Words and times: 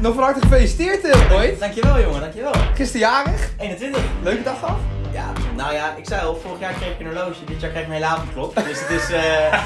nog 0.00 0.14
van 0.14 0.22
harte 0.22 0.40
gefeliciteerd, 0.40 1.04
uh, 1.04 1.32
ooit. 1.32 1.60
Dankjewel 1.60 2.00
jongen, 2.00 2.20
dankjewel. 2.20 2.52
Gisterjarig. 2.74 3.50
21. 3.58 4.02
Leuke 4.22 4.42
dag 4.42 4.58
gehad? 4.58 4.78
Ja, 5.12 5.32
nou 5.56 5.74
ja, 5.74 5.96
ik 5.96 6.06
zei 6.06 6.26
al, 6.26 6.36
vorig 6.36 6.60
jaar 6.60 6.72
kreeg 6.72 6.92
ik 6.92 7.00
een 7.00 7.06
horloge, 7.06 7.44
dit 7.44 7.60
jaar 7.60 7.70
krijg 7.70 7.84
ik 7.84 7.90
mijn 7.90 8.02
hele 8.02 8.14
avondklok. 8.14 8.54
Dus 8.54 8.80
het 8.80 8.90
is... 8.90 9.10
eh 9.10 9.62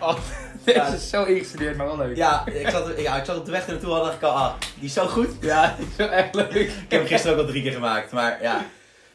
oh, 0.08 0.16
dit 0.64 0.92
is 0.92 1.08
zo 1.08 1.24
ingestudeerd, 1.24 1.76
maar 1.76 1.86
wel 1.86 1.96
leuk. 1.96 2.16
Ja, 2.16 2.46
ik 2.46 2.68
zat, 2.68 2.92
ja, 2.96 3.16
ik 3.16 3.24
zat 3.24 3.36
op 3.36 3.44
de 3.44 3.50
weg 3.50 3.66
naartoe 3.66 3.90
al 3.90 4.04
dacht 4.04 4.14
ik 4.14 4.22
al, 4.22 4.30
ah, 4.30 4.54
die 4.74 4.84
is 4.84 4.92
zo 4.92 5.06
goed. 5.06 5.28
Ja, 5.40 5.74
die 5.78 5.86
is 5.86 5.96
wel 5.96 6.10
echt 6.10 6.34
leuk. 6.34 6.52
Ik 6.54 6.70
heb 6.88 7.00
hem 7.00 7.06
gisteren 7.06 7.36
ook 7.36 7.42
al 7.42 7.48
drie 7.48 7.62
keer 7.62 7.72
gemaakt, 7.72 8.12
maar 8.12 8.42
ja. 8.42 8.64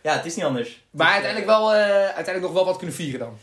Ja, 0.01 0.13
het 0.13 0.25
is 0.25 0.35
niet 0.35 0.45
anders. 0.45 0.83
Maar 0.91 1.11
uiteindelijk, 1.11 1.51
wel, 1.51 1.73
uh, 1.73 1.79
uiteindelijk 1.89 2.41
nog 2.41 2.53
wel 2.53 2.65
wat 2.65 2.77
kunnen 2.77 2.95
vieren 2.95 3.19
dan? 3.19 3.37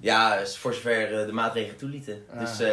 Ja, 0.00 0.38
voor 0.46 0.74
zover 0.74 1.20
uh, 1.20 1.26
de 1.26 1.32
maatregelen 1.32 1.76
toelieten. 1.76 2.24
Ah. 2.32 2.40
Dus 2.40 2.60
uh, 2.60 2.68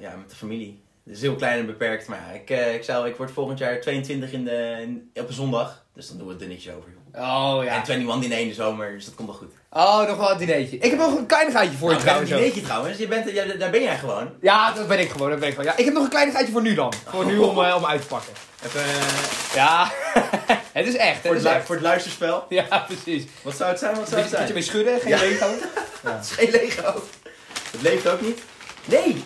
ja, 0.00 0.16
met 0.16 0.30
de 0.30 0.36
familie. 0.36 0.84
Is 1.06 1.20
heel 1.20 1.34
klein 1.34 1.58
en 1.58 1.66
beperkt, 1.66 2.08
maar 2.08 2.18
ja, 2.18 2.38
ik, 2.40 2.74
ik 2.74 2.84
zou, 2.84 3.08
ik 3.08 3.16
word 3.16 3.30
volgend 3.30 3.58
jaar 3.58 3.80
22 3.80 4.32
in 4.32 4.44
de, 4.44 4.76
in, 4.80 5.10
op 5.14 5.28
een 5.28 5.34
zondag. 5.34 5.84
Dus 5.94 6.08
dan 6.08 6.18
doen 6.18 6.26
we 6.26 6.32
het 6.32 6.42
er 6.42 6.48
niks 6.48 6.68
over, 6.68 6.90
joh. 6.90 7.22
Oh 7.22 7.64
ja. 7.64 7.70
En 7.70 7.82
21 7.82 8.20
diner 8.20 8.38
in 8.38 8.48
de 8.48 8.54
zomer, 8.54 8.92
dus 8.92 9.04
dat 9.04 9.14
komt 9.14 9.28
wel 9.28 9.38
goed. 9.38 9.52
Oh, 9.70 10.08
nog 10.08 10.16
wel 10.16 10.30
een 10.30 10.38
dinertje. 10.38 10.76
Ik 10.76 10.90
heb 10.90 10.98
nog 10.98 11.16
een 11.16 11.26
kleinigheidje 11.26 11.76
voor 11.76 11.88
nou, 11.88 12.00
je 12.00 12.06
trouwens. 12.06 12.30
Een 12.30 12.36
dinertje 12.36 12.62
trouwens, 12.62 12.98
je 12.98 13.08
bent, 13.08 13.30
ja, 13.30 13.44
daar 13.44 13.70
ben 13.70 13.82
jij 13.82 13.98
gewoon. 13.98 14.30
Ja, 14.40 14.72
dat 14.72 14.88
ben 14.88 14.98
ik 14.98 15.10
gewoon, 15.10 15.30
dat 15.30 15.38
ben 15.38 15.48
ik 15.48 15.54
gewoon. 15.54 15.70
Ja, 15.70 15.76
ik 15.76 15.84
heb 15.84 15.94
nog 15.94 16.02
een 16.02 16.10
kleinigheidje 16.10 16.52
voor 16.52 16.62
nu 16.62 16.74
dan. 16.74 16.92
Voor 17.06 17.26
nu 17.26 17.38
om, 17.38 17.58
uh, 17.58 17.74
om 17.76 17.86
uit 17.86 18.00
te 18.00 18.06
pakken. 18.06 18.32
Even, 18.64 18.80
uh... 18.80 19.54
Ja, 19.54 19.92
het 20.72 20.86
is 20.86 20.96
echt. 20.96 21.20
Voor, 21.20 21.34
het 21.34 21.44
het, 21.44 21.52
echt. 21.52 21.66
voor 21.66 21.74
het 21.74 21.84
luisterspel. 21.84 22.46
Ja, 22.48 22.86
precies. 22.86 23.24
Wat 23.42 23.56
zou 23.56 23.70
het 23.70 23.78
zijn? 23.78 23.96
Wat 23.96 24.08
zou 24.08 24.20
het 24.20 24.30
zijn? 24.30 24.42
Een 24.42 24.54
beetje 24.54 24.54
mee 24.54 24.84
schudden, 24.84 25.00
geen 25.00 25.10
ja. 25.10 25.18
Lego. 25.18 25.46
ja. 26.04 26.18
Is 26.20 26.30
geen 26.30 26.50
Lego. 26.50 27.02
Het 27.70 27.82
leeft 27.82 28.08
ook 28.08 28.20
niet. 28.20 28.42
Nee! 28.84 29.24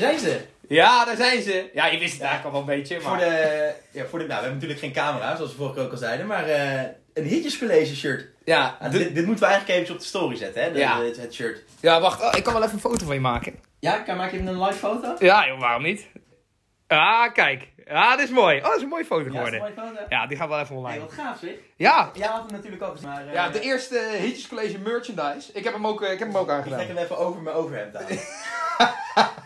Daar 0.00 0.12
zijn 0.12 0.18
ze. 0.18 0.40
Ja, 0.68 1.04
daar 1.04 1.16
zijn 1.16 1.42
ze. 1.42 1.70
Ja, 1.74 1.86
je 1.86 1.98
wist 1.98 2.12
het 2.12 2.22
eigenlijk 2.22 2.54
al 2.54 2.64
wel 2.64 2.70
een 2.70 2.78
beetje. 2.78 3.00
Maar... 3.00 3.08
Voor 3.08 3.18
de, 3.18 3.72
ja, 3.90 4.04
voor 4.06 4.18
de, 4.18 4.24
nou, 4.24 4.40
we 4.40 4.46
hebben 4.46 4.52
natuurlijk 4.52 4.80
geen 4.80 4.92
camera, 4.92 5.36
zoals 5.36 5.50
we 5.50 5.56
vorige 5.56 5.74
keer 5.74 5.84
ook 5.84 5.90
al 5.90 5.96
zeiden, 5.96 6.26
maar 6.26 6.48
uh, 6.48 6.82
een 7.14 7.24
Hitjescollege 7.24 7.96
shirt. 7.96 8.26
Ja. 8.44 8.76
Ah, 8.80 8.90
dit, 8.90 9.14
dit, 9.14 9.26
moeten 9.26 9.44
we 9.44 9.50
eigenlijk 9.50 9.80
even 9.80 9.94
op 9.94 10.00
de 10.00 10.06
story 10.06 10.36
zetten, 10.36 10.62
hè? 10.62 10.72
De, 10.72 10.78
ja. 10.78 11.02
het, 11.02 11.16
het, 11.16 11.34
shirt. 11.34 11.62
Ja, 11.80 12.00
wacht. 12.00 12.22
Oh, 12.22 12.32
ik 12.36 12.44
kan 12.44 12.52
wel 12.52 12.62
even 12.62 12.74
een 12.74 12.80
foto 12.80 13.04
van 13.04 13.14
je 13.14 13.20
maken. 13.20 13.54
Ja, 13.80 13.98
kan 13.98 14.16
maak 14.16 14.30
je 14.30 14.36
even 14.36 14.48
een 14.48 14.62
live 14.62 14.78
foto? 14.78 15.16
Ja, 15.18 15.46
joh, 15.46 15.60
waarom 15.60 15.82
niet? 15.82 16.06
Ah, 16.86 17.32
kijk. 17.32 17.68
Ja, 17.86 18.16
dit 18.16 18.24
is 18.24 18.34
mooi. 18.34 18.56
Oh, 18.56 18.64
dat 18.64 18.76
is 18.76 18.82
een 18.82 18.88
mooie 18.88 19.04
foto 19.04 19.30
geworden. 19.30 19.60
Ja, 19.60 19.66
is 19.66 19.76
een 19.76 19.82
mooie 19.82 19.96
foto. 19.96 20.06
Ja, 20.08 20.26
die 20.26 20.36
gaat 20.36 20.48
wel 20.48 20.60
even 20.60 20.76
online. 20.76 20.98
Hey, 20.98 21.06
wat 21.06 21.12
gaaf 21.12 21.38
zeg. 21.38 21.50
Ja. 21.76 22.10
Jij 22.14 22.26
had 22.26 22.42
hem 22.42 22.52
natuurlijk 22.52 22.82
ook 22.82 23.00
maar... 23.00 23.26
Uh, 23.26 23.32
ja, 23.32 23.48
de 23.48 23.60
eerste 23.60 23.98
Hitjes 24.20 24.48
College 24.48 24.78
merchandise. 24.78 25.52
Ik 25.52 25.64
heb 25.64 25.72
hem 25.72 25.86
ook, 25.86 26.02
uh, 26.02 26.12
ik 26.12 26.18
heb 26.18 26.28
hem 26.28 26.36
ook 26.36 26.50
aangedaan. 26.50 26.80
Ik 26.80 26.84
trek 26.84 26.96
hem 26.96 27.04
even 27.04 27.18
over 27.18 27.42
mijn 27.42 27.56
overhemd 27.56 27.96
aan. 27.96 28.04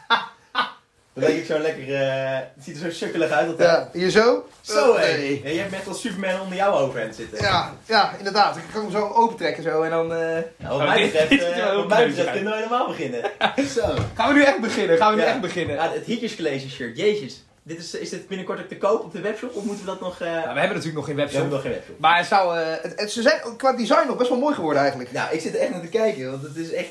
Dan 1.18 1.28
denk 1.28 1.40
ik 1.40 1.46
zo 1.46 1.58
lekker, 1.58 1.88
uh, 1.88 2.34
het 2.54 2.64
ziet 2.64 2.74
er 2.74 2.80
zo 2.80 2.90
sukkelig 2.90 3.30
uit 3.30 3.48
altijd. 3.48 3.68
Ja, 3.68 3.88
hier 3.92 4.10
zo. 4.10 4.48
Zo 4.60 4.96
hé. 4.96 5.04
Hey. 5.04 5.40
Ja, 5.44 5.50
je 5.50 5.58
hebt 5.58 5.70
net 5.70 5.88
als 5.88 6.00
Superman 6.00 6.40
onder 6.40 6.56
jouw 6.56 6.72
overhemd 6.72 7.14
zitten. 7.14 7.38
Ja, 7.42 7.74
ja, 7.86 8.12
inderdaad. 8.18 8.56
Ik 8.56 8.62
kan 8.72 8.82
hem 8.82 8.90
zo 8.90 9.08
opentrekken 9.08 9.62
zo 9.62 9.82
en 9.82 9.90
dan... 9.90 10.12
Uh... 10.12 10.18
Nou, 10.56 10.78
wat 10.78 10.86
mij 10.86 11.02
betreft, 11.02 11.32
uh, 11.32 11.74
wat 11.74 11.88
mij 11.88 12.06
betreft 12.06 12.30
kunnen 12.30 12.52
we 12.52 12.58
helemaal 12.58 12.86
beginnen. 12.86 13.22
zo. 13.76 13.94
Gaan 14.14 14.28
we 14.28 14.34
nu 14.34 14.42
echt 14.44 14.60
beginnen? 14.60 14.96
Gaan 14.96 15.10
we 15.10 15.16
nu 15.16 15.22
ja. 15.22 15.28
echt 15.28 15.40
beginnen? 15.40 15.76
Ja, 15.76 15.92
het 15.92 16.04
Hitjes 16.04 16.36
College 16.36 16.68
shirt, 16.68 16.96
jezus. 16.96 17.44
Dit 17.62 17.78
is, 17.78 17.94
is 17.94 18.10
dit 18.10 18.28
binnenkort 18.28 18.60
ook 18.60 18.68
te 18.68 18.76
koop 18.76 19.04
op 19.04 19.12
de 19.12 19.20
webshop 19.20 19.56
of 19.56 19.64
moeten 19.64 19.84
we 19.84 19.90
dat 19.90 20.00
nog... 20.00 20.20
Uh... 20.20 20.28
Ja, 20.28 20.52
we 20.52 20.58
hebben 20.58 20.76
natuurlijk 20.76 20.94
nog 20.94 21.04
geen 21.04 21.16
webshop. 21.16 21.34
We 21.34 21.40
hebben 21.40 21.52
nog 21.52 21.62
geen 21.62 21.72
webshop. 21.72 21.98
Maar 21.98 22.16
het 22.16 22.26
zou, 22.26 22.58
uh, 22.58 22.66
het, 22.82 22.92
het, 22.96 23.10
ze 23.10 23.22
zijn 23.22 23.40
qua 23.56 23.72
design 23.72 24.06
nog 24.06 24.16
best 24.16 24.28
wel 24.28 24.38
mooi 24.38 24.54
geworden 24.54 24.80
eigenlijk. 24.80 25.12
Ja, 25.12 25.30
ik 25.30 25.40
zit 25.40 25.54
er 25.54 25.60
echt 25.60 25.70
naar 25.70 25.80
te 25.80 25.88
kijken, 25.88 26.30
want 26.30 26.42
het 26.42 26.56
is 26.56 26.72
echt... 26.72 26.90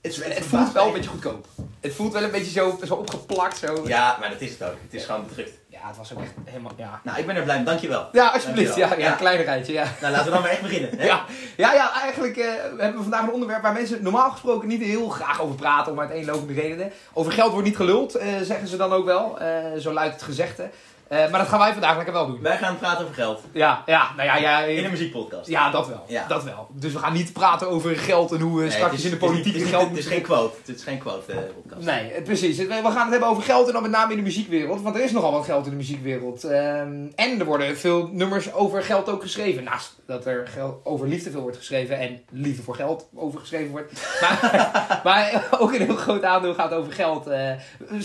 Het, 0.00 0.16
het, 0.16 0.34
het 0.34 0.44
voelt 0.44 0.72
wel 0.72 0.86
een 0.86 0.92
beetje 0.92 1.10
goedkoop. 1.10 1.46
Het 1.80 1.94
voelt 1.94 2.12
wel 2.12 2.22
een 2.22 2.30
beetje 2.30 2.50
zo, 2.50 2.78
zo 2.84 2.94
opgeplakt. 2.94 3.58
Zo. 3.58 3.82
Ja, 3.86 4.16
maar 4.20 4.30
dat 4.30 4.40
is 4.40 4.50
het 4.50 4.62
ook. 4.62 4.76
Het 4.82 4.94
is 4.94 5.04
gewoon 5.04 5.26
bedrukt. 5.26 5.52
Ja, 5.68 5.86
het 5.86 5.96
was 5.96 6.14
ook 6.14 6.20
echt 6.20 6.32
helemaal... 6.44 6.72
Ja. 6.76 7.00
Nou, 7.04 7.18
ik 7.18 7.26
ben 7.26 7.36
er 7.36 7.42
blij 7.42 7.56
mee. 7.56 7.64
Dankjewel. 7.64 8.08
Ja, 8.12 8.26
alsjeblieft. 8.26 8.66
Dankjewel. 8.66 8.90
Ja, 8.90 8.96
ja, 8.96 9.04
ja. 9.04 9.12
een 9.12 9.18
kleinigheidje. 9.18 9.72
Ja. 9.72 9.84
Nou, 10.00 10.12
laten 10.12 10.26
we 10.26 10.32
dan 10.32 10.40
maar 10.40 10.50
echt 10.50 10.62
beginnen. 10.62 10.98
Hè? 10.98 11.04
Ja. 11.04 11.24
ja, 11.56 11.72
ja, 11.72 11.92
eigenlijk 11.92 12.36
uh, 12.36 12.44
hebben 12.78 12.96
we 12.96 13.02
vandaag 13.02 13.22
een 13.22 13.32
onderwerp 13.32 13.62
waar 13.62 13.72
mensen 13.72 14.02
normaal 14.02 14.30
gesproken 14.30 14.68
niet 14.68 14.82
heel 14.82 15.08
graag 15.08 15.40
over 15.40 15.54
praten. 15.54 15.92
Om 15.92 16.00
uiteenlopende 16.00 16.52
redenen. 16.52 16.92
Over 17.12 17.32
geld 17.32 17.52
wordt 17.52 17.66
niet 17.66 17.76
geluld, 17.76 18.16
uh, 18.16 18.22
zeggen 18.42 18.68
ze 18.68 18.76
dan 18.76 18.92
ook 18.92 19.04
wel. 19.04 19.38
Uh, 19.42 19.46
zo 19.78 19.92
luidt 19.92 20.14
het 20.14 20.22
gezegde. 20.22 20.70
Uh, 21.10 21.30
maar 21.30 21.40
dat 21.40 21.48
gaan 21.48 21.58
wij 21.58 21.72
vandaag 21.72 21.96
lekker 21.96 22.14
wel 22.14 22.26
doen. 22.26 22.42
Wij 22.42 22.56
gaan 22.56 22.78
praten 22.78 23.02
over 23.02 23.14
geld. 23.14 23.42
Ja, 23.52 23.82
ja, 23.86 24.10
nou 24.16 24.28
ja, 24.28 24.36
ja. 24.36 24.62
In 24.62 24.84
een 24.84 24.90
muziekpodcast. 24.90 25.48
Ja, 25.48 25.70
dat 25.70 25.88
wel. 25.88 26.04
Ja. 26.06 26.24
Dat 26.28 26.44
wel. 26.44 26.68
Dus 26.72 26.92
we 26.92 26.98
gaan 26.98 27.12
niet 27.12 27.32
praten 27.32 27.68
over 27.68 27.96
geld 27.96 28.32
en 28.32 28.40
hoe 28.40 28.56
we 28.56 28.62
nee, 28.62 28.70
straks 28.70 28.94
is, 28.94 29.04
in 29.04 29.10
de 29.10 29.16
politiek 29.16 29.54
het 29.54 29.62
is, 29.62 29.68
geld... 29.68 29.88
Het 29.88 29.98
is 29.98 30.06
geen 30.06 30.22
quote. 30.22 30.56
Het 30.64 30.76
is 30.76 30.82
geen 30.82 30.98
quote 30.98 31.32
uh, 31.32 31.38
podcast. 31.62 31.86
Nee, 31.86 32.22
precies. 32.22 32.56
We 32.56 32.66
gaan 32.66 32.82
het 32.82 33.10
hebben 33.10 33.28
over 33.28 33.42
geld 33.42 33.66
en 33.66 33.72
dan 33.72 33.82
met 33.82 33.90
name 33.90 34.10
in 34.10 34.16
de 34.16 34.24
muziekwereld. 34.24 34.82
Want 34.82 34.96
er 34.96 35.02
is 35.02 35.12
nogal 35.12 35.32
wat 35.32 35.44
geld 35.44 35.64
in 35.64 35.70
de 35.70 35.76
muziekwereld. 35.76 36.44
Um, 36.44 37.12
en 37.14 37.38
er 37.38 37.44
worden 37.44 37.78
veel 37.78 38.08
nummers 38.12 38.52
over 38.52 38.82
geld 38.82 39.08
ook 39.08 39.22
geschreven. 39.22 39.64
Naast 39.64 40.00
dat 40.06 40.26
er 40.26 40.46
geld 40.46 40.84
over 40.84 41.08
liefde 41.08 41.30
veel 41.30 41.42
wordt 41.42 41.56
geschreven 41.56 41.98
en 41.98 42.20
liefde 42.30 42.62
voor 42.62 42.74
geld 42.74 43.08
over 43.14 43.40
geschreven 43.40 43.70
wordt. 43.70 43.92
Maar, 44.20 45.00
maar 45.04 45.48
ook 45.58 45.72
een 45.72 45.82
heel 45.82 45.96
groot 45.96 46.24
aandeel 46.24 46.54
gaat 46.54 46.72
over 46.72 46.92
geld. 46.92 47.26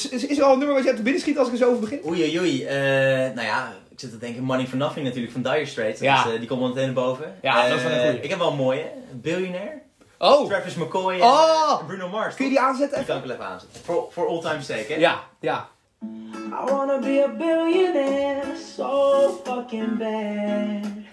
Is, 0.09 0.37
er 0.37 0.43
al 0.43 0.53
een 0.53 0.57
nummer 0.57 0.75
wat 0.75 0.83
je 0.83 0.89
hebt 0.89 0.97
te 0.97 1.03
binnen 1.03 1.22
schiet 1.22 1.37
als 1.37 1.47
ik 1.47 1.53
er 1.53 1.59
zo 1.59 1.67
over 1.69 1.79
begin? 1.79 2.01
Oei, 2.05 2.23
oei, 2.23 2.39
oei. 2.39 2.63
Uh, 2.63 2.94
nou 3.35 3.47
ja, 3.47 3.73
ik 3.89 4.00
zit 4.00 4.11
te 4.11 4.17
denken, 4.17 4.44
Money 4.44 4.67
for 4.67 4.78
Nothing 4.78 5.06
natuurlijk 5.06 5.33
van 5.33 5.41
Dire 5.41 5.66
Straits. 5.66 6.00
Ja. 6.00 6.25
Is, 6.25 6.31
uh, 6.31 6.39
die 6.39 6.47
komt 6.47 6.59
wel 6.59 6.69
meteen 6.69 6.85
naar 6.85 6.94
boven. 6.94 7.35
Ja, 7.41 7.63
uh, 7.63 7.69
dat 7.69 7.78
is 7.78 7.83
wel 7.83 7.94
een 7.94 8.01
goeie. 8.01 8.22
Ik 8.22 8.29
heb 8.29 8.39
wel 8.39 8.50
een 8.50 8.57
mooie. 8.57 8.91
Billionaire. 9.11 9.81
Oh. 10.17 10.47
Travis 10.47 10.75
McCoy 10.75 11.13
en 11.13 11.22
oh. 11.22 11.85
Bruno 11.88 12.09
Mars. 12.09 12.35
Kun 12.35 12.45
je 12.45 12.51
die 12.51 12.59
aanzetten? 12.59 12.97
Die 12.97 13.07
kan 13.07 13.17
ik 13.17 13.23
wel 13.23 13.31
even 13.31 13.45
aanzetten. 13.45 13.81
For, 13.84 14.07
for 14.11 14.28
all 14.28 14.39
time's 14.41 14.66
sake, 14.66 14.94
hè? 14.94 14.95
Ja, 14.95 15.19
ja. 15.39 15.67
I 16.01 16.72
wanna 16.72 17.00
be 17.00 17.23
a 17.23 17.28
billionaire 17.28 18.55
so 18.75 19.41
fucking 19.44 19.97
bad. 19.97 21.03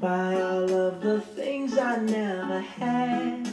Buy 0.00 0.40
all 0.40 0.70
of 0.70 1.00
the 1.00 1.20
things 1.34 1.72
I 1.72 1.96
never 2.00 2.64
had. 2.78 3.48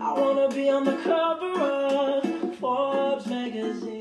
I 0.00 0.20
wanna 0.20 0.48
be 0.48 0.72
on 0.74 0.84
the 0.84 0.98
cover 1.04 1.52
of 1.62 2.24
Forbes 2.58 3.26
magazine. 3.26 3.91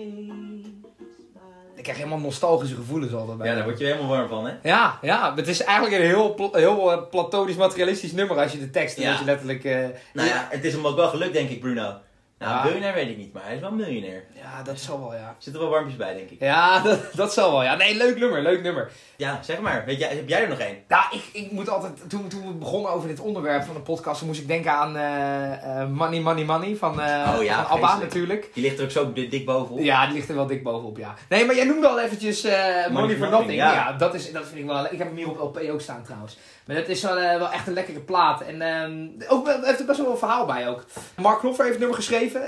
Ik 1.81 1.88
krijg 1.88 2.02
helemaal 2.03 2.25
nostalgische 2.25 2.75
gevoelens 2.75 3.14
altijd 3.14 3.38
bij. 3.38 3.47
Ja, 3.47 3.56
daar 3.56 3.64
word 3.64 3.80
je 3.80 3.86
helemaal 3.86 4.08
warm 4.08 4.28
van, 4.28 4.46
hè? 4.46 4.53
Ja, 4.64 5.00
ja. 5.02 5.36
Het 5.36 5.47
is 5.47 5.64
eigenlijk 5.64 6.02
een 6.02 6.08
heel, 6.08 6.52
heel 6.52 6.92
uh, 6.92 6.97
platonisch 7.09 7.56
materialistisch 7.56 8.12
nummer 8.12 8.38
als 8.38 8.52
je 8.52 8.59
de 8.59 8.69
tekst 8.69 8.97
ja. 8.97 9.18
je 9.19 9.25
letterlijk... 9.25 9.64
Uh, 9.64 9.74
nou 10.14 10.28
ja, 10.28 10.47
het 10.50 10.64
is 10.64 10.74
hem 10.74 10.88
ook 10.88 10.96
wel 10.96 11.09
gelukt, 11.09 11.34
denk 11.34 11.50
ik, 11.50 11.59
Bruno. 11.59 11.94
Nou, 12.41 12.56
ja. 12.56 12.63
miljonair 12.63 12.94
weet 12.94 13.09
ik 13.09 13.18
niet, 13.18 13.34
maar 13.34 13.44
hij 13.44 13.56
is 13.56 13.62
wel 13.62 13.72
miljonair. 13.72 14.24
Ja, 14.34 14.63
dat 14.63 14.79
zal 14.79 15.00
wel, 15.00 15.13
ja. 15.13 15.28
Er 15.28 15.35
zitten 15.38 15.62
wel 15.62 15.72
warmpjes 15.72 15.97
bij, 15.97 16.13
denk 16.13 16.29
ik. 16.29 16.40
Ja, 16.40 16.79
dat, 16.88 17.00
dat 17.13 17.34
zal 17.34 17.52
wel, 17.52 17.63
ja. 17.63 17.75
Nee, 17.75 17.96
leuk 17.96 18.19
nummer, 18.19 18.41
leuk 18.41 18.62
nummer. 18.62 18.91
Ja, 19.16 19.40
zeg 19.44 19.59
maar. 19.59 19.85
Weet 19.85 20.00
jij, 20.00 20.16
heb 20.16 20.29
jij 20.29 20.41
er 20.41 20.50
nog 20.50 20.59
één? 20.59 20.78
Nou, 20.88 21.03
ik, 21.12 21.24
ik 21.31 21.51
moet 21.51 21.69
altijd... 21.69 22.09
Toen, 22.09 22.28
toen 22.28 22.47
we 22.47 22.53
begonnen 22.53 22.91
over 22.91 23.07
dit 23.07 23.19
onderwerp 23.19 23.63
van 23.63 23.75
de 23.75 23.81
podcast, 23.81 24.22
moest 24.22 24.41
ik 24.41 24.47
denken 24.47 24.72
aan 24.72 24.96
uh, 24.96 25.81
uh, 25.81 25.88
Money, 25.88 26.19
Money, 26.19 26.44
Money 26.44 26.75
van, 26.75 27.00
uh, 27.00 27.35
oh, 27.38 27.44
ja, 27.44 27.66
van 27.66 27.78
ABBA 27.78 27.97
natuurlijk. 27.97 28.50
Die 28.53 28.63
ligt 28.63 28.78
er 28.78 28.84
ook 28.84 28.91
zo 28.91 29.13
dik 29.13 29.46
bovenop. 29.46 29.84
Ja, 29.84 30.06
die 30.06 30.16
ligt 30.16 30.30
er 30.30 30.35
wel 30.35 30.47
dik 30.47 30.63
bovenop, 30.63 30.97
ja. 30.97 31.16
Nee, 31.30 31.46
maar 31.46 31.56
jij 31.56 31.66
noemde 31.66 31.88
al 31.88 32.00
eventjes 32.00 32.44
Money, 32.44 32.90
Money 32.91 33.16
for 33.16 33.30
Nothing. 33.30 33.53
Ja. 33.53 33.74
ja, 33.74 33.94
dat, 33.94 34.13
is, 34.13 34.31
dat 34.31 34.46
vind 34.46 34.59
ik 34.59 34.66
wel... 34.66 34.85
Ik 34.85 34.97
heb 34.97 35.07
hem 35.07 35.16
hier 35.16 35.30
op 35.30 35.40
LP 35.40 35.69
ook 35.72 35.81
staan 35.81 36.03
trouwens. 36.03 36.38
Maar 36.72 36.82
dat 36.82 36.90
is 36.90 37.02
wel, 37.02 37.16
wel 37.16 37.52
echt 37.52 37.68
een 37.68 37.74
lekkere 37.74 38.00
plaat. 38.00 38.42
En 38.42 38.62
um, 38.62 39.16
ook, 39.28 39.48
heeft 39.48 39.80
er 39.80 39.86
best 39.86 40.00
wel 40.00 40.12
een 40.12 40.18
verhaal 40.18 40.46
bij 40.46 40.70
ook. 40.70 40.86
Mark 41.16 41.40
Knopfler 41.40 41.66
heeft 41.66 41.80
het 41.80 41.88
nummer 41.88 41.98
geschreven 41.98 42.42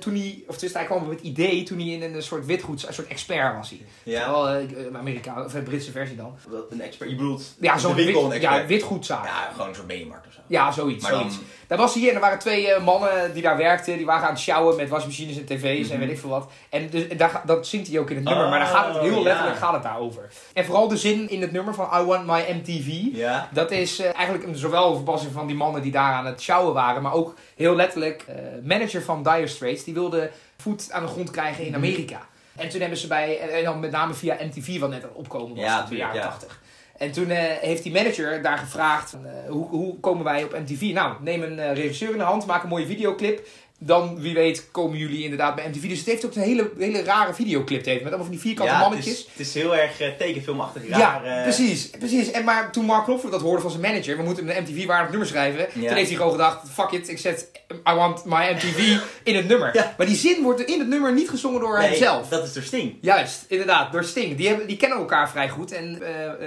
toen 0.00 0.14
hij... 0.14 0.42
Of 0.46 0.58
dus 0.58 0.72
hij 0.72 0.84
kwam 0.84 1.08
met 1.08 1.18
het 1.18 1.26
idee 1.26 1.62
toen 1.62 1.78
hij 1.78 1.88
in 1.88 2.14
een 2.14 2.22
soort 2.22 2.46
witgoed... 2.46 2.86
Een 2.86 2.94
soort 2.94 3.08
expert 3.08 3.56
was 3.56 3.70
hij. 3.70 3.80
Ja. 4.02 4.58
Een 4.58 4.96
Amerikaan, 4.96 5.44
of 5.44 5.54
een 5.54 5.62
Britse 5.62 5.90
versie 5.90 6.16
dan. 6.16 6.36
Een 6.70 6.80
expert, 6.80 7.10
je 7.10 7.16
bedoelt 7.16 7.54
ja, 7.60 7.78
zo'n 7.78 7.94
winkel 7.94 8.28
wit, 8.28 8.42
ja, 8.42 8.66
witgoedzaak. 8.66 9.24
Ja, 9.24 9.50
gewoon 9.56 9.74
zo'n 9.74 9.86
mediamarkt 9.86 10.26
of 10.26 10.32
zo. 10.32 10.40
Ja, 10.46 10.70
zoiets. 10.72 11.02
Maar 11.02 11.12
zoiets. 11.12 11.36
dan... 11.36 11.44
Daar 11.68 11.78
was 11.78 11.94
hij 11.94 12.08
en 12.08 12.14
er 12.14 12.20
waren 12.20 12.38
twee 12.38 12.66
uh, 12.66 12.84
mannen 12.84 13.32
die 13.32 13.42
daar 13.42 13.56
werkten. 13.56 13.96
Die 13.96 14.06
waren 14.06 14.26
aan 14.26 14.32
het 14.32 14.40
sjouwen 14.40 14.76
met 14.76 14.88
wasmachines 14.88 15.36
en 15.36 15.44
tv's 15.44 15.62
mm 15.62 15.82
-hmm. 15.82 15.92
en 15.92 15.98
weet 15.98 16.10
ik 16.10 16.18
veel 16.18 16.30
wat. 16.30 16.50
En 16.68 16.90
dus, 16.90 17.08
daar, 17.16 17.42
dat 17.44 17.66
zingt 17.66 17.88
hij 17.88 17.98
ook 17.98 18.10
in 18.10 18.16
het 18.16 18.24
nummer. 18.24 18.44
Oh, 18.44 18.50
maar 18.50 18.58
daar 18.58 18.68
gaat 18.68 18.94
het 18.94 19.02
heel 19.02 19.16
ja. 19.16 19.22
letterlijk 19.22 19.56
gaat 19.56 19.72
het 19.72 19.82
daarover. 19.82 20.28
En 20.52 20.64
vooral 20.64 20.88
de 20.88 20.96
zin 20.96 21.30
in 21.30 21.40
het 21.40 21.52
nummer 21.52 21.74
van 21.74 22.00
I 22.00 22.04
Want 22.04 22.26
My 22.26 22.44
MTV. 22.48 23.16
Ja. 23.16 23.48
Dat 23.52 23.70
is 23.70 24.00
uh, 24.00 24.14
eigenlijk 24.14 24.44
een, 24.46 24.56
zowel 24.56 24.88
een 24.88 24.94
verpassing 24.94 25.32
van 25.32 25.46
die 25.46 25.56
mannen 25.56 25.82
die 25.82 25.92
daar 25.92 26.12
aan 26.12 26.26
het 26.26 26.40
sjouwen 26.40 26.74
waren. 26.74 27.02
Maar 27.02 27.12
ook 27.12 27.34
heel 27.56 27.74
letterlijk 27.74 28.24
uh, 28.28 28.34
manager 28.64 29.02
van 29.02 29.22
Dire 29.22 29.46
Straits. 29.46 29.84
Die 29.84 29.94
wilde 29.94 30.30
voet 30.56 30.92
aan 30.92 31.02
de 31.02 31.08
grond 31.08 31.30
krijgen 31.30 31.66
in 31.66 31.74
Amerika. 31.74 32.20
En 32.56 32.68
toen 32.68 32.80
hebben 32.80 32.98
ze 32.98 33.06
bij, 33.06 33.38
en 33.38 33.64
dan 33.64 33.80
met 33.80 33.90
name 33.90 34.14
via 34.14 34.36
MTV, 34.40 34.78
wat 34.78 34.90
net 34.90 35.04
aan 35.04 35.10
opkomen 35.12 35.56
was 35.56 35.64
ja, 35.64 35.82
in 35.82 35.88
de 35.88 35.96
jaren 35.96 36.14
ja. 36.14 36.22
80. 36.22 36.60
En 36.98 37.12
toen 37.12 37.30
uh, 37.30 37.36
heeft 37.38 37.82
die 37.82 37.92
manager 37.92 38.42
daar 38.42 38.58
gevraagd, 38.58 39.16
uh, 39.24 39.50
hoe, 39.50 39.68
hoe 39.68 40.00
komen 40.00 40.24
wij 40.24 40.44
op 40.44 40.52
MTV? 40.52 40.80
Nou, 40.80 41.14
neem 41.20 41.42
een 41.42 41.58
uh, 41.58 41.72
regisseur 41.72 42.10
in 42.10 42.18
de 42.18 42.24
hand, 42.24 42.46
maak 42.46 42.62
een 42.62 42.68
mooie 42.68 42.86
videoclip. 42.86 43.46
Dan 43.80 44.20
wie 44.20 44.34
weet 44.34 44.70
komen 44.70 44.98
jullie 44.98 45.22
inderdaad 45.22 45.54
bij 45.54 45.68
MTV. 45.68 45.88
Dus 45.88 45.98
het 45.98 46.06
heeft 46.06 46.24
ook 46.26 46.34
een 46.34 46.42
hele, 46.42 46.70
hele 46.78 47.02
rare 47.02 47.34
videoclip 47.34 47.84
heeft, 47.84 48.02
met 48.02 48.06
allemaal 48.06 48.26
van 48.26 48.30
die 48.30 48.40
vierkante 48.40 48.72
ja, 48.72 48.78
het 48.78 48.88
mannetjes. 48.88 49.18
is, 49.18 49.26
het 49.30 49.46
is 49.46 49.54
heel 49.54 49.76
erg 49.76 50.00
eh, 50.00 50.08
tekenfilmachtig 50.18 50.88
Ja, 50.88 50.98
raar. 50.98 51.24
eh, 51.24 51.42
precies, 51.42 51.90
precies. 51.90 52.30
En 52.30 52.44
maar 52.44 52.72
toen 52.72 52.84
Mark 52.84 53.04
Knopfler 53.04 53.30
dat 53.30 53.40
hoorde 53.40 53.62
van 53.62 53.70
zijn 53.70 53.82
manager, 53.82 54.16
we 54.16 54.22
moeten 54.22 54.56
een 54.56 54.62
MTV-waardig 54.62 55.10
nummer 55.10 55.28
schrijven. 55.28 55.60
Ja. 55.60 55.86
Toen 55.86 55.96
heeft 55.96 56.08
hij 56.08 56.16
gewoon 56.16 56.32
gedacht, 56.32 56.68
fuck 56.70 56.90
it, 56.90 57.08
ik 57.08 57.18
zet 57.18 57.50
I 57.90 57.92
want 57.94 58.24
my 58.24 58.52
MTV 58.52 58.96
in 59.22 59.36
het 59.36 59.48
nummer. 59.48 59.74
Ja. 59.74 59.94
Maar 59.96 60.06
die 60.06 60.16
zin 60.16 60.42
wordt 60.42 60.60
in 60.60 60.78
het 60.78 60.88
nummer 60.88 61.12
niet 61.12 61.30
gezongen 61.30 61.60
door 61.60 61.78
nee, 61.78 61.88
hemzelf. 61.88 62.28
dat 62.28 62.44
is 62.44 62.52
door 62.52 62.62
Sting. 62.62 62.98
Juist, 63.00 63.44
inderdaad, 63.48 63.92
door 63.92 64.04
Sting. 64.04 64.36
Die, 64.36 64.48
hebben, 64.48 64.66
die 64.66 64.76
kennen 64.76 64.98
elkaar 64.98 65.30
vrij 65.30 65.48
goed. 65.48 65.72
En 65.72 66.02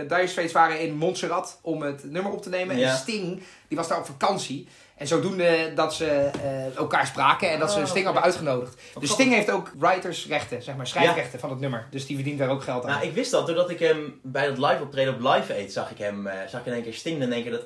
Dire 0.08 0.28
Straits 0.28 0.54
waren 0.54 0.80
in 0.80 0.96
Montserrat 0.96 1.60
om 1.62 1.82
het 1.82 2.12
nummer 2.12 2.32
op 2.32 2.42
te 2.42 2.50
nemen. 2.50 2.78
Ja. 2.78 2.90
En 2.90 2.98
Sting, 2.98 3.42
die 3.68 3.78
was 3.78 3.88
daar 3.88 3.98
op 3.98 4.06
vakantie. 4.06 4.68
En 5.02 5.08
zodoende 5.08 5.72
dat 5.76 5.94
ze 5.94 6.06
eh, 6.06 6.76
elkaar 6.78 7.06
spraken 7.08 7.50
en 7.52 7.60
dat 7.60 7.72
ze 7.72 7.80
Oh, 7.80 7.86
Sting 7.86 8.06
hebben 8.06 8.24
uitgenodigd. 8.24 8.76
Dus. 9.00 9.10
Sting 9.12 9.34
heeft 9.34 9.50
ook 9.52 9.72
writersrechten, 9.78 10.64
zeg 10.64 10.76
maar, 10.76 10.88
schrijfrechten 10.88 11.40
van 11.40 11.50
het 11.50 11.60
nummer. 11.60 11.88
Dus 11.90 12.06
die 12.06 12.16
verdient 12.16 12.40
daar 12.40 12.50
ook 12.50 12.64
geld 12.64 12.84
aan. 12.86 12.90
Nou, 12.90 13.04
ik 13.06 13.14
wist 13.14 13.32
dat 13.32 13.48
doordat 13.48 13.70
ik 13.70 13.80
hem 13.80 14.20
bij 14.24 14.48
dat 14.48 14.58
live 14.58 14.82
optreden 14.84 15.14
op 15.14 15.20
Live 15.20 15.54
Aid 15.54 15.72
zag 15.72 15.92
ik 15.92 15.98
hem, 15.98 16.28
eh, 16.28 16.38
zag 16.48 16.60
ik 16.60 16.66
in 16.66 16.74
één 16.74 16.84
keer 16.84 16.94
Sting 16.94 17.16
en 17.16 17.22
in 17.22 17.34
één 17.34 17.42
keer 17.44 17.52
dat... 17.52 17.64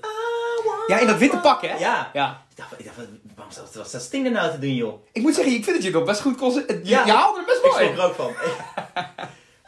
Want 0.66 0.82
Ja, 0.88 1.00
in 1.00 1.08
dat 1.08 1.18
witte 1.18 1.38
pak, 1.38 1.62
hè? 1.62 1.76
Ja. 1.78 2.10
Ja. 2.14 2.42
Ik 2.50 2.58
dacht, 2.58 2.80
ik 2.80 2.86
dacht 2.86 2.98
wat, 2.98 3.06
waarom 3.36 3.54
staat, 3.54 3.76
wat 3.76 3.88
staat 3.88 4.02
Sting 4.02 4.26
er 4.26 4.32
nou 4.32 4.52
te 4.52 4.60
doen, 4.60 4.76
joh? 4.76 5.06
Ik 5.12 5.22
moet 5.22 5.36
zeggen, 5.36 5.54
ik 5.54 5.64
vind 5.64 5.76
dat 5.76 5.86
je 5.86 5.90
het 5.92 5.98
nog 5.98 6.08
best 6.08 6.22
goed 6.22 6.38
kon 6.38 6.54
Je, 6.54 6.80
Ja. 6.84 7.06
je 7.06 7.12
haalde 7.12 7.40
er 7.40 7.46
best 7.46 7.58
Ik 7.64 7.72
mooi. 7.72 7.84
schrok 7.84 7.98
er 7.98 8.04
ook 8.04 8.16
van. 8.16 8.32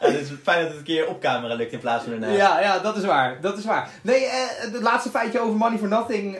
ja, 0.00 0.18
dus 0.18 0.28
fijn 0.42 0.60
dat 0.60 0.68
het 0.68 0.78
een 0.78 0.84
keer 0.84 1.06
op 1.08 1.20
camera 1.20 1.54
lukt 1.54 1.72
in 1.72 1.78
plaats 1.78 2.04
van 2.04 2.12
ernaast. 2.12 2.36
Ja, 2.36 2.60
ja, 2.60 2.78
dat 2.78 2.96
is 2.96 3.04
waar. 3.04 3.40
Dat 3.40 3.58
is 3.58 3.64
waar. 3.64 3.88
Nee, 4.02 4.24
eh 4.24 4.32
het 4.72 4.82
laatste 4.82 5.10
feitje 5.10 5.40
over 5.40 5.56
Money 5.56 5.78
for 5.78 5.88
Nothing. 5.88 6.38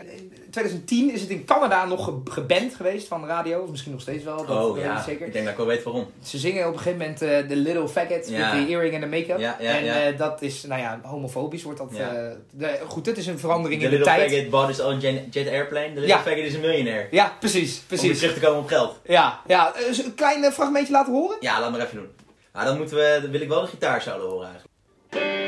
In 0.58 0.64
2010 0.64 1.12
is 1.14 1.20
het 1.20 1.30
in 1.30 1.44
Canada 1.44 1.84
nog 1.84 2.04
ge- 2.04 2.20
geband 2.30 2.74
geweest 2.74 3.08
van 3.08 3.20
de 3.20 3.26
radio. 3.26 3.60
Of 3.60 3.70
misschien 3.70 3.92
nog 3.92 4.00
steeds 4.00 4.24
wel. 4.24 4.46
Dat 4.46 4.64
Oh 4.70 4.78
ja, 4.78 5.02
zeker. 5.02 5.26
ik 5.26 5.32
denk 5.32 5.44
dat 5.44 5.52
ik 5.52 5.58
wel 5.58 5.66
weet 5.68 5.82
waarom. 5.82 6.06
Ze 6.24 6.38
zingen 6.38 6.66
op 6.66 6.72
een 6.72 6.78
gegeven 6.78 6.98
moment 6.98 7.22
eh 7.22 7.38
The 7.38 7.56
Little 7.56 7.88
Faggot 7.88 8.28
Ja. 8.28 8.54
met 8.54 8.66
de 8.66 8.72
earring 8.72 8.94
en 8.94 9.00
de 9.00 9.06
make-up. 9.06 9.38
Ja, 9.38 9.56
ja, 9.60 9.78
en 9.78 10.06
eh, 10.12 10.18
dat 10.18 10.42
is, 10.42 10.62
nou 10.62 10.80
ja, 10.80 11.00
homofobisch 11.02 11.62
wordt 11.62 11.78
dat. 11.78 11.90
Eh, 11.92 12.06
de, 12.50 12.78
goed, 12.86 13.04
dit 13.04 13.16
is 13.18 13.26
een 13.26 13.38
verandering 13.38 13.80
The 13.80 13.86
in 13.86 13.92
de 13.92 13.98
Little 13.98 14.14
tijd. 14.16 14.30
Faggot 14.32 14.50
bought 14.50 14.68
his 14.76 14.80
own 14.80 14.98
jet, 15.30 15.48
airplane. 15.48 15.92
The 15.94 16.00
Little. 16.00 16.16
Faggot 16.18 16.38
is 16.44 16.54
een 16.54 16.60
miljonair. 16.60 17.08
Ja, 17.10 17.36
precies, 17.40 17.78
Om 17.78 17.82
precies. 17.86 18.18
terug 18.18 18.34
te 18.34 18.40
komen 18.40 18.58
op 18.58 18.68
geld. 18.68 18.98
Ja, 19.04 19.40
ja. 19.46 19.74
Eh, 19.74 19.98
een 20.04 20.14
klein 20.14 20.44
eh, 20.44 20.50
fragmentje 20.50 20.92
laten 20.92 21.12
horen? 21.12 21.36
Ja, 21.40 21.60
laat 21.60 21.70
maar 21.70 21.80
even 21.80 21.96
doen. 21.96 22.08
Nou, 22.52 22.66
dan, 22.66 22.76
moeten 22.76 22.96
we, 22.96 23.18
dan 23.22 23.30
wil 23.30 23.40
ik 23.40 23.48
wel 23.48 23.60
de 23.60 23.66
gitaar 23.66 24.02
solo 24.02 24.28
horen 24.30 24.48
eigenlijk. 24.48 25.47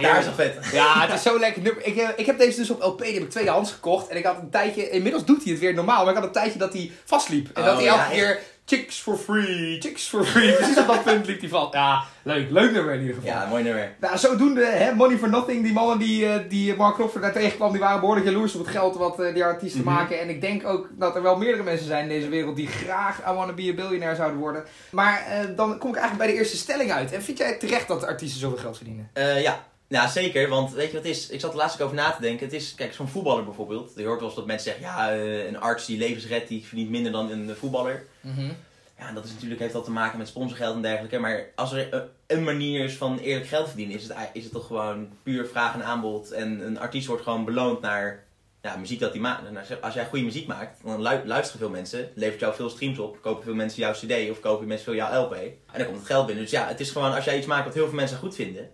Gitaar 0.00 0.18
is 0.18 0.24
toch 0.24 0.34
vet. 0.34 0.56
Ja, 0.72 1.00
het 1.06 1.12
is 1.14 1.22
zo 1.22 1.38
lekker 1.38 1.62
nummer. 1.62 1.86
Ik, 1.86 1.96
eh, 1.96 2.08
ik 2.16 2.26
heb 2.26 2.38
deze 2.38 2.58
dus 2.58 2.70
op 2.70 2.82
LP, 2.82 3.02
die 3.02 3.14
heb 3.14 3.22
ik 3.22 3.30
tweedehands 3.30 3.72
gekocht. 3.72 4.08
En 4.08 4.16
ik 4.16 4.24
had 4.24 4.36
een 4.40 4.50
tijdje, 4.50 4.90
inmiddels 4.90 5.24
doet 5.24 5.42
hij 5.42 5.52
het 5.52 5.60
weer 5.60 5.74
normaal, 5.74 6.00
maar 6.04 6.08
ik 6.12 6.18
had 6.18 6.26
een 6.26 6.32
tijdje 6.32 6.58
dat 6.58 6.72
hij 6.72 6.90
vastliep. 7.04 7.48
En 7.54 7.62
Oh, 7.62 7.68
dat 7.68 7.76
hij 7.78 7.86
elke 7.86 8.10
keer 8.10 8.38
chicks 8.64 8.98
for 9.00 9.16
free, 9.16 9.80
chicks 9.80 10.06
for 10.08 10.24
free. 10.24 10.52
Precies 10.56 10.78
op 10.78 10.86
dat 10.86 11.04
punt 11.04 11.26
liep 11.26 11.40
hij 11.40 11.48
vast. 11.48 11.74
Ja, 11.74 12.02
leuk, 12.22 12.50
leuk 12.50 12.72
nummer 12.72 12.94
in 12.94 13.00
ieder 13.00 13.14
geval. 13.14 13.30
Ja, 13.30 13.46
mooi 13.46 13.62
nummer. 13.62 13.94
Nou, 14.00 14.18
zodoende, 14.18 14.64
hè, 14.66 14.94
Money 14.94 15.18
for 15.18 15.28
Nothing, 15.28 15.62
die 15.62 15.72
mannen 15.72 15.98
die, 15.98 16.26
eh, 16.26 16.40
die 16.48 16.74
Mark 16.76 16.94
Knopfler 16.94 17.22
daar 17.22 17.32
tegenkwam, 17.32 17.70
die 17.72 17.80
waren 17.80 18.00
behoorlijk 18.00 18.26
jaloers 18.26 18.54
op 18.54 18.60
het 18.60 18.70
geld 18.70 18.96
wat 18.96 19.20
eh, 19.20 19.34
die 19.34 19.44
artiesten 19.44 19.80
Mhm. 19.80 19.90
maken. 19.92 20.20
En 20.20 20.28
ik 20.28 20.40
denk 20.40 20.66
ook 20.66 20.88
dat 20.92 21.16
er 21.16 21.22
wel 21.22 21.36
meerdere 21.36 21.62
mensen 21.62 21.86
zijn 21.86 22.02
in 22.02 22.08
deze 22.08 22.28
wereld 22.28 22.56
die 22.56 22.66
graag 22.66 23.18
I 23.28 23.32
Wanna 23.34 23.52
Be 23.52 23.68
a 23.70 23.74
Billionaire 23.74 24.16
zouden 24.16 24.38
worden. 24.38 24.64
Maar 24.90 25.24
dan 25.56 25.78
kom 25.78 25.90
ik 25.90 25.96
eigenlijk 25.96 26.16
bij 26.24 26.26
de 26.26 26.38
eerste 26.42 26.56
stelling 26.56 26.92
uit. 26.92 27.12
En 27.12 27.22
vind 27.22 27.38
jij 27.38 27.52
terecht 27.58 27.88
dat 27.88 28.06
artiesten 28.06 28.40
zoveel 28.40 28.58
geld 28.58 28.76
verdienen? 28.76 29.10
Ja. 29.42 29.64
Ja, 29.90 30.08
zeker. 30.08 30.48
Want 30.48 30.72
weet 30.72 30.86
je 30.90 30.92
wat 30.96 31.04
het 31.04 31.16
is? 31.16 31.28
Ik 31.28 31.40
zat 31.40 31.50
er 31.50 31.56
laatst 31.56 31.76
ook 31.80 31.84
over 31.84 31.96
na 31.96 32.10
te 32.10 32.20
denken. 32.20 32.46
Het 32.46 32.54
is, 32.54 32.74
kijk, 32.74 32.92
zo'n 32.92 33.08
voetballer 33.08 33.44
bijvoorbeeld. 33.44 33.92
Je 33.96 34.04
hoort 34.06 34.18
wel 34.18 34.28
eens 34.28 34.36
dat 34.36 34.46
mensen 34.46 34.72
zeggen, 34.72 34.84
ja, 34.84 35.12
eh, 35.12 35.46
een 35.46 35.60
arts 35.60 35.86
die 35.86 35.98
levens 35.98 36.26
redt, 36.26 36.48
die 36.48 36.64
verdient 36.66 36.90
minder 36.90 37.12
dan 37.12 37.30
een 37.30 37.56
voetballer. 37.56 38.06
Ja, 38.98 39.08
en 39.08 39.14
dat 39.14 39.24
is 39.24 39.32
natuurlijk, 39.32 39.60
heeft 39.60 39.72
dat 39.72 39.84
te 39.84 39.90
maken 39.90 40.18
met 40.18 40.28
sponsorgeld 40.28 40.74
en 40.74 40.82
dergelijke. 40.82 41.18
Maar 41.18 41.46
als 41.54 41.72
er 41.72 42.08
een 42.26 42.44
manier 42.44 42.84
is 42.84 42.94
van 42.96 43.18
eerlijk 43.18 43.46
geld 43.48 43.66
verdienen, 43.68 43.96
is 43.96 44.02
het, 44.02 44.16
is 44.32 44.42
het 44.44 44.52
toch 44.52 44.66
gewoon 44.66 45.08
puur 45.22 45.46
vraag 45.46 45.74
en 45.74 45.84
aanbod. 45.84 46.30
En 46.30 46.60
een 46.66 46.78
artiest 46.78 47.06
wordt 47.06 47.22
gewoon 47.22 47.44
beloond 47.44 47.80
naar 47.80 48.24
ja, 48.62 48.76
muziek 48.76 49.00
dat 49.00 49.10
hij 49.12 49.20
maakt. 49.20 49.42
Als- 49.80 49.94
jij 49.94 50.06
goede 50.06 50.24
muziek 50.24 50.46
maakt, 50.46 50.80
dan 50.84 51.02
lu- 51.02 51.22
luisteren 51.24 51.60
veel 51.60 51.70
mensen, 51.70 52.08
levert 52.14 52.40
jou 52.40 52.54
veel 52.54 52.70
streams 52.70 52.98
op, 52.98 53.18
kopen 53.22 53.44
veel 53.44 53.54
mensen 53.54 53.80
jouw 53.80 53.92
cd 53.92 54.30
of 54.30 54.40
kopen 54.40 54.66
mensen 54.66 54.84
veel 54.84 54.94
jouw 54.94 55.22
LP. 55.24 55.32
En 55.34 55.52
dan 55.72 55.84
komt 55.84 55.96
het 55.98 56.06
geld 56.06 56.26
binnen. 56.26 56.44
Dus 56.44 56.52
ja, 56.52 56.66
het 56.66 56.80
is 56.80 56.90
gewoon, 56.90 57.14
als 57.14 57.24
jij 57.24 57.38
iets 57.38 57.46
maakt 57.46 57.64
wat 57.64 57.74
heel 57.74 57.86
veel 57.86 57.94
mensen 57.96 58.18
goed 58.18 58.34
vinden, 58.34 58.70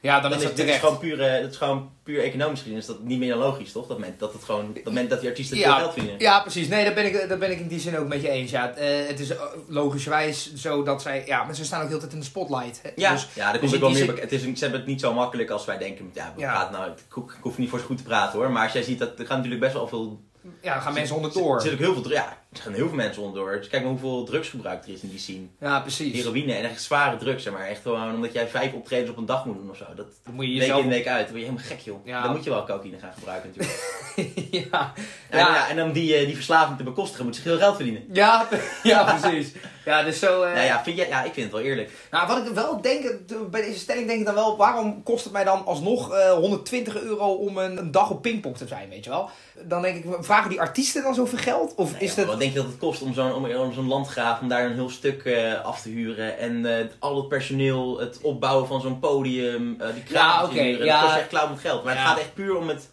Ja, 0.00 0.20
dan, 0.20 0.30
dan 0.30 0.38
is 0.38 0.44
dat 0.46 0.56
dit 0.56 0.68
is 0.68 0.76
gewoon 0.76 0.98
puur, 0.98 1.20
eh, 1.20 1.42
dat 1.42 1.50
is 1.50 1.56
gewoon 1.56 1.90
puur 2.02 2.22
economisch 2.22 2.60
gezien. 2.60 2.76
Is 2.76 2.86
dat 2.86 3.00
niet 3.02 3.18
meer 3.18 3.28
dan 3.30 3.38
logisch, 3.38 3.72
toch? 3.72 3.86
Dat 3.86 3.98
men, 3.98 4.14
dat, 4.18 4.32
het 4.32 4.44
gewoon, 4.44 4.76
dat, 4.84 4.92
men, 4.92 5.08
dat 5.08 5.20
die 5.20 5.28
artiesten 5.28 5.56
veel 5.56 5.66
Ja. 5.66 5.78
geld 5.78 5.92
verdienen. 5.92 6.20
Ja, 6.20 6.40
precies. 6.40 6.68
Nee, 6.68 6.84
daar 6.84 6.94
ben 6.94 7.04
ik, 7.06 7.28
daar 7.28 7.38
ben 7.38 7.50
ik 7.50 7.58
in 7.60 7.68
die 7.68 7.80
zin 7.80 7.98
ook 7.98 8.08
met 8.08 8.22
je 8.22 8.28
eens. 8.28 8.50
Ja. 8.50 8.70
Eh, 8.74 9.06
het 9.08 9.20
is 9.20 9.30
eh, 9.30 9.40
logischerwijs 9.68 10.54
zo 10.54 10.82
dat 10.82 11.02
zij... 11.02 11.22
Ja, 11.26 11.44
maar 11.44 11.54
ze 11.54 11.64
staan 11.64 11.82
ook 11.82 11.88
heel 11.88 11.98
tijd 11.98 12.12
in 12.12 12.18
de 12.18 12.24
spotlight. 12.24 12.80
Hè. 12.82 12.90
Ja, 12.96 13.12
Dus, 13.12 13.28
ja 13.34 13.52
dat 13.52 13.60
dus 13.60 13.70
komt 13.70 13.82
ook 13.82 13.88
wel 13.90 13.98
meer. 13.98 14.08
zin- 14.14 14.20
Het 14.22 14.32
is, 14.32 14.40
ze 14.42 14.62
hebben 14.64 14.80
het 14.80 14.88
niet 14.88 15.00
zo 15.00 15.12
makkelijk 15.14 15.50
als 15.50 15.64
wij 15.64 15.78
denken. 15.78 16.10
Ja, 16.14 16.32
we 16.34 16.40
Ja. 16.40 16.50
praten 16.52 16.72
nou, 16.72 16.90
ik, 16.90 16.98
hoef- 17.08 17.32
ik 17.32 17.38
hoef 17.42 17.58
niet 17.58 17.70
voor 17.70 17.78
zo 17.78 17.84
goed 17.84 17.96
te 17.96 18.02
praten 18.02 18.38
hoor. 18.38 18.50
Maar 18.50 18.62
als 18.62 18.72
jij 18.72 18.82
ziet 18.82 18.98
dat 18.98 19.18
er 19.18 19.26
gaan 19.26 19.36
natuurlijk 19.36 19.62
best 19.62 19.74
wel 19.74 19.88
veel. 19.88 20.20
ja, 20.62 20.72
dan 20.72 20.82
gaan 20.82 20.92
mensen 20.92 21.16
Er 21.16 21.22
onderdoor. 21.22 21.60
zit 21.60 21.72
ook 21.72 21.78
heel 21.78 21.94
veel. 21.94 22.10
Ja, 22.10 22.38
er 22.56 22.62
gaan 22.62 22.72
heel 22.72 22.86
veel 22.86 22.96
mensen 22.96 23.22
onderdoor. 23.22 23.56
Dus 23.58 23.68
kijk 23.68 23.82
maar 23.82 23.90
hoeveel 23.90 24.24
drugsgebruik 24.24 24.84
er 24.84 24.92
is 24.92 25.00
in 25.00 25.08
die 25.08 25.18
scene. 25.18 25.46
Ja, 25.60 25.80
precies. 25.80 26.14
Heroïne 26.14 26.52
en 26.54 26.64
echt 26.64 26.82
zware 26.82 27.16
drugs, 27.16 27.42
zeg 27.42 27.52
maar. 27.52 27.66
Echt 27.66 27.82
gewoon 27.82 28.14
omdat 28.14 28.32
jij 28.32 28.48
vijf 28.48 28.72
optredens 28.72 29.10
op 29.10 29.16
een 29.16 29.26
dag 29.26 29.44
moet 29.44 29.56
doen 29.56 29.70
of 29.70 29.76
zo. 29.76 29.84
Dat 29.96 30.06
Dan 30.24 30.34
moet 30.34 30.44
je 30.44 30.50
week 30.50 30.60
jezelf... 30.60 30.82
in 30.82 30.88
week 30.88 31.06
uit. 31.06 31.22
Dan 31.28 31.28
word 31.36 31.40
je 31.40 31.46
helemaal 31.50 31.68
gek 31.68 31.78
joh. 31.80 32.06
Ja. 32.06 32.22
Dan 32.22 32.30
moet 32.32 32.44
je 32.44 32.50
wel 32.50 32.64
cocaïne 32.64 32.98
gaan 32.98 33.12
gebruiken 33.18 33.50
natuurlijk. 33.56 34.04
ja. 34.72 34.92
En, 35.30 35.38
Ja. 35.38 35.54
ja, 35.54 35.68
en 35.68 35.82
om 35.82 35.92
die, 35.92 36.14
eh, 36.16 36.26
die 36.26 36.34
verslaving 36.34 36.76
te 36.78 36.84
bekostigen 36.84 37.24
moet 37.24 37.36
ze 37.36 37.42
veel 37.42 37.58
geld 37.58 37.74
verdienen. 37.76 38.04
Ja, 38.12 38.48
ja, 38.82 39.16
precies. 39.18 39.52
Ja, 39.84 40.02
dus 40.02 40.18
zo... 40.18 40.42
eh, 40.42 40.52
Nou 40.54 40.64
ja, 40.66 40.82
vind 40.82 40.96
jij, 40.96 41.08
ja, 41.08 41.22
ik 41.24 41.32
vind 41.32 41.46
het 41.46 41.54
wel 41.54 41.64
eerlijk. 41.70 41.90
Nou, 42.10 42.26
wat 42.28 42.46
ik 42.46 42.52
wel 42.54 42.80
denk, 42.80 43.04
eh, 43.04 43.36
bij 43.50 43.62
deze 43.62 43.78
stelling 43.78 44.06
denk 44.06 44.18
ik 44.20 44.26
dan 44.26 44.34
wel, 44.34 44.56
waarom 44.56 45.02
kost 45.02 45.24
het 45.24 45.32
mij 45.32 45.44
dan 45.44 45.64
alsnog 45.66 46.12
eh 46.14 46.32
120 46.32 47.00
euro 47.00 47.32
om 47.32 47.58
een, 47.58 47.78
een 47.78 47.90
dag 47.90 48.10
op 48.10 48.22
pingpong 48.22 48.56
te 48.56 48.66
zijn, 48.66 48.88
weet 48.88 49.04
je 49.04 49.10
wel? 49.10 49.30
Dan 49.62 49.82
denk 49.82 50.04
ik, 50.04 50.14
vragen 50.20 50.50
die 50.50 50.60
artiesten 50.60 51.02
dan 51.02 51.14
zoveel 51.14 51.38
geld? 51.38 51.74
Of 51.74 51.92
Nee, 51.92 52.00
is. 52.00 52.14
Wat 52.24 52.38
denk 52.52 52.56
je 52.58 52.62
dat 52.62 52.70
het 52.70 52.80
kost 52.80 53.02
om 53.02 53.14
zo'n 53.14 53.34
om, 53.34 53.44
om 53.50 53.72
zo'n 53.72 53.88
landgraaf, 53.88 54.40
om 54.40 54.48
daar 54.48 54.64
een 54.66 54.74
heel 54.74 54.90
stuk 54.90 55.24
eh, 55.24 55.60
af 55.64 55.82
te 55.82 55.88
huren? 55.88 56.38
En 56.38 56.78
eh, 56.78 56.86
al 56.98 57.16
het 57.16 57.28
personeel, 57.28 57.98
het 58.00 58.18
opbouwen 58.22 58.66
van 58.66 58.80
zo'n 58.80 58.98
podium, 58.98 59.80
eh 59.80 59.86
die 59.94 60.02
Ja, 60.08 60.08
kraam 60.08 60.44
oké, 60.44 60.60
huren, 60.62 60.86
ja. 60.86 60.94
dat 61.00 61.04
kost 61.08 61.20
echt 61.20 61.28
klauw 61.28 61.48
met 61.48 61.58
geld. 61.58 61.84
Maar 61.84 61.94
Ja. 61.94 61.98
het 62.00 62.08
gaat 62.08 62.18
echt 62.18 62.34
puur 62.34 62.56
om 62.56 62.68
het, 62.68 62.90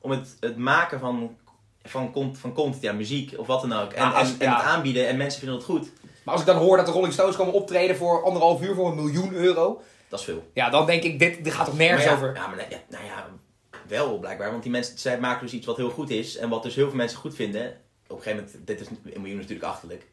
om 0.00 0.10
het, 0.10 0.36
het 0.40 0.56
maken 0.56 1.00
van, 1.00 1.36
van, 1.84 2.12
con- 2.12 2.36
van 2.36 2.52
content, 2.52 2.82
ja, 2.82 2.92
muziek 2.92 3.38
of 3.38 3.46
wat 3.46 3.60
dan 3.60 3.72
ook. 3.72 3.92
En, 3.92 4.02
Ja, 4.04 4.10
als- 4.10 4.28
en, 4.32 4.40
en 4.40 4.46
ja. 4.46 4.56
het 4.56 4.64
aanbieden 4.64 5.08
en 5.08 5.16
mensen 5.16 5.38
vinden 5.40 5.56
het 5.58 5.66
goed. 5.66 5.88
Maar 6.24 6.34
als 6.34 6.42
ik 6.42 6.48
dan 6.48 6.56
hoor 6.56 6.76
dat 6.76 6.86
de 6.86 6.92
Rolling 6.92 7.12
Stones 7.12 7.36
komen 7.36 7.52
optreden 7.54 7.96
voor 7.96 8.24
anderhalf 8.24 8.62
uur 8.62 8.74
voor 8.74 8.88
een 8.88 8.94
miljoen 8.96 9.32
euro, 9.34 9.82
Dat 10.08 10.18
is 10.18 10.24
veel. 10.24 10.50
ja, 10.54 10.70
dan 10.70 10.86
denk 10.86 11.02
ik, 11.02 11.18
dit, 11.18 11.44
dit 11.44 11.52
gaat 11.52 11.66
toch 11.66 11.76
nergens 11.76 12.04
maar 12.04 12.12
ja, 12.12 12.18
over? 12.18 12.34
Ja, 12.34 12.46
maar 12.46 12.66
ja, 12.70 12.76
nou 12.88 13.04
ja, 13.04 13.26
wel 13.88 14.18
blijkbaar. 14.18 14.50
Want 14.50 14.62
die 14.62 14.72
mensen, 14.72 14.98
zij 14.98 15.18
maken 15.20 15.42
dus 15.44 15.52
iets 15.54 15.66
wat 15.66 15.76
heel 15.76 15.90
goed 15.90 16.10
is 16.10 16.36
en 16.36 16.48
wat 16.48 16.62
dus 16.62 16.74
heel 16.74 16.86
veel 16.86 16.96
mensen 16.96 17.18
goed 17.18 17.34
vinden. 17.34 17.72
Op 18.08 18.16
een 18.16 18.22
gegeven 18.22 18.44
moment, 18.44 18.66
dit 18.66 18.80
is 18.80 18.86
een 18.88 19.20
miljoen 19.20 19.36
natuurlijk 19.38 19.68
achterlijk. 19.68 20.06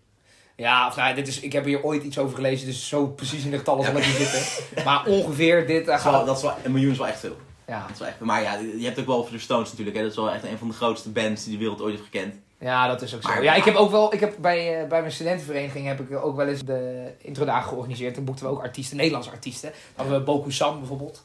Ja, 0.55 0.87
of 0.87 0.95
nou, 0.95 1.15
dit 1.15 1.27
is, 1.27 1.39
ik 1.39 1.53
heb 1.53 1.65
hier 1.65 1.83
ooit 1.83 2.03
iets 2.03 2.17
over 2.17 2.35
gelezen, 2.35 2.67
dus 2.67 2.87
zo 2.87 3.07
precies 3.07 3.43
in 3.43 3.51
de 3.51 3.57
getallen 3.57 3.85
zal 3.85 3.95
ik 3.97 4.05
niet 4.05 4.15
zitten. 4.15 4.83
Maar 4.85 5.05
ongeveer 5.05 5.67
dit, 5.67 5.85
daar 5.85 5.85
Dat 5.85 5.97
is 5.97 6.03
wel, 6.03 6.13
gaat... 6.13 6.25
dat 6.25 6.35
is 6.37 6.41
wel, 6.41 6.55
een 6.63 6.71
miljoen 6.71 6.91
is 6.91 6.97
wel 6.97 7.07
echt 7.07 7.19
veel. 7.19 7.37
Ja. 7.67 7.81
Dat 7.81 7.89
is 7.91 7.99
wel 7.99 8.07
echt, 8.07 8.19
maar 8.19 8.41
ja, 8.41 8.53
je 8.77 8.85
hebt 8.85 8.99
ook 8.99 9.05
wel 9.05 9.17
over 9.17 9.31
de 9.31 9.39
Stones 9.39 9.69
natuurlijk. 9.69 9.95
Hè. 9.97 10.01
Dat 10.03 10.11
is 10.11 10.17
wel 10.17 10.31
echt 10.31 10.43
een 10.43 10.57
van 10.57 10.67
de 10.67 10.73
grootste 10.73 11.09
bands 11.09 11.43
die 11.43 11.53
de 11.53 11.59
wereld 11.59 11.81
ooit 11.81 11.91
heeft 11.95 12.09
gekend. 12.11 12.35
Ja, 12.59 12.87
dat 12.87 13.01
is 13.01 13.15
ook 13.15 13.21
zo. 13.21 13.27
Maar- 13.27 13.43
ja, 13.43 13.53
ik 13.53 13.63
heb 13.63 13.75
ook 13.75 13.91
wel, 13.91 14.13
ik 14.13 14.19
heb 14.19 14.35
bij, 14.39 14.81
eh, 14.81 14.87
bij 14.87 14.99
mijn 14.99 15.11
studentenvereniging 15.11 15.87
heb 15.87 15.99
ik 15.99 16.23
ook 16.23 16.35
wel 16.35 16.47
eens 16.47 16.63
de 16.63 17.11
introdagen 17.17 17.69
georganiseerd. 17.69 18.13
Toen 18.13 18.23
boekten 18.23 18.45
we 18.45 18.51
ook 18.51 18.61
artiesten, 18.61 18.97
Nederlandse 18.97 19.31
artiesten. 19.31 19.69
Dan 19.69 19.79
hadden 20.05 20.17
we 20.17 20.23
Boku 20.23 20.51
Sam 20.51 20.79
bijvoorbeeld. 20.79 21.23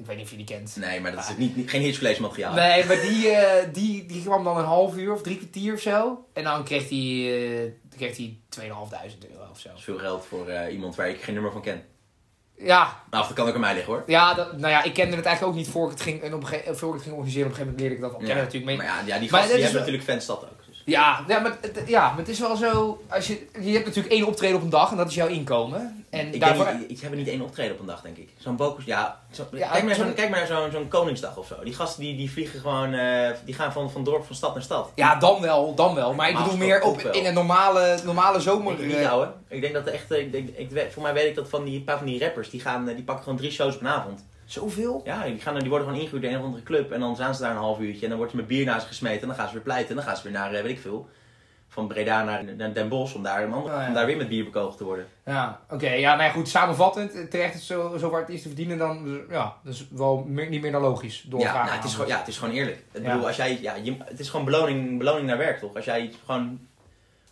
Ik 0.00 0.06
weet 0.06 0.16
niet 0.16 0.24
of 0.24 0.30
je 0.30 0.36
die 0.36 0.46
kent. 0.46 0.76
Nee, 0.76 1.00
maar 1.00 1.12
dat 1.12 1.24
is 1.24 1.30
ook 1.30 1.38
niet, 1.38 1.56
niet, 1.56 1.70
geen 1.70 1.82
hitchcollege 1.82 2.20
materiaal. 2.20 2.54
Nee, 2.54 2.84
maar 2.84 3.00
die, 3.00 3.28
eh, 3.28 3.72
die, 3.72 4.06
die 4.06 4.22
kwam 4.22 4.44
dan 4.44 4.58
een 4.58 4.64
half 4.64 4.96
uur 4.96 5.12
of 5.12 5.22
drie 5.22 5.36
kwartier 5.36 5.74
of 5.74 5.80
zo. 5.80 6.26
En 6.32 6.44
dan 6.44 6.64
kreeg 6.64 6.88
hij, 6.88 7.74
kreeg 7.96 8.16
hij 8.16 8.36
2.500 8.48 9.30
euro 9.30 9.50
of 9.50 9.58
zo. 9.58 9.68
Dat 9.68 9.78
is 9.78 9.84
veel 9.84 9.98
geld 9.98 10.26
voor 10.26 10.48
eh, 10.48 10.72
iemand 10.72 10.94
waar 10.94 11.08
ik 11.08 11.22
geen 11.22 11.34
nummer 11.34 11.52
van 11.52 11.62
ken. 11.62 11.84
Ja, 12.56 13.02
Nou, 13.10 13.22
of 13.22 13.28
dat 13.28 13.36
kan 13.36 13.48
ook 13.48 13.54
aan 13.54 13.60
mij 13.60 13.74
liggen 13.74 13.92
hoor. 13.92 14.02
ja, 14.06 14.34
dat, 14.34 14.52
nou 14.52 14.72
ja, 14.72 14.82
ik 14.82 14.94
kende 14.94 15.16
het 15.16 15.24
eigenlijk 15.24 15.56
ook 15.56 15.62
niet 15.62 15.72
voor 15.72 15.84
ik 15.84 15.90
het 15.90 16.00
ging, 16.00 16.22
en 16.22 16.34
op 16.34 16.46
voor 16.46 16.88
ik 16.88 16.94
het 16.94 17.02
ging 17.02 17.14
organiseren. 17.14 17.16
Op 17.16 17.28
een 17.28 17.32
gegeven 17.32 17.58
moment 17.58 17.80
leerde 17.80 17.94
ik 17.94 18.00
dat 18.00 18.12
al 18.12 18.18
kennen 18.18 18.44
natuurlijk. 18.44 18.76
maar 18.76 18.86
ja, 18.86 19.00
ja 19.06 19.18
die 19.18 19.30
Maar 19.30 19.40
gasten 19.40 19.56
die 19.56 19.56
is 19.56 19.72
hebben 19.72 19.80
natuurlijk 19.80 20.04
Fanstad 20.04 20.44
ook. 20.44 20.59
Ja, 20.84 21.24
ja, 21.28 21.38
maar, 21.38 21.56
het- 21.60 21.82
ja, 21.86 22.08
maar 22.08 22.18
het 22.18 22.28
is 22.28 22.38
wel 22.38 22.56
zo. 22.56 23.02
Als 23.08 23.26
je, 23.26 23.46
je 23.60 23.72
hebt 23.72 23.84
natuurlijk 23.86 24.14
één 24.14 24.26
optreden 24.26 24.56
op 24.56 24.62
een 24.62 24.68
dag 24.70 24.90
en 24.90 24.96
dat 24.96 25.08
is 25.08 25.14
jouw 25.14 25.26
inkomen. 25.26 26.04
En 26.10 26.34
Ik, 26.34 26.40
daarvoor, 26.40 26.74
niet, 26.78 26.90
ik 26.90 27.00
heb 27.00 27.14
niet 27.14 27.28
één 27.28 27.40
optreden 27.40 27.72
op 27.72 27.80
een 27.80 27.86
dag, 27.86 28.00
denk 28.00 28.16
ik. 28.16 28.28
Zo'n 28.38 28.56
Bokus, 28.56 28.84
ja. 28.84 29.20
zo- 29.30 29.46
Ja, 29.52 29.58
kijk, 29.58 29.70
maar 29.70 29.82
naar 29.84 29.94
zo'n- 29.94 30.04
zo'n, 30.04 30.14
kijk 30.14 30.30
maar 30.30 30.48
naar 30.48 30.70
zo'n, 30.72 30.88
Koningsdag 30.88 31.36
of 31.36 31.46
zo. 31.46 31.54
Die 31.64 31.74
gasten 31.74 32.02
die, 32.02 32.16
die 32.16 32.30
vliegen 32.30 32.60
gewoon, 32.60 32.92
eh, 32.94 33.30
die 33.44 33.54
gaan 33.54 33.72
van, 33.72 33.90
van 33.90 34.04
dorp, 34.04 34.26
van 34.26 34.36
stad 34.36 34.54
naar 34.54 34.62
stad. 34.62 34.90
ja, 34.94 35.16
dan 35.16 35.40
wel, 35.40 35.74
dan 35.74 35.94
wel. 35.94 36.14
Maar 36.14 36.28
ik 36.30 36.36
bedoel 36.36 36.56
meer 36.56 36.82
op, 36.82 37.00
in 37.00 37.26
een 37.26 37.34
normale, 37.34 37.98
normale 38.04 38.40
zomer. 38.40 38.72
Ik 38.72 38.86
niet 38.86 38.96
eh, 38.96 39.06
houden. 39.06 39.34
Ik 39.48 39.60
denk 39.60 39.74
dat 39.74 39.86
echt, 39.86 40.10
eh, 40.10 40.18
ik 40.18 40.32
denk, 40.32 40.48
ik, 40.48 40.92
voor 40.92 41.02
mij 41.02 41.12
weet 41.12 41.26
ik 41.26 41.34
dat 41.34 41.48
van 41.48 41.64
die 41.64 41.76
een 41.76 41.84
paar 41.84 41.98
van 41.98 42.06
die 42.06 42.20
rappers, 42.20 42.50
die, 42.50 42.60
gaan, 42.60 42.88
eh, 42.88 42.94
die 42.94 43.04
pakken 43.04 43.24
gewoon 43.24 43.38
drie 43.38 43.50
shows 43.50 43.74
op 43.74 43.80
een 43.80 43.88
avond. 43.88 44.24
Zoveel? 44.52 45.00
Ja, 45.04 45.24
die, 45.24 45.40
gaan, 45.40 45.58
die 45.58 45.68
worden 45.68 45.86
gewoon 45.86 46.02
ingehuurd 46.02 46.24
in 46.24 46.30
een 46.32 46.38
of 46.38 46.44
andere 46.44 46.62
club 46.62 46.92
en 46.92 47.00
dan 47.00 47.16
zijn 47.16 47.34
ze 47.34 47.40
daar 47.42 47.50
een 47.50 47.56
half 47.56 47.78
uurtje 47.78 48.02
en 48.02 48.08
dan 48.08 48.16
wordt 48.16 48.32
er 48.32 48.38
met 48.38 48.48
bier 48.48 48.64
naar 48.66 48.80
ze 48.80 48.86
gesmeten 48.86 49.20
en 49.20 49.26
dan 49.28 49.36
gaan 49.36 49.46
ze 49.48 49.52
weer 49.54 49.62
pleiten 49.62 49.88
en 49.90 49.96
dan 49.96 50.04
gaan 50.04 50.16
ze 50.16 50.22
weer 50.22 50.32
naar, 50.32 50.52
eh, 50.54 50.62
weet 50.62 50.70
ik 50.70 50.80
veel, 50.80 51.08
van 51.68 51.88
Breda 51.88 52.24
naar, 52.24 52.72
Den 52.74 52.88
Bosch 52.88 53.14
om 53.14 53.22
daar, 53.22 53.42
een 53.42 53.52
ander, 53.52 53.72
Oh, 53.74 53.80
ja. 53.80 53.86
om 53.88 53.94
daar 53.94 54.06
weer 54.06 54.16
met 54.16 54.28
bier 54.28 54.44
bekogeld 54.44 54.76
te 54.76 54.84
worden. 54.84 55.06
Ja, 55.26 55.60
oké. 55.70 55.90
ja, 55.90 56.10
nou 56.14 56.22
ja, 56.26 56.30
goed. 56.30 56.48
Samenvattend, 56.48 57.14
eh, 57.14 57.24
terecht 57.24 57.54
is 57.54 57.66
zo, 57.66 57.96
zo 57.98 58.10
waar 58.10 58.20
het 58.20 58.28
is 58.30 58.42
te 58.42 58.48
verdienen, 58.48 58.78
dan 58.78 59.04
dus, 59.04 59.20
ja, 59.28 59.56
dat 59.64 59.74
is 59.74 59.86
wel 59.90 60.24
meer, 60.28 60.48
niet 60.48 60.62
meer 60.62 60.72
dan 60.72 60.82
logisch. 60.82 61.22
Ja, 61.22 61.30
Doorgaan. 61.30 61.64
nou, 61.64 61.76
het 61.76 61.84
is 61.84 61.92
gewoon, 61.92 62.08
ja, 62.08 62.18
het 62.18 62.28
is 62.28 62.38
gewoon 62.38 62.54
eerlijk. 62.54 62.76
Ik 62.92 63.02
Ja. 63.02 63.12
bedoel, 63.12 63.26
als 63.26 63.36
jij, 63.36 63.58
ja, 63.60 63.74
je, 63.74 63.96
het 64.04 64.20
is 64.20 64.28
gewoon 64.30 64.44
beloning, 64.44 64.98
beloning 64.98 65.26
naar 65.26 65.38
werk, 65.38 65.58
toch? 65.58 65.74
Als 65.76 65.84
jij 65.84 66.00
iets 66.02 66.16
gewoon, 66.24 66.60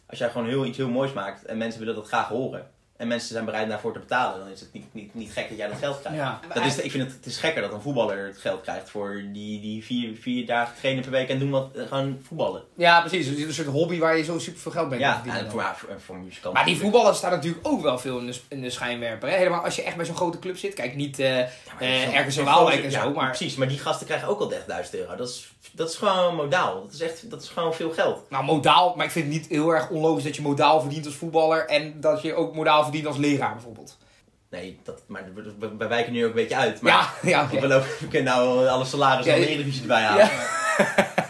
als 0.07 0.19
jij 0.19 0.31
gewoon 0.31 0.49
heel, 0.49 0.65
iets 0.65 0.77
heel 0.77 0.89
moois 0.89 1.13
maakt 1.13 1.45
en 1.45 1.57
mensen 1.59 1.81
willen 1.81 1.95
dat 1.95 2.07
graag 2.07 2.29
horen 2.29 2.71
en 2.99 3.09
mensen 3.09 3.29
zijn 3.29 3.45
bereid 3.45 3.69
daarvoor 3.69 3.93
te 3.93 3.99
betalen, 3.99 4.39
dan 4.39 4.49
is 4.49 4.61
het 4.61 4.73
niet, 4.73 4.85
niet, 4.95 5.15
niet 5.15 5.33
gek 5.33 5.49
dat 5.49 5.59
jij 5.59 5.69
dat 5.69 5.79
geld 5.79 6.01
krijgt. 6.01 6.19
Ja. 6.19 6.41
Dat 6.55 6.65
is, 6.65 6.77
ik 6.79 6.91
vind 6.91 7.05
het, 7.05 7.13
het 7.13 7.27
is 7.27 7.37
gekker 7.37 7.63
dat 7.63 7.73
een 7.73 7.81
voetballer 7.81 8.27
het 8.27 8.39
geld 8.39 8.61
krijgt 8.63 8.91
voor 8.91 9.23
die, 9.33 9.61
die 9.61 9.85
vier, 9.85 10.17
vier 10.21 10.47
dagen 10.47 10.75
trainen 10.79 11.03
per 11.03 11.13
week 11.13 11.29
en 11.29 11.39
doen 11.39 11.51
wat, 11.51 11.69
eh, 11.75 11.87
gewoon 11.87 12.19
voetballen. 12.27 12.63
Ja, 12.77 13.01
precies. 13.01 13.19
Dus 13.19 13.29
het 13.29 13.39
is 13.39 13.45
een 13.45 13.65
soort 13.65 13.77
hobby 13.77 13.99
waar 13.99 14.17
je 14.17 14.25
zo 14.25 14.39
super 14.39 14.61
veel 14.61 14.73
geld 14.73 14.89
mee 14.91 14.99
Ja, 14.99 15.13
verdienen. 15.15 15.41
en 15.41 15.47
dan. 15.47 15.55
voor, 15.55 15.73
voor, 15.77 16.01
voor 16.01 16.15
een 16.15 16.25
muzikant. 16.25 16.55
Maar 16.55 16.65
die 16.65 16.77
voetballers 16.79 17.19
staan 17.19 17.31
natuurlijk 17.31 17.69
ook 17.69 17.83
wel 17.83 17.99
veel 17.99 18.19
in 18.19 18.27
de, 18.27 18.39
in 18.49 18.61
de 18.61 18.71
schijnwerper. 18.71 19.29
Hè? 19.29 19.37
Helemaal 19.37 19.65
als 19.65 19.77
je 19.77 19.83
echt 19.83 19.97
bij 19.97 20.05
zo'n 20.05 20.17
grote 20.17 20.39
club 20.39 20.57
zit. 20.57 20.75
Kijk, 20.75 20.95
niet 20.95 21.19
eh, 21.19 21.37
Ja, 21.39 21.49
eh, 21.79 22.15
ergens 22.17 22.37
in 22.37 22.45
Waalwijk 22.45 22.85
en 22.85 22.91
zo, 22.91 22.99
ja, 22.99 23.09
maar- 23.09 23.27
Precies, 23.37 23.57
maar 23.57 23.69
die 23.69 23.79
gasten 23.79 24.07
krijgen 24.07 24.29
ook 24.29 24.41
al 24.41 24.49
30.000 24.49 24.95
euro. 25.01 25.17
Dat 25.17 25.29
is, 25.29 25.53
dat 25.73 25.91
is 25.91 25.97
gewoon 25.97 26.35
modaal. 26.35 26.83
Dat 26.83 26.93
is 26.93 27.01
echt, 27.01 27.31
dat 27.31 27.43
is 27.43 27.49
gewoon 27.49 27.75
veel 27.75 27.91
geld. 27.91 28.31
nou 28.31 28.45
modaal. 28.45 28.95
Maar 28.97 29.05
ik 29.05 29.11
vind 29.13 29.25
het 29.25 29.35
niet 29.35 29.47
heel 29.49 29.71
erg 29.71 29.89
onlogisch 29.91 30.25
dat 30.25 30.37
je 30.37 30.43
modaal 30.43 30.81
verdient 30.81 31.07
als 31.07 31.15
voetballer. 31.15 31.67
En 31.67 32.01
dat 32.01 32.23
je 32.23 32.35
ook 32.35 32.55
modaal 32.55 32.85
verdient 32.89 33.07
als 33.07 33.17
leraar 33.17 33.53
bijvoorbeeld. 33.53 33.99
Nee, 34.51 34.81
dat, 34.83 35.03
maar 35.07 35.25
we- 35.35 35.55
we- 35.59 35.77
wij 35.77 35.89
wijken 35.89 36.13
nu 36.13 36.23
ook 36.25 36.29
een 36.29 36.35
beetje 36.35 36.57
uit. 36.57 36.81
Maar 36.81 36.93
ja, 36.93 37.29
ja, 37.31 37.45
oké. 37.45 37.61
we, 37.61 37.67
lopen, 37.69 37.89
we 38.01 38.09
kunnen 38.09 38.33
nou 38.35 38.67
alle 38.67 38.85
salarissen 38.85 39.33
Ja, 39.35 39.39
van 39.39 39.47
de. 39.47 39.53
Eredivisie 39.53 39.83
erbij 39.83 40.03
halen. 40.03 40.25
Ja. 40.25 40.57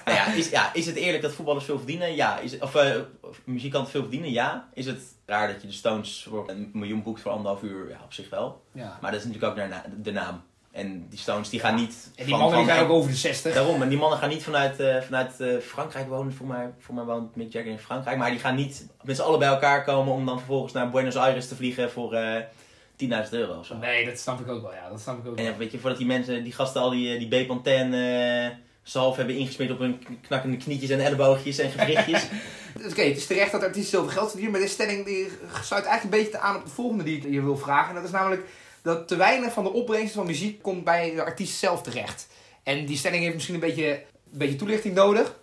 Nou 0.04 0.16
ja, 0.20 0.32
is, 0.32 0.48
ja, 0.50 0.74
is 0.74 0.86
het 0.86 0.94
eerlijk 0.96 1.22
dat 1.22 1.32
voetballers 1.32 1.64
veel 1.64 1.76
verdienen? 1.76 2.14
Ja. 2.14 2.38
Is, 2.38 2.58
of, 2.58 2.74
of 3.20 3.40
muzikanten 3.44 3.90
veel 3.90 4.00
verdienen? 4.00 4.30
Ja. 4.30 4.68
Is 4.74 4.86
het 4.86 5.00
raar 5.26 5.48
dat 5.52 5.60
je 5.62 5.66
de 5.66 5.72
Stones 5.72 6.26
voor 6.30 6.48
een 6.50 6.70
miljoen 6.72 7.02
boekt 7.02 7.20
voor 7.20 7.30
anderhalf 7.30 7.62
uur? 7.62 7.88
Ja, 7.90 8.00
op 8.04 8.12
zich 8.12 8.30
wel. 8.30 8.62
Ja. 8.72 8.98
Maar 9.00 9.10
dat 9.10 9.20
is 9.20 9.26
natuurlijk 9.26 9.52
ook 9.52 9.58
naar 9.58 9.68
na- 9.68 9.84
de 9.96 10.12
naam. 10.12 10.42
En 10.72 11.06
die 11.08 11.18
Stones 11.18 11.48
die 11.48 11.60
gaan 11.60 11.74
niet... 11.74 12.10
En 12.14 12.24
die 12.24 12.28
van- 12.34 12.38
mannen 12.42 12.58
die 12.58 12.68
zijn 12.68 12.84
ook 12.84 12.90
over 12.90 13.10
de 13.10 13.16
60. 13.16 13.54
Daarom, 13.54 13.82
en 13.82 13.88
die 13.88 13.98
mannen 13.98 14.18
gaan 14.18 14.28
niet 14.28 14.42
vanuit, 14.42 14.80
eh, 14.80 15.00
vanuit 15.02 15.40
eh, 15.40 15.48
Frankrijk 15.58 16.08
wonen. 16.08 16.32
Voor 16.34 16.46
mij, 16.46 16.70
voor 16.78 16.94
mij 16.94 17.04
woont 17.04 17.36
Mick 17.36 17.52
Jagger 17.52 17.70
in 17.70 17.78
Frankrijk. 17.78 18.18
Maar 18.18 18.30
die 18.30 18.38
gaan 18.38 18.54
niet 18.54 18.86
met 19.02 19.16
z'n 19.16 19.22
allen 19.22 19.38
bij 19.38 19.48
elkaar 19.48 19.84
komen 19.84 20.12
om 20.14 20.26
dan 20.26 20.38
vervolgens 20.38 20.72
naar 20.72 20.90
Buenos 20.90 21.16
Aires 21.16 21.48
te 21.48 21.54
vliegen 21.56 21.90
voor 21.90 22.12
eh 22.14 22.42
10.000 22.96 23.08
euro 23.30 23.58
of 23.58 23.66
zo. 23.66 23.76
Nee, 23.76 24.04
dat 24.06 24.18
snap 24.18 24.40
ik 24.40 24.48
ook 24.48 24.62
wel. 24.62 24.72
Ja, 24.74 24.88
dat 24.88 25.00
snap 25.00 25.18
ik 25.18 25.26
ook 25.30 25.38
En 25.38 25.44
wel. 25.44 25.56
weet 25.56 25.72
je, 25.72 25.78
voordat 25.78 25.98
die 25.98 26.06
mensen, 26.06 26.44
die 26.44 26.52
gasten 26.52 26.80
al 26.80 26.90
die, 26.90 27.18
die 27.18 27.28
Bepanthen 27.28 27.92
eh 27.94 28.50
zalf 28.82 29.16
hebben 29.16 29.36
ingesmeerd 29.36 29.70
op 29.70 29.78
hun 29.78 30.06
knakkende 30.22 30.56
knietjes 30.56 30.90
en 30.90 31.00
elleboogjes 31.00 31.58
en 31.58 31.70
gewrichtjes. 31.70 32.26
Oké, 32.90 33.02
het 33.02 33.16
is 33.16 33.26
terecht 33.26 33.52
dat 33.52 33.62
artiesten 33.62 33.98
zoveel 33.98 34.12
geld 34.12 34.26
verdienen. 34.28 34.52
Maar 34.52 34.60
deze 34.60 34.72
stelling 34.74 35.04
die 35.04 35.28
sluit 35.62 35.84
eigenlijk 35.84 36.16
een 36.16 36.22
beetje 36.22 36.38
aan 36.38 36.56
op 36.56 36.64
de 36.64 36.70
volgende 36.70 37.04
die 37.04 37.16
ik 37.16 37.22
je 37.32 37.42
wil 37.42 37.56
vragen. 37.56 37.88
En 37.88 37.94
dat 37.94 38.04
is 38.04 38.10
namelijk 38.10 38.42
dat 38.82 39.08
te 39.08 39.16
weinig 39.16 39.52
van 39.52 39.64
de 39.64 39.72
opbrengsten 39.72 40.16
van 40.16 40.26
muziek 40.26 40.62
komt 40.62 40.84
bij 40.84 41.14
de 41.14 41.24
artiest 41.24 41.58
zelf 41.58 41.82
terecht. 41.82 42.28
En 42.62 42.86
die 42.86 42.96
stelling 42.96 43.22
heeft 43.22 43.34
misschien 43.34 43.54
een 43.54 43.60
beetje, 43.60 43.92
een 44.32 44.38
beetje 44.38 44.56
toelichting 44.56 44.94
nodig. 44.94 45.38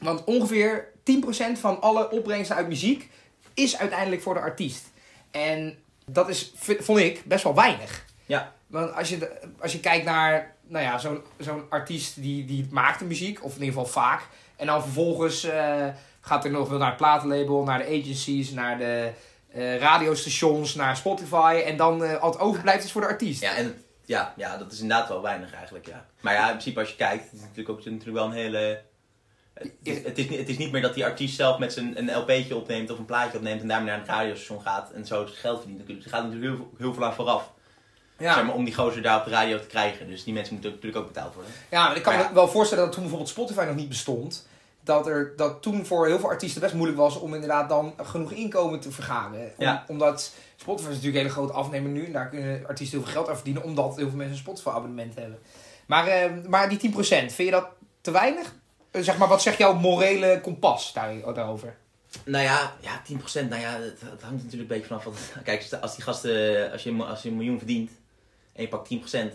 Want 0.00 0.24
ongeveer 0.24 0.88
10% 0.98 1.58
van 1.60 1.80
alle 1.80 2.10
opbrengsten 2.10 2.56
uit 2.56 2.68
muziek 2.68 3.10
is 3.54 3.78
uiteindelijk 3.78 4.22
voor 4.22 4.34
de 4.34 4.40
artiest. 4.40 4.84
En 5.30 5.78
dat 6.06 6.28
is, 6.28 6.52
vond 6.56 6.98
ik, 6.98 7.22
best 7.24 7.44
wel 7.44 7.54
weinig. 7.54 8.04
Ja. 8.26 8.52
Want 8.66 8.94
als 8.94 9.08
je, 9.08 9.30
als 9.60 9.72
je 9.72 9.80
kijkt 9.80 10.04
naar 10.04 10.56
nou 10.62 10.84
ja, 10.84 10.98
zo'n 10.98 11.22
zo'n 11.38 11.64
artiest 11.68 12.22
die, 12.22 12.44
die 12.44 12.66
maakt 12.70 12.98
de 12.98 13.04
muziek, 13.04 13.44
of 13.44 13.54
in 13.54 13.62
ieder 13.62 13.78
geval 13.78 14.02
vaak. 14.02 14.22
En 14.56 14.66
dan 14.66 14.82
vervolgens 14.82 15.44
eh, 15.44 15.86
gaat 16.20 16.44
er 16.44 16.50
nog 16.50 16.68
wel 16.68 16.78
naar 16.78 16.88
het 16.88 16.96
platenlabel, 16.96 17.62
naar 17.62 17.78
de 17.78 18.00
agencies, 18.00 18.50
naar 18.50 18.78
de 18.78 19.12
eh, 19.54 19.78
radiostations, 19.78 20.74
naar 20.74 20.96
Spotify. 20.96 21.62
En 21.66 21.76
dan 21.76 22.04
eh, 22.04 22.16
al 22.20 22.30
het 22.30 22.40
overblijft 22.40 22.84
is 22.84 22.92
voor 22.92 23.00
de 23.00 23.06
artiest. 23.06 23.42
Ja, 23.42 23.54
en 23.54 23.84
ja, 24.04 24.34
ja, 24.36 24.56
dat 24.56 24.72
is 24.72 24.80
inderdaad 24.80 25.08
wel 25.08 25.22
weinig 25.22 25.54
eigenlijk, 25.54 25.86
ja. 25.86 26.06
Maar 26.20 26.34
ja, 26.34 26.42
in 26.42 26.50
principe 26.50 26.80
als 26.80 26.88
je 26.88 26.96
kijkt, 26.96 27.24
het 27.24 27.32
is 27.32 27.40
natuurlijk 27.40 27.68
ook 27.68 27.84
natuurlijk 27.84 28.16
wel 28.16 28.24
een 28.26 28.32
hele... 28.32 28.80
Het 29.54 29.72
is, 29.82 30.02
het, 30.04 30.18
is, 30.18 30.28
niet- 30.28 30.38
het 30.38 30.48
is 30.48 30.58
niet 30.58 30.72
meer 30.72 30.82
dat 30.82 30.94
die 30.94 31.04
artiest 31.04 31.36
zelf 31.36 31.58
met 31.58 31.72
zijn 31.72 31.98
een 31.98 32.16
LP'tje 32.18 32.56
opneemt 32.56 32.90
of 32.90 32.98
een 32.98 33.04
plaatje 33.04 33.36
opneemt 33.38 33.60
en 33.60 33.68
daarmee 33.68 33.86
naar 33.90 33.98
een 33.98 34.06
radiostation 34.06 34.62
gaat 34.62 34.90
en 34.90 35.06
zo 35.06 35.26
geld 35.32 35.58
verdient 35.58 35.78
natuurlijk. 35.78 36.06
Er 36.06 36.12
gaat 36.12 36.22
natuurlijk 36.24 36.50
heel, 36.52 36.56
veel- 36.56 36.78
heel 36.78 36.94
veel 36.94 37.04
aan 37.04 37.14
vooraf. 37.14 37.50
Ja. 38.18 38.34
Zeg 38.34 38.44
maar, 38.44 38.54
om 38.54 38.64
die 38.64 38.74
gozer 38.74 39.02
daar 39.02 39.18
op 39.18 39.24
de 39.24 39.30
radio 39.30 39.58
te 39.60 39.66
krijgen. 39.66 40.06
Dus 40.08 40.24
die 40.24 40.32
mensen 40.34 40.52
moeten 40.52 40.70
natuurlijk 40.72 41.02
ook 41.02 41.12
betaald 41.12 41.34
worden. 41.34 41.52
Ja, 41.70 41.86
maar 41.86 41.96
ik 41.96 42.02
kan 42.02 42.14
Maar 42.16 42.28
me 42.28 42.34
wel 42.34 42.48
voorstellen 42.48 42.82
dat 42.84 42.92
toen 42.92 43.02
bijvoorbeeld 43.02 43.30
Spotify 43.32 43.64
nog 43.66 43.74
niet 43.76 43.88
bestond, 43.88 44.46
dat, 44.84 45.06
er, 45.06 45.32
dat 45.36 45.62
toen 45.62 45.86
voor 45.86 46.06
heel 46.06 46.18
veel 46.18 46.28
artiesten 46.28 46.60
best 46.60 46.74
moeilijk 46.74 46.98
was 46.98 47.18
om 47.18 47.34
inderdaad 47.34 47.68
dan 47.68 47.94
genoeg 48.02 48.32
inkomen 48.32 48.80
te 48.80 48.90
vergaren. 48.90 49.40
Om- 49.56 49.64
Ja. 49.64 49.84
Omdat 49.88 50.32
Spotify 50.56 50.88
is 50.88 50.94
natuurlijk 50.96 51.24
een 51.24 51.30
hele 51.30 51.34
grote 51.40 51.52
afnemer 51.52 51.90
nu 51.90 52.04
en 52.06 52.12
daar 52.12 52.28
kunnen 52.28 52.66
artiesten 52.66 52.96
heel 52.98 53.06
veel 53.06 53.16
geld 53.16 53.28
aan 53.28 53.34
verdienen, 53.34 53.62
omdat 53.62 53.96
heel 53.96 54.08
veel 54.08 54.16
mensen 54.16 54.34
een 54.34 54.42
Spotify 54.42 54.68
abonnement 54.68 55.14
hebben. 55.14 55.38
Maar, 55.86 56.06
eh, 56.06 56.30
maar 56.48 56.68
die 56.68 56.78
10%, 56.78 57.32
vind 57.32 57.48
je 57.48 57.50
dat 57.50 57.66
te 58.00 58.10
weinig? 58.10 58.54
Eh, 58.90 59.02
Zeg 59.02 59.18
maar, 59.18 59.28
wat 59.28 59.42
zegt 59.42 59.58
jouw 59.58 59.72
morele 59.74 60.40
kompas 60.42 60.92
daar, 60.92 61.34
daarover? 61.34 61.76
Nou 62.24 62.44
ja, 62.44 62.72
ja 62.80 63.02
10%, 63.04 63.48
nou 63.48 63.60
ja, 63.62 63.70
het, 63.72 64.00
het 64.00 64.22
hangt 64.22 64.42
natuurlijk 64.44 64.52
een 64.52 64.66
beetje 64.66 64.86
vanaf 64.86 65.04
wat... 65.04 65.14
Kijk, 65.44 65.68
als 65.80 65.94
die 65.94 66.04
gasten, 66.04 66.72
als 66.72 66.82
je, 66.82 67.04
als 67.04 67.22
je 67.22 67.28
een 67.28 67.36
miljoen 67.36 67.58
verdient 67.58 67.90
en 68.52 68.62
je 68.62 68.68
pakt 68.68 68.88
10%, 68.88 69.32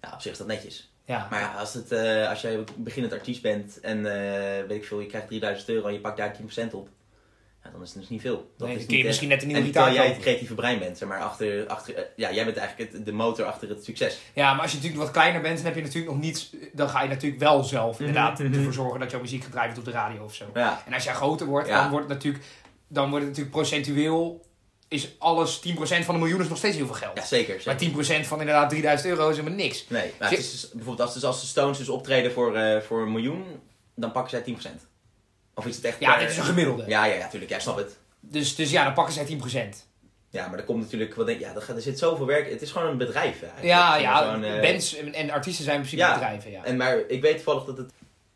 ja, 0.00 0.12
op 0.12 0.20
zich 0.20 0.32
is 0.32 0.38
dat 0.38 0.46
netjes. 0.46 0.92
Ja. 1.08 1.26
Maar 1.30 1.40
ja, 1.40 1.54
als, 1.58 1.74
het, 1.74 1.92
eh, 1.92 2.28
als 2.28 2.40
jij 2.40 2.64
beginnend 2.76 3.12
artiest 3.14 3.42
bent 3.42 3.80
en 3.80 3.98
eh, 3.98 4.66
weet 4.66 4.76
ik 4.76 4.84
veel, 4.84 5.00
je 5.00 5.06
krijgt 5.06 5.26
3000 5.26 5.68
euro 5.68 5.86
en 5.86 5.92
je 5.92 6.00
pakt 6.00 6.16
daar 6.16 6.36
10% 6.68 6.74
op, 6.74 6.88
ja, 7.64 7.70
dan 7.70 7.82
is 7.82 7.88
het 7.88 7.98
dus 7.98 8.08
niet 8.08 8.20
veel. 8.20 8.50
Dat 8.56 8.68
nee, 8.68 8.76
is 8.76 8.86
kun 8.86 8.96
je 8.96 9.04
misschien 9.04 9.28
net 9.28 9.42
een 9.42 9.48
nieuwe 9.48 9.62
gitaar 9.62 9.92
jij 9.92 10.08
het 10.08 10.18
creatieve 10.18 10.54
brein 10.54 10.78
bent, 10.78 10.98
zeg 10.98 11.08
maar, 11.08 11.20
achter, 11.20 11.66
achter, 11.66 11.94
eh, 11.94 12.02
ja, 12.16 12.32
jij 12.32 12.44
bent 12.44 12.56
eigenlijk 12.56 12.92
het, 12.92 13.04
de 13.04 13.12
motor 13.12 13.46
achter 13.46 13.68
het 13.68 13.84
succes. 13.84 14.18
Ja, 14.32 14.52
maar 14.52 14.62
als 14.62 14.70
je 14.70 14.76
natuurlijk 14.76 15.04
wat 15.04 15.12
kleiner 15.12 15.40
bent, 15.40 15.56
dan 15.56 15.64
heb 15.64 15.74
je 15.74 15.82
natuurlijk 15.82 16.12
nog 16.12 16.22
niets. 16.22 16.52
Dan 16.72 16.88
ga 16.88 17.02
je 17.02 17.08
natuurlijk 17.08 17.40
wel 17.42 17.62
zelf 17.64 17.98
inderdaad 17.98 18.38
Mhm, 18.38 18.48
mhm. 18.48 18.58
ervoor 18.58 18.72
zorgen 18.72 19.00
dat 19.00 19.10
jouw 19.10 19.20
muziek 19.20 19.44
gedraaid 19.44 19.66
wordt 19.66 19.78
op 19.88 19.94
de 19.94 19.98
radio 19.98 20.24
of 20.24 20.34
zo. 20.34 20.44
Ja, 20.54 20.82
En 20.86 20.92
als 20.92 21.04
jij 21.04 21.14
groter 21.14 21.46
wordt, 21.46 21.68
dan 21.68 21.90
wordt 21.90 22.08
het 22.08 22.14
natuurlijk, 22.14 22.44
dan 22.88 23.10
wordt 23.10 23.24
het 23.24 23.36
natuurlijk 23.36 23.56
procentueel, 23.56 24.46
is 24.88 25.08
alles 25.18 25.60
10% 25.68 25.70
van 26.04 26.14
een 26.14 26.20
miljoen 26.20 26.40
is 26.40 26.48
nog 26.48 26.58
steeds 26.58 26.76
heel 26.76 26.86
veel 26.86 26.94
geld. 26.94 27.16
ja 27.16 27.24
zeker. 27.24 27.62
Maar 27.64 27.78
zeker. 27.78 28.22
10% 28.24 28.26
van 28.26 28.40
inderdaad 28.40 28.70
3000 28.70 29.08
euro 29.10 29.28
is 29.28 29.36
helemaal 29.36 29.58
niks. 29.58 29.84
Nee, 29.88 30.12
maar 30.18 30.30
het 30.30 30.38
is 30.38 30.50
dus, 30.50 30.68
bijvoorbeeld 30.70 31.00
als, 31.00 31.14
dus 31.14 31.24
als 31.24 31.40
de 31.40 31.46
Stones 31.46 31.78
dus 31.78 31.88
optreden 31.88 32.32
voor, 32.32 32.56
eh, 32.56 32.80
voor 32.80 33.02
een 33.02 33.12
miljoen, 33.12 33.44
dan 33.94 34.12
pakken 34.12 34.30
zij 34.30 34.40
10%. 34.40 34.86
Of 35.54 35.66
is 35.66 35.76
het 35.76 35.84
echt... 35.84 36.00
Ja, 36.00 36.10
per- 36.10 36.20
dit 36.20 36.30
is 36.30 36.36
een 36.36 36.44
gemiddelde. 36.44 36.84
Ja, 36.86 37.04
ja, 37.04 37.14
ja, 37.14 37.28
tuurlijk, 37.28 37.50
ja, 37.50 37.58
snap 37.58 37.76
het. 37.76 37.96
Dus, 38.20 38.54
dus 38.54 38.70
ja, 38.70 38.84
dan 38.84 38.92
pakken 38.94 39.14
zij 39.14 39.24
10%. 39.24 39.86
Ja, 40.30 40.48
maar 40.48 40.58
er 40.58 40.64
komt 40.64 40.80
natuurlijk, 40.82 41.14
wat 41.14 41.26
denk, 41.26 41.40
ja, 41.40 41.54
er, 41.54 41.74
er 41.74 41.80
zit 41.82 41.98
zoveel 41.98 42.26
werk, 42.26 42.50
het 42.50 42.62
is 42.62 42.70
gewoon 42.70 42.88
een 42.88 42.96
bedrijf. 42.98 43.42
eigenlijk. 43.42 43.64
Ja, 43.66 43.96
ja, 43.96 44.40
eh, 44.42 44.60
bands 44.60 44.96
en, 44.96 45.14
en 45.14 45.30
artiesten 45.30 45.64
zijn 45.64 45.76
in 45.76 45.82
principe 45.82 46.08
Ja. 46.08 46.14
bedrijven. 46.18 46.50
Ja. 46.50 46.64
En 46.64 46.76
maar 46.76 46.98
ik 47.08 47.20
weet 47.22 47.34
toevallig 47.34 47.64
dat 47.64 47.76
het, 47.76 47.92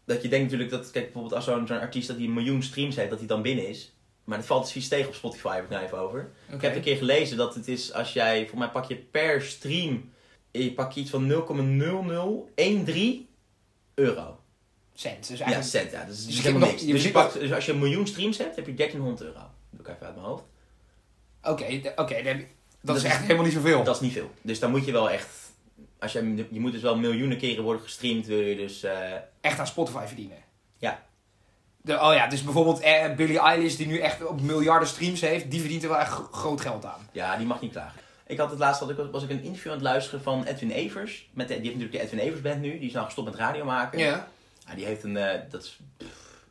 dat 0.07 0.23
je 0.23 0.29
denkt 0.29 0.45
natuurlijk 0.45 0.71
dat, 0.71 0.91
kijk 0.91 1.05
bijvoorbeeld 1.05 1.35
als 1.35 1.45
zo'n 1.45 1.67
zo'n 1.67 1.81
artiest 1.81 2.07
dat 2.09 2.17
hij 2.17 2.25
een 2.27 2.33
miljoen 2.33 2.63
streams 2.63 2.97
heeft, 2.97 3.11
dat 3.11 3.19
hij 3.19 3.29
dan 3.29 3.43
binnen 3.43 3.69
is. 3.69 3.93
Maar 4.25 4.38
dat 4.38 4.47
valt 4.47 4.62
dus 4.62 4.73
vies 4.73 4.88
tegen 4.88 5.09
op 5.09 5.14
Spotify, 5.14 5.55
heb 5.55 5.64
ik 5.64 5.71
nou 5.71 5.85
even 5.85 5.99
over. 5.99 6.31
Ik 6.52 6.61
heb 6.62 6.75
een 6.75 6.83
keer 6.83 6.97
gelezen 6.97 7.37
dat 7.37 7.55
het 7.55 7.69
is 7.69 7.93
als 7.93 8.12
jij, 8.12 8.47
voor 8.49 8.59
mij 8.59 8.69
pak 8.71 8.85
je 8.85 8.97
per 8.97 9.43
stream, 9.43 10.12
je 10.50 10.73
pak 10.73 10.93
je 10.93 11.00
iets 11.00 11.11
van 11.11 11.29
0,0013 11.29 13.29
euro. 13.95 14.38
Cent. 14.95 15.29
Dus 15.29 15.38
Ja, 15.38 15.45
eigenlijk, 15.45 15.75
cent, 15.75 15.91
ja. 15.91 16.05
Dus, 16.05 16.26
Dus 16.26 16.41
helemaal 16.43 16.69
niks. 16.69 16.83
je 16.83 16.93
Dus, 16.93 17.02
je 17.02 17.11
pakt, 17.11 17.33
dus 17.41 17.52
als 17.52 17.67
je 17.67 17.73
een 17.73 17.79
miljoen 17.79 18.07
streams 18.07 18.38
hebt, 18.38 18.57
heb 18.57 18.67
je 18.67 18.75
1300 18.75 19.23
euro. 19.29 19.38
Dat 19.38 19.49
doe 19.71 19.81
ik 19.81 19.88
even 19.93 20.07
uit 20.07 20.14
mijn 20.14 20.26
hoofd. 20.26 20.45
Oké, 21.43 21.93
oké, 21.97 22.23
dat, 22.23 22.37
Dat 22.81 22.97
is 22.97 23.02
is- 23.02 23.09
echt 23.11 23.21
helemaal 23.21 23.45
niet 23.45 23.52
zoveel. 23.52 23.85
Dat 23.85 23.95
is 23.95 24.00
niet 24.00 24.12
veel. 24.12 24.31
Dus 24.43 24.59
dan 24.59 24.71
moet 24.71 24.85
je 24.85 24.93
wel 24.93 25.11
echt, 25.11 25.29
als 25.99 26.12
je, 26.12 26.47
je 26.50 26.61
moet 26.61 26.73
dus 26.73 26.83
wel 26.83 26.97
miljoenen 26.97 27.38
keren 27.38 27.64
worden 27.64 27.83
gestreamd, 27.83 28.26
wil 28.26 28.41
je 28.41 28.57
dus... 28.57 28.83
eh, 28.83 29.12
Echt 29.41 29.59
aan 29.59 29.67
Spotify 29.67 30.07
verdienen. 30.07 30.38
Ja. 30.79 31.07
De, 31.83 31.93
oh 32.01 32.15
ja, 32.15 32.27
dus 32.27 32.43
bijvoorbeeld 32.43 32.81
eh, 32.81 33.15
Billie 33.15 33.39
Eilish, 33.41 33.75
die 33.75 33.87
nu 33.87 33.99
echt 33.99 34.25
op 34.27 34.41
miljarden 34.41 34.89
streams 34.89 35.21
heeft, 35.21 35.51
die 35.51 35.61
verdient 35.61 35.83
er 35.83 35.89
wel 35.89 35.99
echt 35.99 36.11
gro- 36.12 36.29
groot 36.33 36.61
geld 36.61 36.85
aan. 36.85 37.09
Ja, 37.12 37.37
die 37.37 37.47
mag 37.47 37.61
niet 37.61 37.73
klagen. 37.73 38.01
Ik 38.27 38.39
had 38.39 38.51
het 38.51 38.59
laatst 38.59 38.81
had 38.81 38.91
ik, 38.91 38.97
was 39.12 39.23
ik 39.23 39.31
een 39.31 39.43
interview 39.43 39.71
aan 39.71 39.77
het 39.79 39.87
luisteren 39.87 40.23
van 40.23 40.45
Edwin 40.45 40.71
Evers. 40.71 41.29
Met 41.35 41.49
de, 41.49 41.55
die 41.55 41.62
heeft 41.71 41.75
natuurlijk 41.79 42.05
de 42.05 42.11
Edwin 42.11 42.27
Evers 42.29 42.41
band 42.41 42.61
nu. 42.61 42.79
Die 42.79 42.87
is 42.89 42.93
nou 42.93 43.05
gestopt 43.05 43.31
met 43.31 43.39
radio 43.39 43.65
maken. 43.65 43.99
Ja. 43.99 44.29
Ja, 44.69 44.75
die 44.75 44.85
heeft 44.85 45.03
een, 45.03 45.17
eh, 45.17 45.41
dat 45.51 45.62
is, 45.62 45.79
pff, 45.97 46.09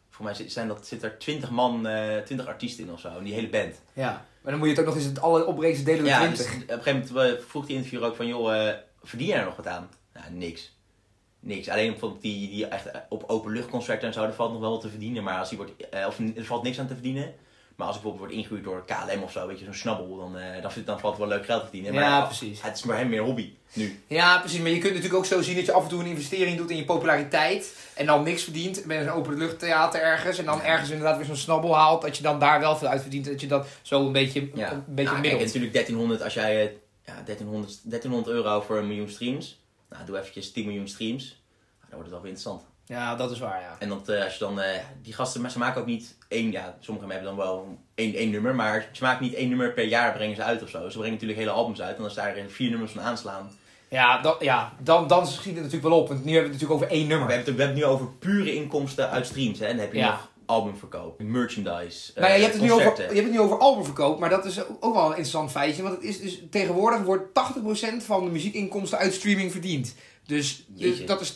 voor 0.10 0.26
mij 0.26 0.36
zijn 0.48 0.68
dat, 0.68 0.88
zit 0.88 1.04
er 1.04 1.18
20 1.20 1.50
man, 1.50 1.88
eh 1.88 2.18
20 2.18 2.48
artiesten 2.48 2.84
in 2.86 2.92
of 2.92 3.00
zo, 3.00 3.18
in 3.18 3.24
die 3.24 3.34
hele 3.34 3.50
band. 3.50 3.82
Ja. 3.94 4.26
Maar 4.42 4.52
dan 4.52 4.58
moet 4.58 4.68
je 4.70 4.74
het 4.74 4.80
ook 4.82 4.88
nog 4.90 4.96
eens 4.96 5.06
het 5.06 5.22
alle 5.22 5.54
delen 5.84 5.84
door 5.86 6.06
Ja, 6.08 6.18
20. 6.20 6.46
dus 6.46 6.56
op 6.56 6.70
een 6.70 6.84
gegeven 6.84 7.14
moment 7.14 7.38
eh, 7.38 7.44
vroeg 7.48 7.66
die 7.66 7.76
interviewer 7.76 8.08
ook 8.08 8.16
van, 8.16 8.28
joh, 8.28 8.68
eh, 8.68 8.76
verdien 9.04 9.28
jij 9.28 9.38
er 9.40 9.46
nog 9.46 9.56
wat 9.56 9.68
aan? 9.68 9.90
Nou, 10.14 10.26
niks. 10.32 10.72
Niks. 11.44 11.70
Alleen 11.70 11.92
bijvoorbeeld 11.92 12.22
die, 12.22 12.50
die 12.50 12.66
echt 12.68 12.90
op 13.10 13.24
openluchtconcerten 13.28 14.08
en 14.08 14.14
zo, 14.14 14.22
daar 14.22 14.34
valt 14.34 14.52
nog 14.52 14.62
wel 14.62 14.72
wat 14.72 14.82
te 14.82 14.90
verdienen. 14.90 15.24
Maar 15.24 15.40
als 15.40 15.50
die 15.50 15.58
wordt, 15.58 15.72
eh, 15.90 16.08
of 16.08 16.20
er 16.36 16.46
valt 16.46 16.64
niks 16.64 16.80
aan 16.80 16.88
te 16.88 16.94
verdienen. 16.94 17.34
Maar 17.76 17.88
als 17.88 17.96
ik 17.96 18.02
bijvoorbeeld 18.04 18.32
word 18.32 18.44
ingehuurd 18.44 18.64
door 18.64 18.86
KLM 18.86 19.24
of 19.24 19.32
zo, 19.32 19.48
weet 19.48 19.60
je, 19.60 19.66
zo'n 19.66 19.74
snabbel, 19.74 20.18
dan, 20.18 20.38
eh, 20.38 20.62
dan, 20.62 20.72
dan 20.86 21.00
valt 21.00 21.18
het 21.18 21.28
wel 21.28 21.38
leuk 21.38 21.46
geld 21.46 21.60
te 21.60 21.68
verdienen. 21.68 21.94
Maar 21.94 22.04
Ja, 22.04 22.22
precies. 22.22 22.62
Het 22.62 22.76
is 22.78 22.84
maar 22.84 22.98
hem 22.98 23.10
meer 23.10 23.22
hobby, 23.22 23.54
nu. 23.74 24.00
Ja, 24.08 24.40
precies. 24.40 24.60
Maar 24.60 24.70
je 24.70 24.78
kunt 24.78 24.94
natuurlijk 24.94 25.20
ook 25.20 25.26
zo 25.26 25.42
zien 25.42 25.56
dat 25.56 25.66
je 25.66 25.72
af 25.72 25.84
en 25.84 25.90
toe 25.90 26.00
een 26.00 26.06
investering 26.06 26.58
doet 26.58 26.70
in 26.70 26.78
je 26.78 26.86
populariteit. 26.86 27.76
En 27.96 28.06
dan 28.06 28.24
niks 28.24 28.44
verdient 28.44 28.86
met 28.86 29.00
een 29.02 29.12
openluchttheater 29.12 30.02
ergens. 30.02 30.38
En 30.38 30.46
dan 30.46 30.62
ergens 30.62 30.90
inderdaad 30.90 31.18
weer 31.18 31.26
zo'n 31.26 31.36
snabbel 31.36 31.76
haalt. 31.76 32.02
Dat 32.02 32.18
je 32.18 32.24
dan 32.24 32.40
daar 32.40 32.60
wel 32.60 32.76
veel 32.76 32.88
uit 32.88 33.02
verdient. 33.02 33.26
Dat 33.26 33.42
je 33.42 33.48
dat 33.48 33.68
zo 33.82 34.06
een 34.06 34.12
beetje, 34.12 34.50
Ja. 34.54 34.72
een 34.72 34.84
beetje 34.88 35.12
nou, 35.12 35.28
kijk, 35.28 35.40
natuurlijk 35.46 35.74
1300, 35.74 36.22
als 36.24 36.34
jij 36.34 36.78
ja, 37.06 37.14
1300, 37.26 37.80
1300 37.84 38.36
euro 38.36 38.62
voor 38.62 38.78
een 38.78 38.88
miljoen 38.88 39.10
streams. 39.10 39.60
Nou, 39.92 40.06
doe 40.06 40.18
eventjes 40.20 40.52
10 40.52 40.66
miljoen 40.66 40.88
streams. 40.88 41.24
Nou, 41.24 41.90
dan 41.90 42.00
wordt 42.00 42.04
het 42.04 42.12
wel 42.12 42.22
weer 42.22 42.32
interessant. 42.32 42.70
Ja, 42.86 43.16
dat 43.16 43.32
is 43.32 43.40
waar, 43.40 43.62
ja. 43.62 43.76
En 43.80 43.90
dat, 43.90 44.10
eh, 44.10 44.24
als 44.24 44.34
je 44.34 44.40
dan, 44.40 44.62
eh, 44.62 44.80
die 45.02 45.14
gasten, 45.14 45.42
maar 45.42 45.52
ze 45.52 45.58
maken 45.58 45.82
ook 45.82 45.88
niet 45.88 46.16
één, 46.28 46.52
ja, 46.52 46.76
sommigen 46.80 47.10
hebben 47.10 47.28
dan 47.28 47.38
wel 47.38 47.78
één, 47.96 48.14
één 48.16 48.30
nummer, 48.32 48.56
maar 48.56 48.90
ze 48.92 49.04
maken 49.04 49.24
niet 49.24 49.34
één 49.34 49.50
nummer 49.50 49.72
per 49.74 49.86
jaar 49.88 50.14
brengen 50.14 50.36
ze 50.36 50.44
uit 50.44 50.64
of 50.64 50.70
zo. 50.70 50.90
Ze 50.90 50.94
brengen 50.98 51.14
natuurlijk 51.14 51.40
hele 51.40 51.52
albums 51.52 51.82
uit 51.82 51.98
en 51.98 52.04
als 52.04 52.14
daar 52.14 52.36
vier 52.48 52.70
nummers 52.70 52.92
van 52.92 53.02
aanslaan. 53.02 53.52
Ja, 53.90 54.22
dan, 54.22 54.36
ja 54.40 54.74
dan, 54.80 55.08
dan 55.08 55.28
schiet 55.28 55.54
het 55.54 55.64
natuurlijk 55.64 55.90
wel 55.90 56.00
op. 56.00 56.08
Want 56.08 56.26
nu 56.26 56.32
hebben 56.34 56.52
we 56.52 56.58
het 56.58 56.62
natuurlijk 56.62 56.84
over 56.90 56.98
één 57.00 57.08
nummer. 57.08 57.28
we 57.28 57.34
hebben, 57.34 57.54
het, 57.54 57.60
we 57.62 57.64
hebben 57.64 57.84
het 57.84 57.88
nu 57.88 57.94
over 57.96 58.14
pure 58.20 58.56
inkomsten 58.56 59.10
uit 59.10 59.26
streams, 59.26 59.60
hè. 59.60 59.66
En 59.66 59.72
dan 59.76 59.86
heb 59.86 59.94
je 59.94 60.00
Ja. 60.00 60.10
nog 60.10 60.30
albumverkoop, 60.52 61.22
merchandise, 61.22 62.12
Nou 62.16 62.28
ja, 62.28 62.34
je 62.34 62.38
eh, 62.38 62.42
hebt, 62.42 62.54
het 62.54 62.64
nu 62.64 62.72
over, 62.72 62.98
je 62.98 63.02
hebt 63.04 63.18
het 63.18 63.32
nu 63.32 63.40
over 63.40 63.58
albumverkoop, 63.58 64.20
maar 64.20 64.30
dat 64.30 64.46
is 64.46 64.60
ook 64.80 64.94
wel 64.94 65.04
een 65.04 65.10
interessant 65.10 65.52
feitje. 65.52 65.84
Want 65.84 65.96
het 65.96 66.04
is 66.04 66.20
dus, 66.20 66.42
tegenwoordig 66.50 67.02
wordt 67.02 67.28
80% 67.28 68.06
van 68.06 68.26
de 68.26 68.32
muziekinkomsten 68.32 68.98
uit 68.98 69.14
streaming 69.14 69.52
verdiend. 69.52 69.96
Dus, 70.26 70.66
Jeetje. 70.74 71.04
dat 71.06 71.22
is 71.22 71.30
80% 71.30 71.34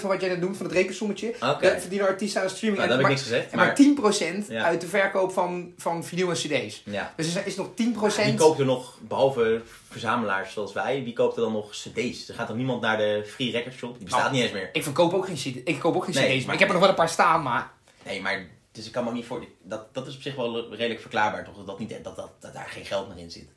van 0.00 0.10
wat 0.10 0.20
jij 0.20 0.28
net 0.28 0.40
noemt, 0.40 0.56
van 0.56 0.66
het 0.66 0.74
rekensommetje. 0.74 1.34
Dat 1.40 1.58
verdienen 1.60 2.08
artiesten 2.08 2.42
aan 2.42 2.50
streaming. 2.50 2.78
Nou, 2.86 2.88
dat 2.88 2.98
en, 2.98 3.04
heb 3.04 3.14
ik 3.14 3.16
maar, 3.16 3.16
niks 3.16 3.22
gezegd, 3.22 3.50
en 3.50 3.56
maar 3.56 3.66
maar 3.66 4.44
10% 4.44 4.48
Ja. 4.48 4.64
uit 4.64 4.80
de 4.80 4.86
verkoop 4.86 5.32
van, 5.32 5.72
van 5.76 6.04
vinyl 6.04 6.28
en 6.30 6.34
cd's. 6.34 6.82
ja. 6.84 7.12
Dus 7.16 7.34
er 7.34 7.46
is 7.46 7.56
nog 7.56 7.68
10%. 7.74 8.24
Wie 8.24 8.34
koopt 8.34 8.58
er 8.58 8.64
nog, 8.64 8.98
behalve 9.08 9.62
verzamelaars 9.90 10.52
zoals 10.52 10.72
wij, 10.72 11.04
wie 11.04 11.12
koopt 11.12 11.36
er 11.36 11.42
dan 11.42 11.52
nog 11.52 11.70
cd's? 11.70 12.28
Er 12.28 12.34
gaat 12.34 12.46
toch 12.46 12.56
niemand 12.56 12.80
naar 12.80 12.96
de 12.96 13.24
free 13.26 13.50
record 13.50 13.74
shop? 13.74 13.94
Die 13.94 14.04
bestaat 14.04 14.22
Nou, 14.22 14.32
niet 14.34 14.42
eens 14.42 14.52
meer. 14.52 14.70
Ik 14.72 14.82
verkoop 14.82 15.14
ook 15.14 15.26
geen, 15.26 15.36
CD 15.36 15.68
ik 15.68 15.78
koop 15.78 15.96
ook 15.96 16.04
geen 16.04 16.14
Nee, 16.14 16.24
cd's, 16.24 16.36
maar 16.36 16.44
maar- 16.44 16.54
ik 16.54 16.60
heb 16.60 16.68
er 16.68 16.74
nog 16.74 16.82
wel 16.82 16.90
een 16.92 16.98
paar 17.00 17.08
staan. 17.08 17.42
Maar 17.42 17.74
Nee, 18.06 18.20
maar 18.22 18.46
dus 18.76 18.86
ik 18.86 18.92
kan 18.92 19.02
me 19.04 19.08
ook 19.10 19.14
niet 19.16 19.24
voor. 19.26 19.44
Dat, 19.62 19.94
dat 19.94 20.06
is 20.06 20.16
op 20.16 20.22
zich 20.22 20.34
wel 20.36 20.74
redelijk 20.74 21.00
verklaarbaar, 21.00 21.44
toch? 21.44 21.56
Dat, 21.56 21.66
dat, 21.66 21.78
niet, 21.78 22.04
dat, 22.04 22.16
dat, 22.16 22.30
dat 22.40 22.52
daar 22.52 22.68
geen 22.68 22.84
geld 22.84 23.08
meer 23.08 23.18
in 23.18 23.30
zit. 23.30 23.48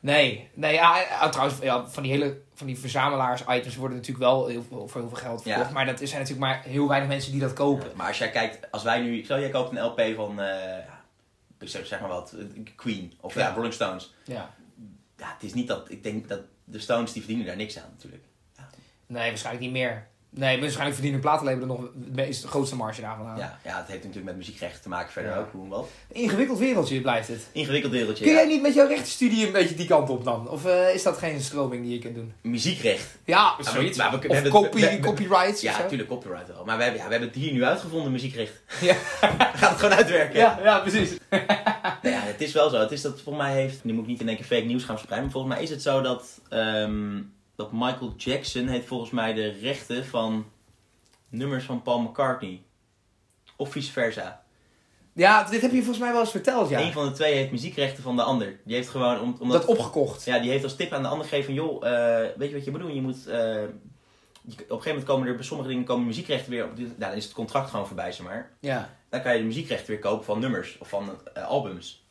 nee, 0.00 0.48
nee 0.54 0.72
ja, 0.74 0.98
ja, 1.00 1.28
trouwens, 1.28 1.60
ja, 1.60 1.86
van 1.88 2.02
die 2.02 2.12
hele 2.12 2.40
van 2.54 2.66
die 2.66 2.78
verzamelaars-items 2.78 3.76
worden 3.76 3.96
natuurlijk 3.96 4.24
wel 4.24 4.46
heel, 4.46 4.62
veel- 4.68 4.88
voor 4.88 5.00
heel 5.00 5.10
veel 5.10 5.18
geld 5.18 5.42
verkocht. 5.42 5.66
Ja. 5.66 5.72
Maar 5.72 5.86
dat 5.86 5.98
zijn 5.98 6.10
natuurlijk 6.20 6.38
maar 6.46 6.62
heel 6.62 6.88
weinig 6.88 7.08
mensen 7.08 7.32
die 7.32 7.40
dat 7.40 7.52
kopen. 7.52 7.90
Maar 7.94 8.06
als 8.06 8.18
jij 8.18 8.30
kijkt, 8.30 8.70
als 8.70 8.82
wij 8.82 9.00
nu. 9.00 9.24
Stel, 9.24 9.40
jij 9.40 9.48
koopt 9.50 9.76
een 9.76 9.84
LP 9.84 10.00
van. 10.16 10.40
eh, 10.40 10.78
ik 11.58 11.68
zeg, 11.68 12.00
maar 12.00 12.08
wat, 12.08 12.32
eh, 12.32 12.44
Queen 12.76 13.12
of 13.20 13.34
ja. 13.34 13.40
Ja. 13.40 13.54
Rolling 13.54 13.72
Stones. 13.74 14.14
Ja. 14.24 14.54
Ja, 15.16 15.32
het 15.32 15.42
is 15.42 15.54
niet 15.54 15.68
dat. 15.68 15.90
Ik 15.90 16.02
denk 16.02 16.28
dat 16.28 16.40
de 16.64 16.78
Stones 16.78 17.12
die 17.12 17.22
verdienen 17.22 17.46
daar 17.46 17.56
niks 17.56 17.78
aan, 17.78 17.90
natuurlijk. 17.92 18.24
Nee, 19.06 19.28
waarschijnlijk 19.28 19.64
niet 19.64 19.72
meer. 19.74 20.08
Nee, 20.38 20.60
waarschijnlijk 20.60 20.94
verdienen 20.94 21.20
platenlabelen 21.20 21.68
nog 21.68 21.80
het 21.80 22.14
meest 22.14 22.42
de 22.42 22.48
grootste 22.48 22.76
marge 22.76 23.00
daarvan 23.00 23.26
aan. 23.26 23.38
Ja, 23.38 23.58
ja, 23.64 23.76
het 23.76 23.86
heeft 23.86 23.98
natuurlijk 24.00 24.24
met 24.26 24.36
muziekrechten 24.36 24.82
te 24.82 24.88
maken 24.88 25.12
verder 25.12 25.30
Ja. 25.30 25.38
ook, 25.38 25.52
hoe 25.52 25.62
en 25.64 25.68
wat. 25.70 25.88
Ingewikkeld 26.12 26.58
wereldje 26.58 27.00
blijft 27.00 27.28
het. 27.28 27.46
Ingewikkeld 27.52 27.92
wereldje. 27.92 28.24
Kun 28.24 28.32
ja. 28.32 28.38
jij 28.38 28.48
niet 28.48 28.62
met 28.62 28.74
jouw 28.74 28.86
rechtenstudie 28.86 29.46
een 29.46 29.52
beetje 29.52 29.74
die 29.74 29.86
kant 29.86 30.10
op 30.10 30.24
dan? 30.24 30.48
Of 30.48 30.64
eh, 30.66 30.94
is 30.94 31.02
dat 31.02 31.18
geen 31.18 31.40
stroming 31.40 31.82
die 31.82 31.92
je 31.92 31.98
kunt 31.98 32.14
doen? 32.14 32.32
Muziekrecht. 32.40 33.18
Ja, 33.24 33.54
zoiets. 33.60 33.98
maar 33.98 34.10
we- 34.10 34.18
we 34.18 34.28
of 34.28 34.34
hebben- 34.34 34.52
copy, 34.52 35.00
copyrights 35.00 35.60
Ja, 35.60 35.78
natuurlijk 35.78 36.08
copyright 36.08 36.46
wel. 36.48 36.64
Maar 36.64 36.76
we 36.76 36.82
hebben, 36.82 37.00
ja, 37.00 37.06
we 37.06 37.12
hebben 37.12 37.28
het 37.32 37.38
hier 37.38 37.52
nu 37.52 37.64
uitgevonden, 37.64 38.12
muziekrecht. 38.12 38.52
Ja. 38.80 38.94
Gaat 39.60 39.70
het 39.70 39.78
gewoon 39.78 39.94
uitwerken. 39.94 40.38
Ja, 40.38 40.58
ja, 40.62 40.78
precies. 40.78 41.10
Nou 42.02 42.14
ja, 42.18 42.22
het 42.24 42.40
is 42.40 42.52
wel 42.52 42.70
zo. 42.70 42.80
Het 42.80 42.92
is 42.92 43.02
dat 43.02 43.20
volgens 43.20 43.44
mij 43.44 43.54
heeft. 43.54 43.84
Nu 43.84 43.92
moet 43.92 44.02
ik 44.02 44.08
niet 44.08 44.20
in 44.20 44.28
één 44.28 44.36
keer 44.36 44.46
fake 44.46 44.64
nieuws 44.64 44.84
gaan 44.84 44.94
verspreiden. 44.96 45.30
Maar 45.30 45.40
volgens 45.40 45.54
mij 45.54 45.62
is 45.64 45.70
het 45.70 45.82
zo 45.82 46.00
dat. 46.02 46.40
ehm, 46.48 47.18
dat 47.56 47.72
Michael 47.72 48.14
Jackson 48.16 48.66
heeft 48.66 48.86
volgens 48.86 49.10
mij 49.10 49.32
de 49.32 49.48
rechten 49.48 50.06
van 50.06 50.46
nummers 51.28 51.64
van 51.64 51.82
Paul 51.82 52.00
McCartney. 52.00 52.62
Of 53.56 53.70
vice 53.72 53.92
versa. 53.92 54.44
Ja, 55.12 55.44
dit 55.44 55.60
heb 55.60 55.70
je 55.70 55.76
volgens 55.78 55.98
mij 55.98 56.12
wel 56.12 56.20
eens 56.20 56.30
verteld, 56.30 56.68
ja. 56.68 56.80
Eén 56.80 56.92
van 56.92 57.04
de 57.06 57.12
twee 57.12 57.34
heeft 57.34 57.50
muziekrechten 57.50 58.02
van 58.02 58.16
de 58.16 58.22
ander. 58.22 58.60
Die 58.64 58.74
heeft 58.74 58.88
gewoon. 58.88 59.20
Om, 59.20 59.36
omdat, 59.40 59.60
Dat 59.60 59.70
opgekocht. 59.76 60.24
ja, 60.24 60.38
die 60.38 60.50
heeft 60.50 60.64
als 60.64 60.76
tip 60.76 60.92
aan 60.92 61.02
de 61.02 61.08
ander 61.08 61.26
gegeven 61.28 61.54
van 61.54 61.64
joh, 61.64 61.86
eh, 61.88 62.28
weet 62.36 62.48
je 62.48 62.54
wat 62.54 62.64
je 62.64 62.70
moet 62.70 62.80
doen? 62.80 62.94
Je 62.94 63.00
moet. 63.02 63.26
eh, 63.26 63.34
je- 63.34 63.62
op 63.62 64.48
een 64.48 64.56
gegeven 64.66 64.88
moment 64.88 65.04
komen 65.04 65.26
er 65.28 65.34
bij 65.34 65.44
sommige 65.44 65.68
dingen 65.68 65.84
komen 65.84 66.06
muziekrechten 66.06 66.50
weer 66.50 66.64
op. 66.64 66.76
Nou, 66.78 66.92
dan 66.98 67.12
is 67.12 67.24
het 67.24 67.32
contract 67.32 67.70
gewoon 67.70 67.86
voorbij, 67.86 68.12
zeg 68.12 68.26
maar. 68.26 68.50
Ja. 68.60 68.96
Dan 69.08 69.22
kan 69.22 69.32
je 69.32 69.38
de 69.38 69.44
muziekrechten 69.44 69.86
weer 69.90 69.98
kopen 69.98 70.24
van 70.24 70.38
nummers 70.40 70.78
of 70.78 70.88
van 70.88 71.10
eh, 71.34 71.46
albums. 71.46 72.05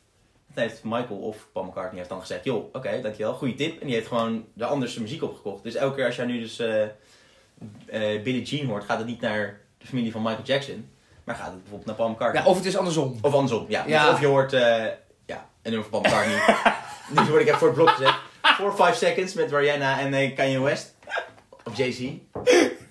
Heeft 0.56 0.84
Michael 0.84 1.18
of 1.18 1.48
Paul 1.52 1.64
McCartney 1.64 1.96
heeft 1.96 2.08
dan 2.08 2.20
gezegd, 2.20 2.44
joh, 2.44 2.74
oké, 2.74 3.00
dankjewel, 3.00 3.34
goede 3.34 3.54
tip. 3.54 3.80
En 3.80 3.86
die 3.86 3.94
heeft 3.94 4.06
gewoon 4.06 4.44
de 4.52 4.64
anders 4.64 4.92
zijn 4.92 5.04
muziek 5.04 5.22
opgekocht. 5.22 5.62
Dus 5.62 5.74
elke 5.74 5.96
keer 5.96 6.06
als 6.06 6.16
jij 6.16 6.26
nu 6.26 6.40
dus 6.40 6.58
eh, 6.58 8.22
Billie 8.22 8.42
Jean 8.42 8.66
hoort, 8.66 8.84
gaat 8.84 8.98
het 8.98 9.06
niet 9.06 9.20
naar 9.20 9.60
de 9.78 9.86
familie 9.86 10.12
van 10.12 10.22
Michael 10.22 10.44
Jackson. 10.44 10.90
Maar 11.24 11.34
gaat 11.34 11.46
het 11.46 11.58
bijvoorbeeld 11.58 11.86
naar 11.86 11.96
Paul 11.96 12.08
McCartney. 12.08 12.42
ja, 12.42 12.48
of 12.48 12.56
het 12.56 12.66
is 12.66 12.76
andersom. 12.76 13.18
Of 13.20 13.34
andersom, 13.34 13.66
ja. 13.68 13.84
Ja. 13.86 14.10
Of 14.10 14.20
je 14.20 14.26
hoort, 14.26 14.52
eh, 14.52 14.84
ja, 15.26 15.48
een 15.62 15.70
nummer 15.70 15.88
van 15.90 16.02
Paul 16.02 16.02
McCartney. 16.02 16.56
nu 17.24 17.30
word 17.30 17.40
ik 17.40 17.46
even 17.46 17.58
voor 17.58 17.68
het 17.68 17.76
blok 17.76 17.88
gezet. 17.88 18.14
4 18.42 18.72
5 18.72 18.96
Seconds 18.96 19.34
met 19.34 19.52
Rihanna 19.52 20.00
en 20.00 20.34
Kanye 20.34 20.60
West. 20.60 20.94
Of 21.64 21.76
Jay-Z. 21.76 22.10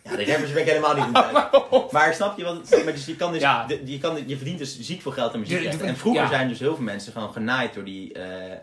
Ja, 0.10 0.16
de 0.16 0.26
rappers 0.26 0.52
ben 0.54 0.62
ik 0.62 0.68
helemaal 0.68 0.96
niet 0.96 1.06
in 1.08 1.14
thuis. 1.14 1.92
Maar 1.92 2.14
snap 2.14 2.38
je 2.38 2.44
wat 2.44 2.70
maar 2.84 2.94
dus 2.94 3.06
je 3.06 3.16
kan 3.16 3.32
dus, 3.32 3.42
Ja. 3.42 3.66
de- 3.66 3.82
je, 3.86 3.98
kan, 3.98 4.28
je 4.28 4.36
verdient 4.36 4.58
dus 4.58 4.80
ziek 4.80 5.02
veel 5.02 5.12
geld 5.12 5.34
aan. 5.34 5.44
De- 5.44 5.48
de- 5.78 5.84
En 5.84 5.98
vroeger 5.98 6.22
ja. 6.22 6.28
zijn 6.30 6.48
dus 6.48 6.60
heel 6.60 6.76
veel 6.76 6.84
mensen 6.84 7.12
gewoon 7.14 7.32
genaaid 7.34 7.74
door 7.74 7.84
die, 7.84 8.14
eh, 8.14 8.48
door 8.50 8.58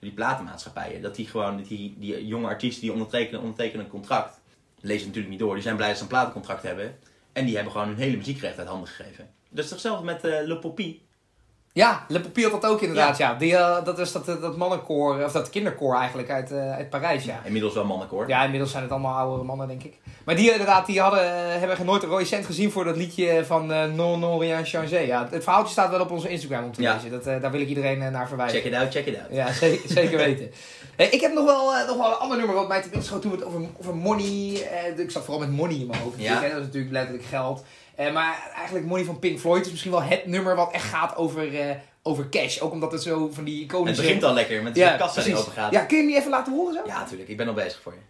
die 0.00 0.12
platenmaatschappijen. 0.12 1.02
Dat 1.02 1.14
die 1.14 1.26
gewoon, 1.26 1.62
die, 1.68 1.94
die 1.98 2.26
jonge 2.26 2.46
artiesten 2.46 2.82
die 2.82 2.92
ondertekenen, 2.92 3.40
ondertekenen 3.40 3.84
een 3.84 3.90
contract. 3.90 4.40
Lezen 4.80 5.06
natuurlijk 5.06 5.30
niet 5.30 5.38
door. 5.42 5.54
Die 5.54 5.62
zijn 5.62 5.76
blij 5.76 5.88
dat 5.88 5.96
ze 5.96 6.02
een 6.02 6.08
platencontract 6.08 6.62
hebben. 6.62 6.98
En 7.32 7.44
die 7.44 7.54
hebben 7.54 7.72
gewoon 7.72 7.88
hun 7.88 7.96
hele 7.96 8.16
muziekrecht 8.16 8.58
uit 8.58 8.68
handen 8.68 8.88
gegeven. 8.88 9.28
Dat 9.50 9.64
is 9.64 9.70
toch 9.70 9.78
hetzelfde 9.82 10.04
met 10.04 10.24
eh 10.24 10.46
Le 10.46 10.58
Poppy. 10.58 10.98
Ja, 11.78 12.04
Le 12.08 12.20
Papier 12.20 12.50
had 12.50 12.62
dat 12.62 12.70
ook 12.70 12.80
inderdaad, 12.80 13.16
ja. 13.18 13.34
Die, 13.34 13.56
eh, 13.56 13.84
dat 13.84 13.98
is 13.98 14.12
dat, 14.12 14.28
eh, 14.28 14.40
dat 14.40 14.56
mannenkoor, 14.56 15.24
of 15.24 15.32
dat 15.32 15.50
kinderkoor 15.50 15.96
eigenlijk 15.96 16.30
uit, 16.30 16.50
eh, 16.50 16.72
uit 16.72 16.90
Parijs, 16.90 17.24
ja. 17.24 17.40
Inmiddels 17.44 17.74
wel 17.74 17.84
mannenkoor. 17.84 18.28
Ja, 18.28 18.44
inmiddels 18.44 18.70
zijn 18.70 18.82
het 18.82 18.92
allemaal 18.92 19.16
oudere 19.18 19.44
mannen, 19.44 19.68
denk 19.68 19.82
ik. 19.82 19.94
Maar 20.24 20.36
die 20.36 20.50
inderdaad, 20.52 20.86
die 20.86 21.00
hadden, 21.00 21.20
eh, 21.20 21.58
hebben 21.60 21.86
nooit 21.86 22.02
een 22.02 22.08
rode 22.08 22.24
cent 22.24 22.46
gezien 22.46 22.70
voor 22.70 22.84
dat 22.84 22.96
liedje 22.96 23.44
van 23.44 23.72
eh 23.72 23.84
Non 23.84 24.20
Non 24.20 24.38
Rien 24.40 24.64
Changé. 24.64 24.98
Ja, 24.98 25.28
het 25.30 25.42
verhaaltje 25.44 25.72
staat 25.72 25.90
wel 25.90 26.00
op 26.00 26.10
onze 26.10 26.28
Instagram 26.28 26.64
om 26.64 26.72
te 26.72 26.82
Ja. 26.82 26.94
lezen. 26.94 27.10
Dat, 27.10 27.26
eh, 27.26 27.40
daar 27.40 27.50
wil 27.50 27.60
ik 27.60 27.68
iedereen 27.68 28.02
eh, 28.02 28.08
naar 28.10 28.28
verwijzen. 28.28 28.60
Check 28.60 28.72
it 28.72 28.78
out, 28.78 28.92
check 28.92 29.06
it 29.06 29.14
out. 29.20 29.26
Ja, 29.30 29.52
ze- 29.52 29.82
zeker 29.86 30.16
weten. 30.18 30.50
Hey, 30.96 31.06
ik 31.06 31.20
heb 31.20 31.32
nog 31.32 31.44
wel, 31.44 31.74
eh, 31.74 31.86
nog 31.86 31.96
wel 31.96 32.06
een 32.06 32.16
ander 32.16 32.36
nummer 32.38 32.54
wat 32.54 32.68
mij 32.68 32.82
te 32.82 32.88
binnen 32.88 33.06
schoot 33.06 33.22
toen 33.22 33.30
we 33.30 33.36
het 33.36 33.46
over, 33.46 33.60
over 33.80 33.94
money. 33.96 34.62
eh, 34.62 34.98
ik 34.98 35.10
zat 35.10 35.24
vooral 35.24 35.40
met 35.46 35.56
money 35.56 35.76
in 35.76 35.86
mijn 35.86 36.00
hoofd. 36.02 36.14
Ja. 36.20 36.34
Dat 36.40 36.50
is 36.50 36.52
natuurlijk 36.52 36.92
letterlijk 36.92 37.24
geld. 37.24 37.64
Eh, 37.98 38.12
maar 38.12 38.50
eigenlijk 38.54 38.86
Money 38.86 39.04
van 39.04 39.18
Pink 39.18 39.38
Floyd 39.38 39.64
is 39.64 39.70
misschien 39.70 39.90
wel 39.90 40.02
het 40.02 40.26
nummer 40.26 40.56
wat 40.56 40.72
echt 40.72 40.84
gaat 40.84 41.16
over, 41.16 41.60
eh, 41.60 41.76
over 42.02 42.28
cash. 42.28 42.60
Ook 42.60 42.72
omdat 42.72 42.92
het 42.92 43.02
zo 43.02 43.30
van 43.32 43.44
die 43.44 43.62
Het 43.62 43.72
iconische... 43.72 44.02
begint 44.02 44.24
al 44.24 44.34
lekker 44.34 44.62
met 44.62 44.74
de 44.74 44.80
ja, 44.80 44.96
kassa 44.96 45.22
die 45.22 45.36
open 45.36 45.52
gaat. 45.52 45.72
Ja, 45.72 45.84
kun 45.84 45.96
je 45.96 46.02
hem 46.02 46.12
niet 46.12 46.20
even 46.20 46.30
laten 46.30 46.52
horen 46.52 46.74
zo? 46.74 46.80
Ja, 46.86 46.98
natuurlijk. 46.98 47.28
Ik 47.28 47.36
ben 47.36 47.48
al 47.48 47.54
bezig 47.54 47.80
voor 47.82 47.94
je. 47.94 48.00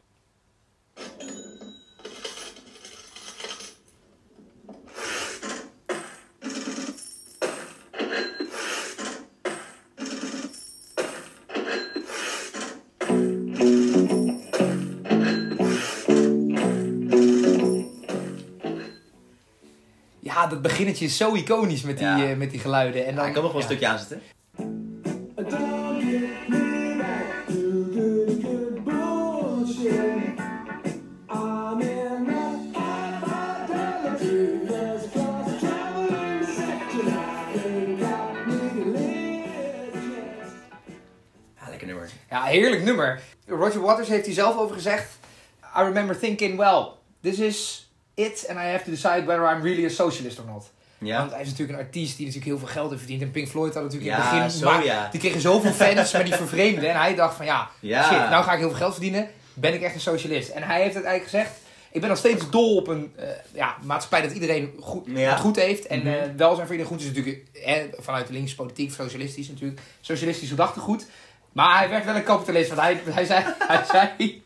Ja, 20.38 20.46
dat 20.46 20.62
beginnetje 20.62 21.05
is 21.05 21.16
zo 21.16 21.35
iconisch 21.35 21.83
met 21.83 21.98
die, 21.98 22.07
Ja. 22.07 22.24
eh, 22.31 22.37
met 22.37 22.51
die 22.51 22.61
geluiden. 22.61 23.07
En 23.07 23.14
dan, 23.14 23.22
Ja, 23.22 23.29
ik 23.29 23.35
kan 23.35 23.42
nog 23.42 23.53
wel 23.53 23.61
een 23.61 23.66
stukje 23.66 23.87
aanzetten. 23.88 24.22
Legit. 38.87 40.53
Ja, 41.61 41.68
lekker 41.68 41.87
nummer. 41.87 42.11
Ja, 42.31 42.42
heerlijk 42.44 42.83
nummer. 42.83 43.20
Roger 43.46 43.81
Waters 43.81 44.09
heeft 44.09 44.27
hier 44.27 44.35
zelf 44.35 44.57
over 44.57 44.74
gezegd. 44.74 45.18
I 45.77 45.83
remember 45.83 46.18
thinking, 46.18 46.57
well, 46.57 46.87
this 47.22 47.38
is 47.38 47.88
it 48.19 48.47
and 48.49 48.59
I 48.59 48.63
have 48.63 48.85
to 48.85 48.91
decide 48.91 49.25
whether 49.27 49.43
I'm 49.57 49.63
really 49.63 49.85
a 49.85 49.89
socialist 49.89 50.39
or 50.39 50.45
not. 50.47 50.71
Ja. 50.99 51.19
Want 51.19 51.31
hij 51.31 51.41
is 51.41 51.49
natuurlijk 51.49 51.79
een 51.79 51.85
artiest 51.85 52.17
die 52.17 52.27
natuurlijk 52.27 52.51
heel 52.53 52.59
veel 52.59 52.75
geld 52.75 52.89
heeft 52.91 53.03
verdiend. 53.03 53.23
En 53.23 53.31
Pink 53.31 53.49
Floyd 53.49 53.75
had 53.75 53.83
natuurlijk 53.83 54.11
in 54.11 54.17
het 54.17 54.31
begin... 54.31 54.51
zo 54.51 54.65
maar 54.71 54.85
ja. 54.85 55.09
Die 55.11 55.21
kregen 55.21 55.41
zoveel 55.41 55.73
fans, 55.73 56.13
maar 56.13 56.25
die 56.25 56.35
vervreemden. 56.45 56.91
En 56.91 56.97
hij 56.97 57.15
dacht 57.15 57.37
van 57.37 57.47
ja, 57.47 57.71
shit, 57.83 58.31
nou 58.31 58.45
ga 58.45 58.53
ik 58.53 58.59
heel 58.59 58.69
veel 58.69 58.79
geld 58.79 58.93
verdienen. 58.93 59.29
Ben 59.55 59.75
ik 59.75 59.83
echt 59.83 59.95
een 59.95 60.01
socialist. 60.01 60.49
En 60.49 60.63
hij 60.63 60.83
heeft 60.83 60.95
uiteindelijk 60.95 61.31
gezegd... 61.31 61.51
Ik 61.91 62.01
ben 62.01 62.09
nog 62.09 62.19
steeds 62.19 62.51
dol 62.51 62.77
op 62.77 62.89
een 62.89 63.13
eh, 63.17 63.29
ja, 63.55 63.77
maatschappij 63.85 64.23
dat 64.23 64.33
iedereen 64.33 64.73
goed, 64.81 65.07
het 65.13 65.41
goed 65.41 65.57
heeft. 65.57 65.87
En 65.87 65.99
Mhm. 65.99 66.09
eh 66.09 66.15
welzijn 66.37 66.67
voor 66.67 66.77
iedereen 66.77 66.87
goed 66.97 67.01
is 67.01 67.07
natuurlijk 67.07 67.43
eh, 67.65 67.75
vanuit 67.99 68.27
de 68.27 68.33
linkse 68.33 68.55
politiek, 68.55 68.93
socialistisch 68.93 69.49
natuurlijk. 69.49 69.81
Socialistisch 70.01 70.49
gedachtegoed. 70.49 71.07
Maar 71.59 71.79
hij 71.79 71.88
werd 71.88 72.05
wel 72.05 72.14
een 72.14 72.23
kapitalist. 72.23 72.68
Want 72.68 72.81
hij, 72.81 73.01
hij, 73.05 73.25
zei, 73.25 73.44
hij 73.73 73.85
zei, 73.90 74.42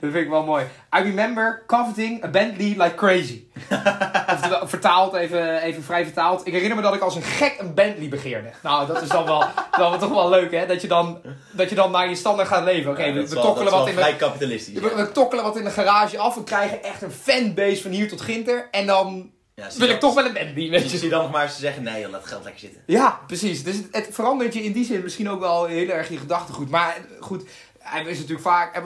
dat 0.00 0.10
vind 0.10 0.14
ik 0.14 0.28
wel 0.28 0.44
mooi. 0.44 0.64
I 0.98 1.02
remember 1.02 1.62
coveting 1.66 2.24
a 2.24 2.28
Bentley 2.28 2.74
like 2.76 2.94
crazy. 2.94 3.44
Oftewel, 4.32 4.68
vertaald, 4.68 5.14
even, 5.14 5.62
even 5.62 5.82
vrij 5.82 6.04
vertaald. 6.04 6.46
Ik 6.46 6.52
herinner 6.52 6.76
me 6.76 6.82
dat 6.82 6.94
ik 6.94 7.00
als 7.00 7.14
een 7.14 7.22
gek 7.22 7.56
een 7.58 7.74
Bentley 7.74 8.08
begeerde. 8.08 8.50
Nou, 8.62 8.86
dat 8.86 9.02
is 9.02 9.08
dan 9.08 9.24
wel, 9.24 9.44
dan 9.76 9.98
toch 9.98 10.10
wel 10.12 10.28
leuk, 10.28 10.50
hè? 10.50 10.66
Dat 10.66 10.80
je 10.80 10.88
dan, 10.88 11.20
dat 11.52 11.68
je 11.68 11.74
dan 11.74 11.90
naar 11.90 12.08
je 12.08 12.14
standaard 12.14 12.48
gaat 12.48 12.64
leven. 12.64 12.90
Oké, 12.90 13.04
Ja, 13.04 13.12
we, 13.12 13.28
wel- 13.28 13.42
tokkelen 13.42 13.72
wat 13.72 13.88
in 13.88 13.96
de, 13.96 14.16
kapitalistisch. 14.16 14.80
we, 14.80 14.94
we 14.94 15.12
tokkelen 15.12 15.44
wat 15.44 15.56
in 15.56 15.64
de 15.64 15.70
garage 15.70 16.18
af. 16.18 16.34
We 16.34 16.44
krijgen 16.44 16.82
echt 16.82 17.02
een 17.02 17.10
fanbase 17.10 17.82
van 17.82 17.90
hier 17.90 18.08
tot 18.08 18.20
Ginter. 18.20 18.68
En 18.70 18.86
dan 18.86 19.30
Ja, 19.56 19.68
wil 19.78 19.88
ik 19.88 20.00
toch 20.00 20.14
wel 20.14 20.24
een 20.26 20.32
Bentley, 20.32 20.70
weet 20.70 20.82
je. 20.82 20.88
zie 20.96 21.02
je 21.04 21.08
dan 21.10 21.22
nog 21.22 21.30
maar 21.32 21.42
eens 21.42 21.54
te 21.54 21.60
zeggen, 21.60 21.82
nee 21.82 22.00
joh, 22.00 22.10
laat 22.10 22.20
het 22.20 22.28
geld 22.30 22.42
lekker 22.44 22.60
zitten. 22.60 22.82
Ja, 22.86 23.20
precies. 23.26 23.64
Dus 23.64 23.76
het, 23.76 23.86
het 23.90 24.08
verandert 24.10 24.54
je 24.54 24.62
in 24.64 24.72
die 24.72 24.84
zin 24.84 25.02
misschien 25.02 25.28
ook 25.30 25.40
wel 25.40 25.64
heel 25.64 25.88
erg 25.88 26.08
je 26.08 26.16
gedachtegoed. 26.18 26.70
Maar 26.70 26.96
eh, 26.96 27.02
goed, 27.22 27.44
hij 27.78 28.04
is 28.04 28.14
natuurlijk 28.18 28.40
vaak. 28.46 28.74
eh, 28.76 28.82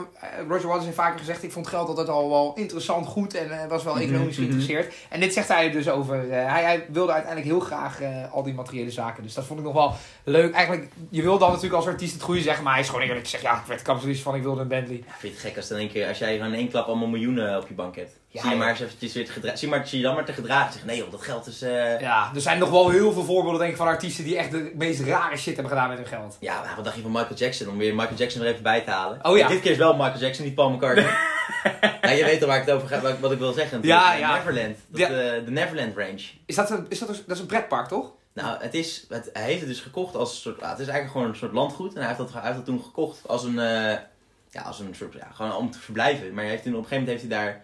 Roger 0.47 0.67
Waters 0.67 0.85
heeft 0.85 0.97
vaker 0.97 1.19
gezegd: 1.19 1.43
ik 1.43 1.51
vond 1.51 1.67
geld 1.67 1.87
altijd 1.87 2.09
al 2.09 2.29
wel 2.29 2.53
interessant, 2.55 3.05
goed 3.07 3.33
en 3.33 3.61
eh, 3.61 3.67
was 3.69 3.83
wel 3.83 3.93
Mhm, 3.95 4.03
economisch 4.03 4.35
mhm. 4.37 4.45
geïnteresseerd. 4.45 4.93
En 5.09 5.19
dit 5.19 5.33
zegt 5.33 5.47
hij 5.47 5.71
dus 5.71 5.89
over. 5.89 6.29
eh, 6.29 6.51
hij, 6.51 6.63
hij 6.63 6.85
wilde 6.91 7.11
uiteindelijk 7.11 7.51
heel 7.51 7.59
graag 7.65 8.01
eh, 8.01 8.33
al 8.33 8.43
die 8.43 8.53
materiële 8.53 8.91
zaken. 8.91 9.23
Dus 9.23 9.33
dat 9.33 9.45
vond 9.45 9.59
ik 9.59 9.65
nog 9.65 9.73
wel 9.73 9.93
leuk. 10.23 10.53
Eigenlijk, 10.53 10.91
je 11.09 11.21
wil 11.21 11.37
dan 11.37 11.47
natuurlijk 11.49 11.75
als 11.75 11.87
artiest 11.87 12.13
het 12.13 12.21
goede 12.23 12.41
zeggen, 12.41 12.63
maar 12.63 12.73
hij 12.73 12.81
is 12.81 12.87
gewoon 12.89 13.03
eerlijk 13.03 13.23
gezegd: 13.23 13.43
ja, 13.43 13.59
ik 13.59 13.65
werd 13.67 13.81
kapitalist 13.81 14.21
van, 14.21 14.35
ik 14.35 14.43
wilde 14.43 14.61
een 14.61 14.67
Bentley. 14.67 15.03
Ja, 15.07 15.13
vind 15.19 15.33
je 15.33 15.39
het 15.39 15.47
gek 15.47 15.57
als, 15.57 15.67
dan 15.67 15.77
één 15.77 15.91
keer, 15.91 16.07
als 16.07 16.17
jij 16.17 16.35
gewoon 16.35 16.53
in 16.53 16.59
één 16.59 16.69
klap 16.69 16.87
allemaal 16.87 17.07
miljoenen 17.07 17.57
op 17.57 17.67
je 17.67 17.73
bank 17.73 17.95
hebt? 17.95 18.19
Ja, 18.33 18.41
zie 18.41 18.49
je 18.49 18.55
maar 18.55 18.69
eens 18.69 18.79
eventjes 18.79 19.13
weer 19.13 19.25
te 19.25 19.31
gedragen. 19.31 19.57
Zie, 19.59 19.67
maar, 19.69 19.87
zie 19.87 19.97
je 19.97 20.03
dan 20.03 20.15
maar 20.15 20.25
te 20.25 20.33
gedragen. 20.33 20.73
Zeg, 20.73 20.85
nee 20.85 20.97
joh, 20.97 21.11
dat 21.11 21.21
geld 21.21 21.47
is... 21.47 21.61
eh, 21.61 21.99
Ja, 21.99 22.31
er 22.35 22.41
zijn 22.41 22.59
nog 22.59 22.69
wel 22.69 22.89
heel 22.89 23.11
veel 23.13 23.23
voorbeelden 23.23 23.59
denk 23.59 23.71
ik, 23.71 23.77
van 23.77 23.87
artiesten 23.87 24.23
die 24.23 24.37
echt 24.37 24.51
de 24.51 24.71
meest 24.75 24.99
rare 25.01 25.37
shit 25.37 25.53
hebben 25.55 25.71
gedaan 25.73 25.89
met 25.89 25.97
hun 25.97 26.07
geld. 26.07 26.37
Ja, 26.39 26.63
wat 26.75 26.83
dacht 26.85 26.95
je 26.95 27.01
van 27.01 27.11
Michael 27.11 27.35
Jackson? 27.35 27.67
Om 27.69 27.77
weer 27.77 27.95
Michael 27.95 28.15
Jackson 28.17 28.41
er 28.41 28.47
even 28.47 28.63
bij 28.63 28.81
te 28.81 28.89
halen. 28.91 29.19
Oh 29.25 29.37
ja. 29.37 29.47
Dit 29.47 29.61
keer 29.61 29.71
is 29.71 29.77
wel 29.77 29.95
Michael 29.95 30.19
Jackson, 30.19 30.45
niet 30.45 30.55
Paul 30.55 30.69
McCartney. 30.69 31.05
ja, 32.01 32.09
je 32.09 32.23
weet 32.23 32.41
al 32.41 32.47
waar 32.47 32.57
ik 32.59 32.65
het 32.65 32.75
over 32.75 32.87
ga, 32.87 33.15
wat, 33.19 33.31
ik 33.31 33.39
wil 33.39 33.53
zeggen. 33.53 33.79
Ja, 33.81 34.13
ja. 34.13 34.33
Neverland. 34.35 34.77
Dat, 34.87 34.99
Ja. 34.99 35.07
eh, 35.07 35.45
de 35.45 35.51
Neverland 35.51 35.97
Range. 35.97 36.21
Is 36.45 36.55
dat, 36.55 36.69
een, 36.69 36.85
is 36.89 36.99
dat, 36.99 37.09
een, 37.09 37.15
dat 37.27 37.35
is 37.35 37.41
een 37.41 37.47
pretpark, 37.47 37.87
toch? 37.87 38.11
Nou, 38.33 38.57
het 38.63 38.73
is, 38.73 39.05
het, 39.09 39.29
hij 39.33 39.43
heeft 39.43 39.59
het 39.59 39.69
dus 39.69 39.79
gekocht 39.79 40.15
als 40.15 40.31
een 40.31 40.37
soort, 40.41 40.55
het 40.61 40.69
is 40.79 40.87
eigenlijk 40.87 41.11
gewoon 41.11 41.27
een 41.27 41.35
soort 41.35 41.53
landgoed. 41.53 41.93
En 41.93 41.97
hij 41.99 42.05
heeft 42.07 42.17
dat, 42.19 42.33
hij 42.33 42.41
heeft 42.43 42.55
dat 42.55 42.65
toen 42.65 42.81
gekocht 42.83 43.27
als 43.27 43.43
een, 43.43 43.59
eh, 43.59 43.97
ja, 44.49 44.61
als 44.65 44.79
een 44.79 44.95
soort, 44.95 45.13
ja, 45.13 45.27
gewoon 45.33 45.55
om 45.55 45.71
te 45.71 45.79
verblijven. 45.79 46.33
Maar 46.33 46.43
hij 46.43 46.51
heeft 46.51 46.63
toen, 46.63 46.73
op 46.75 46.79
een 46.79 46.87
gegeven 46.87 47.03
moment 47.07 47.21
heeft 47.21 47.33
hij 47.33 47.43
daar, 47.43 47.63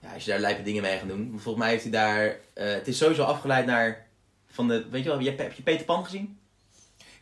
ja, 0.00 0.12
als 0.14 0.24
je 0.24 0.30
daar 0.30 0.40
lijpe 0.40 0.62
dingen 0.62 0.82
mee 0.82 0.98
gaat 0.98 1.08
doen. 1.08 1.30
Volgens 1.32 1.64
mij 1.64 1.68
heeft 1.72 1.82
hij 1.82 1.92
daar, 1.92 2.24
eh, 2.54 2.72
het 2.72 2.88
is 2.88 2.98
sowieso 2.98 3.22
afgeleid 3.22 3.66
naar, 3.66 4.06
van 4.50 4.68
de, 4.68 4.86
weet 4.90 5.02
je 5.02 5.08
wel, 5.08 5.18
je 5.20 5.34
heb 5.36 5.52
je 5.52 5.62
Peter 5.62 5.84
Pan 5.84 6.04
gezien? 6.04 6.38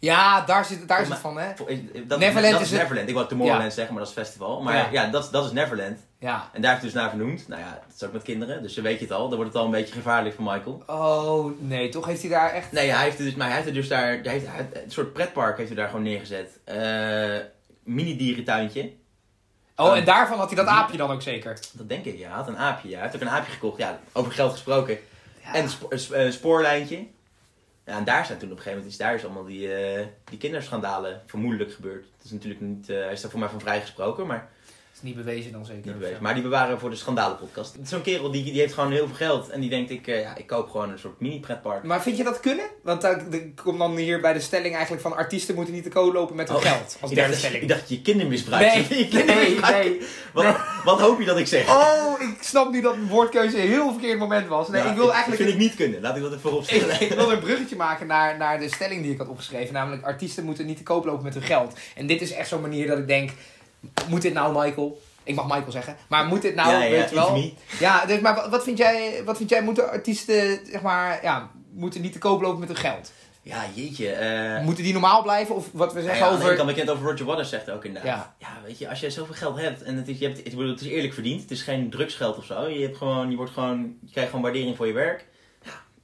Ja, 0.00 0.44
daar 0.44 0.64
zit, 0.64 0.88
daar 0.88 1.00
is 1.02 1.08
het 1.08 1.18
van, 1.18 1.38
hè? 1.38 1.48
Dat, 2.06 2.18
Neverland 2.18 2.52
dat 2.52 2.60
is 2.60 2.66
is 2.66 2.70
het- 2.70 2.80
Neverland. 2.80 3.08
Ik 3.08 3.14
wou 3.14 3.28
Tomorrowland 3.28 3.72
zeggen, 3.72 3.94
maar 3.94 4.02
dat 4.04 4.12
is 4.12 4.18
festival. 4.18 4.62
Maar 4.62 4.74
Ja. 4.74 4.88
ja, 4.92 5.10
dat, 5.10 5.24
is- 5.24 5.30
dat 5.30 5.44
is 5.44 5.52
Neverland. 5.52 5.98
Ja. 6.18 6.50
En 6.52 6.60
daar 6.62 6.70
heeft 6.70 6.82
hij 6.82 6.92
dus 6.92 7.00
naar 7.00 7.08
vernoemd. 7.10 7.48
Nou 7.48 7.60
ja, 7.62 7.70
dat 7.86 7.94
is 7.96 8.04
ook 8.04 8.12
met 8.12 8.22
kinderen, 8.22 8.62
dus 8.62 8.74
dan 8.74 8.84
weet 8.84 8.98
je 8.98 9.04
het 9.04 9.12
al. 9.14 9.28
Dan 9.28 9.36
wordt 9.36 9.52
het 9.52 9.60
al 9.60 9.64
een 9.66 9.70
beetje 9.70 9.94
gevaarlijk 9.94 10.34
voor 10.34 10.44
Michael. 10.44 10.82
Oh, 10.86 11.60
nee, 11.60 11.88
toch 11.88 12.06
heeft 12.06 12.20
hij 12.20 12.30
daar 12.30 12.50
echt... 12.50 12.72
Nee, 12.72 12.90
hij 12.90 13.04
heeft 13.04 13.18
het 13.18 13.26
dus, 13.26 13.36
maar 13.36 13.46
hij 13.46 13.54
heeft 13.54 13.66
het 13.66 13.74
dus 13.76 13.88
daar, 13.88 14.06
hij 14.22 14.32
heeft, 14.32 14.46
een 14.84 14.90
soort 14.90 15.12
pretpark 15.12 15.56
heeft 15.56 15.68
hij 15.68 15.78
daar 15.78 15.88
gewoon 15.88 16.02
neergezet. 16.02 16.58
Eh 16.64 17.36
mini 17.82 18.16
dierentuintje. 18.16 18.92
Oh, 19.80 19.96
en 19.96 20.04
daarvan 20.04 20.38
had 20.38 20.46
hij 20.46 20.56
dat 20.56 20.66
aapje 20.66 20.96
dan 20.96 21.10
ook 21.10 21.22
zeker? 21.22 21.58
Dat 21.72 21.88
denk 21.88 22.04
ik, 22.04 22.18
ja. 22.18 22.26
Hij 22.28 22.36
had 22.36 22.48
een 22.48 22.58
aapje, 22.58 22.88
ja. 22.88 22.94
Hij 22.94 23.02
heeft 23.02 23.14
ook 23.14 23.20
een 23.20 23.36
aapje 23.36 23.52
gekocht, 23.52 23.78
ja. 23.78 24.00
Over 24.12 24.32
geld 24.32 24.52
gesproken. 24.52 24.98
Ja. 25.42 25.54
En 25.54 25.62
een, 25.62 25.68
spo- 25.68 25.86
een 25.90 25.98
sp- 25.98 26.12
een 26.12 26.32
spoorlijntje. 26.32 27.06
Ja, 27.84 27.96
en 27.96 28.04
daar 28.04 28.26
zijn 28.26 28.38
toen 28.38 28.50
op 28.50 28.56
een 28.56 28.62
gegeven 28.62 28.78
moment, 28.78 28.92
is 29.00 29.06
daar 29.06 29.14
is 29.14 29.24
allemaal 29.24 29.44
die, 29.44 29.74
eh, 29.74 30.06
die 30.24 30.38
kinderschandalen 30.38 31.22
vermoedelijk 31.26 31.72
gebeurd. 31.72 32.02
Dat 32.16 32.24
is 32.24 32.30
natuurlijk 32.30 32.60
niet, 32.60 32.88
eh, 32.90 32.96
hij 32.96 33.12
is 33.12 33.20
daar 33.20 33.30
voor 33.30 33.40
mij 33.40 33.48
van 33.48 33.60
vrijgesproken, 33.60 34.26
maar 34.26 34.48
is 35.02 35.04
niet 35.04 35.16
bewezen 35.16 35.52
dan 35.52 35.64
zeker. 35.64 35.82
niet 35.84 35.98
bewezen. 35.98 36.22
Maar 36.22 36.34
die 36.34 36.42
bewaren 36.42 36.74
we 36.74 36.80
voor 36.80 36.90
de 36.90 36.96
schandalenpodcast. 36.96 37.76
Zo'n 37.84 38.02
kerel 38.02 38.30
die, 38.30 38.44
die 38.44 38.60
heeft 38.60 38.74
gewoon 38.74 38.92
heel 38.92 39.06
veel 39.06 39.16
geld 39.16 39.48
en 39.48 39.60
die 39.60 39.70
denkt, 39.70 39.90
ik, 39.90 40.06
eh, 40.06 40.20
ja, 40.20 40.36
ik 40.36 40.46
koop 40.46 40.70
gewoon 40.70 40.90
een 40.90 40.98
soort 40.98 41.20
mini 41.20 41.40
pretpark. 41.40 41.82
Maar 41.82 42.02
vind 42.02 42.16
je 42.16 42.24
dat 42.24 42.40
kunnen? 42.40 42.64
Want 42.82 43.00
daar 43.00 43.30
daar 43.30 43.40
komt 43.62 43.78
dan 43.78 43.96
hier 43.96 44.20
bij 44.20 44.32
de 44.32 44.40
stelling 44.40 44.72
eigenlijk 44.74 45.02
van 45.02 45.16
artiesten 45.16 45.54
moeten 45.54 45.74
niet 45.74 45.82
te 45.82 45.88
koop 45.88 46.12
lopen 46.12 46.36
met 46.36 46.48
hun 46.48 46.56
Oh, 46.56 46.62
geld. 46.62 46.96
Als 47.00 47.10
ik, 47.10 47.16
derde 47.16 47.30
dacht, 47.30 47.42
stelling. 47.42 47.62
ik 47.62 47.68
dacht 47.68 47.80
dat 47.80 47.88
je 47.90 48.02
kindermisbruik. 48.02 48.66
nee, 48.74 48.82
Je 48.88 48.94
nee, 48.94 49.08
kindermisbruik. 49.08 49.84
nee. 49.84 50.00
Wat, 50.32 50.56
wat 50.84 51.00
hoop 51.00 51.18
je 51.20 51.24
dat 51.24 51.38
ik 51.38 51.46
zeg? 51.46 51.68
Oh, 51.68 52.20
ik 52.20 52.36
snap 52.42 52.70
nu 52.70 52.80
dat 52.80 52.96
mijn 52.96 53.08
woordkeuze 53.08 53.62
een 53.62 53.68
heel 53.68 53.90
verkeerd 53.92 54.18
moment 54.18 54.48
was. 54.48 54.68
Nee, 54.68 54.82
ik 54.82 54.94
wil 54.94 55.04
Dat 55.04 55.14
eigenlijk... 55.14 55.42
vind 55.42 55.54
ik 55.54 55.60
niet 55.60 55.74
kunnen. 55.74 56.00
Laat 56.00 56.16
ik 56.16 56.22
dat 56.22 56.30
even 56.30 56.42
voorop 56.42 56.62
Ik, 56.62 56.68
stellen. 56.68 57.00
ik 57.00 57.12
wilde 57.12 57.32
een 57.32 57.40
bruggetje 57.48 57.76
maken 57.76 58.06
naar, 58.06 58.36
naar 58.36 58.58
de 58.60 58.68
stelling 58.68 59.02
die 59.02 59.12
ik 59.12 59.18
had 59.18 59.28
opgeschreven. 59.28 59.74
Namelijk, 59.74 60.04
artiesten 60.04 60.44
moeten 60.44 60.66
niet 60.66 60.76
te 60.76 60.82
koop 60.82 61.04
lopen 61.04 61.24
met 61.24 61.34
hun 61.34 61.42
geld. 61.42 61.78
En 61.94 62.06
dit 62.06 62.20
is 62.20 62.32
echt 62.32 62.48
zo'n 62.48 62.60
manier 62.60 62.86
dat 62.86 62.98
ik 62.98 63.06
denk, 63.06 63.30
moet 64.08 64.22
dit 64.22 64.32
nou 64.32 64.64
Michael? 64.64 65.00
Ik 65.22 65.34
mag 65.34 65.44
Michael 65.46 65.70
zeggen. 65.70 65.96
Maar 66.08 66.26
moet 66.26 66.42
dit 66.42 66.54
nou, 66.54 66.70
ja, 66.70 66.82
ja, 66.82 66.90
weet 66.90 67.08
je 67.08 67.14
wel? 67.14 67.52
Ja, 67.78 68.06
dus, 68.06 68.20
maar 68.20 68.34
wat- 68.34 68.48
wat 68.48 68.64
vind 68.64 68.78
jij, 68.78 69.22
wat 69.24 69.36
vind 69.36 69.50
jij, 69.50 69.62
moeten 69.62 69.90
artiesten, 69.90 70.60
zeg 70.70 70.82
maar, 70.82 71.18
ja, 71.22 71.50
moeten 71.72 72.00
niet 72.00 72.12
te 72.12 72.18
koop 72.18 72.40
lopen 72.40 72.58
met 72.60 72.68
hun 72.68 72.76
geld? 72.76 73.12
Ja, 73.42 73.64
jeetje. 73.74 74.10
eh 74.12 74.64
Moeten 74.64 74.84
die 74.84 74.92
normaal 74.92 75.22
blijven? 75.22 75.54
Of 75.54 75.66
wat 75.72 75.92
we 75.92 76.02
zeggen 76.02 76.18
ja, 76.26 76.30
over... 76.32 76.42
over... 76.44 76.56
kan 76.56 76.66
bekend 76.66 76.90
over 76.90 77.10
Roger 77.10 77.26
Waters 77.26 77.48
zegt 77.48 77.70
ook 77.70 77.84
inderdaad. 77.84 78.34
Ja. 78.38 78.48
Ja. 78.48 78.60
weet 78.66 78.78
je, 78.78 78.88
als 78.88 79.00
jij 79.00 79.10
zoveel 79.10 79.34
geld 79.34 79.60
hebt 79.60 79.82
en 79.82 79.96
het 79.96 80.08
is, 80.08 80.18
je 80.18 80.26
hebt, 80.26 80.38
ik 80.38 80.44
bedoel, 80.44 80.68
het 80.68 80.80
is 80.80 80.86
eerlijk 80.86 81.14
verdiend. 81.14 81.40
Het 81.42 81.50
is 81.50 81.62
geen 81.62 81.90
drugsgeld 81.90 82.36
of 82.36 82.44
zo. 82.44 82.66
Je, 82.68 82.82
hebt 82.82 82.96
gewoon, 82.96 83.30
je, 83.30 83.36
wordt 83.36 83.52
gewoon, 83.52 83.96
je 84.04 84.10
krijgt 84.10 84.30
gewoon 84.30 84.44
waardering 84.44 84.76
voor 84.76 84.86
je 84.86 84.92
werk. 84.92 85.26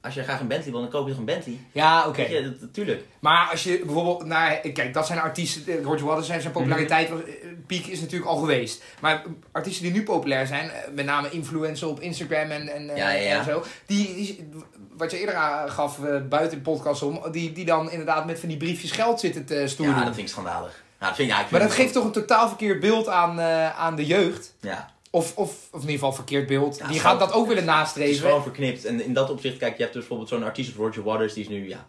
Als 0.05 0.13
je 0.13 0.23
graag 0.23 0.39
een 0.39 0.47
Bentley 0.47 0.71
wil, 0.71 0.81
dan 0.81 0.89
koop 0.89 1.03
je 1.03 1.09
toch 1.09 1.19
een 1.19 1.25
Bentley. 1.25 1.57
Ja, 1.71 2.07
oké. 2.07 2.41
Dat, 2.43 2.61
natuurlijk. 2.61 3.03
Maar 3.19 3.47
als 3.51 3.63
je 3.63 3.81
bijvoorbeeld 3.85 4.25
naar... 4.25 4.57
Kijk, 4.57 4.93
dat 4.93 5.05
zijn 5.07 5.19
artiesten... 5.19 5.77
eh, 5.77 5.83
Roger 5.83 6.05
Waters 6.05 6.27
zijn 6.27 6.41
zijn 6.41 6.53
populariteit... 6.53 7.09
was- 7.09 7.19
eh, 7.23 7.25
piek 7.67 7.85
is 7.87 7.99
natuurlijk 8.01 8.31
al 8.31 8.37
geweest. 8.37 8.83
Maar 9.01 9.23
artiesten 9.51 9.83
die 9.83 9.91
nu 9.93 10.03
populair 10.03 10.47
zijn... 10.47 10.69
eh, 10.69 10.91
Met 10.93 11.05
name 11.05 11.29
influencers 11.29 11.91
op 11.91 11.99
Instagram 11.99 12.49
en, 12.51 12.67
en, 12.67 12.89
eh, 12.89 12.97
Ja, 12.97 13.09
ja, 13.09 13.21
ja. 13.21 13.37
en 13.37 13.43
zo. 13.43 13.63
Die, 13.85 14.15
die, 14.15 14.49
wat 14.97 15.11
je 15.11 15.19
eerder 15.19 15.35
aangaf 15.35 16.03
eh, 16.03 16.21
buiten 16.29 16.57
de 16.57 16.63
podcast 16.63 17.01
om... 17.01 17.21
Die, 17.31 17.51
die 17.51 17.65
dan 17.65 17.91
inderdaad 17.91 18.25
met 18.25 18.39
van 18.39 18.49
die 18.49 18.57
briefjes 18.57 18.91
geld 18.91 19.19
zitten 19.19 19.45
te 19.45 19.63
stoeren. 19.67 19.95
Ja, 19.95 20.03
dat 20.05 20.13
vind 20.15 20.27
ik 20.27 20.33
schandalig. 20.33 20.83
Ja, 20.99 21.07
dat 21.07 21.15
vind, 21.15 21.29
ja, 21.29 21.33
ik 21.35 21.39
vind 21.39 21.51
maar 21.51 21.61
dat 21.69 21.77
geeft 21.77 21.93
toch 21.93 22.03
een 22.05 22.11
totaal 22.11 22.47
verkeerd 22.47 22.79
beeld 22.79 23.07
aan, 23.07 23.39
eh, 23.39 23.79
aan 23.79 23.95
de 23.95 24.05
jeugd? 24.05 24.53
Ja, 24.59 24.93
Of, 25.15 25.37
of, 25.37 25.49
of 25.71 25.73
in 25.73 25.79
ieder 25.79 25.91
geval 25.91 26.13
verkeerd 26.13 26.47
beeld. 26.47 26.77
Ja, 26.77 26.87
die 26.87 26.99
gaat 26.99 27.19
dat 27.19 27.31
ook 27.31 27.47
willen 27.47 27.63
het 27.63 27.71
is 27.71 27.77
nastreven. 27.77 28.21
gewoon 28.21 28.43
verknipt. 28.43 28.85
En 28.85 29.01
in 29.01 29.13
dat 29.13 29.29
opzicht, 29.29 29.57
kijk, 29.57 29.77
je 29.77 29.81
hebt 29.81 29.93
dus 29.93 30.01
bijvoorbeeld 30.01 30.29
zo'n 30.29 30.43
artiest 30.43 30.69
als 30.69 30.77
Roger 30.77 31.03
Waters, 31.03 31.33
die 31.33 31.43
is 31.43 31.49
nu, 31.49 31.69
ja, 31.69 31.87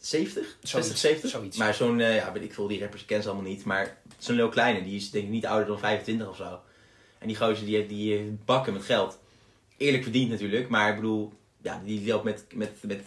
70? 0.00 0.56
60, 0.62 0.96
70? 0.98 1.30
zoiets. 1.30 1.56
Maar 1.56 1.74
zo'n, 1.74 2.00
eh, 2.00 2.16
ja, 2.16 2.32
weet 2.32 2.42
ik 2.42 2.54
veel, 2.54 2.66
die 2.66 2.80
rappers 2.80 3.04
ken 3.04 3.22
ze 3.22 3.28
allemaal 3.28 3.50
niet. 3.50 3.64
Maar 3.64 3.96
zo'n 4.18 4.36
Lil 4.36 4.48
Kleine, 4.48 4.82
die 4.82 4.96
is 4.96 5.10
denk 5.10 5.24
ik 5.24 5.30
niet 5.30 5.46
ouder 5.46 5.66
dan 5.66 5.78
25 5.78 6.28
of 6.28 6.36
zo. 6.36 6.60
En 7.18 7.26
die 7.26 7.36
gozer, 7.36 7.66
die 7.66 7.76
heeft 7.76 7.88
die 7.88 8.16
eh, 8.16 8.22
bakken 8.44 8.72
met 8.72 8.82
geld. 8.82 9.18
Eerlijk 9.76 10.02
verdiend 10.02 10.30
natuurlijk, 10.30 10.68
maar 10.68 10.88
ik 10.88 10.94
bedoel, 10.94 11.32
ja, 11.62 11.82
die 11.84 12.06
loopt 12.06 12.24
met, 12.24 12.44
met, 12.54 12.70
met 12.80 13.02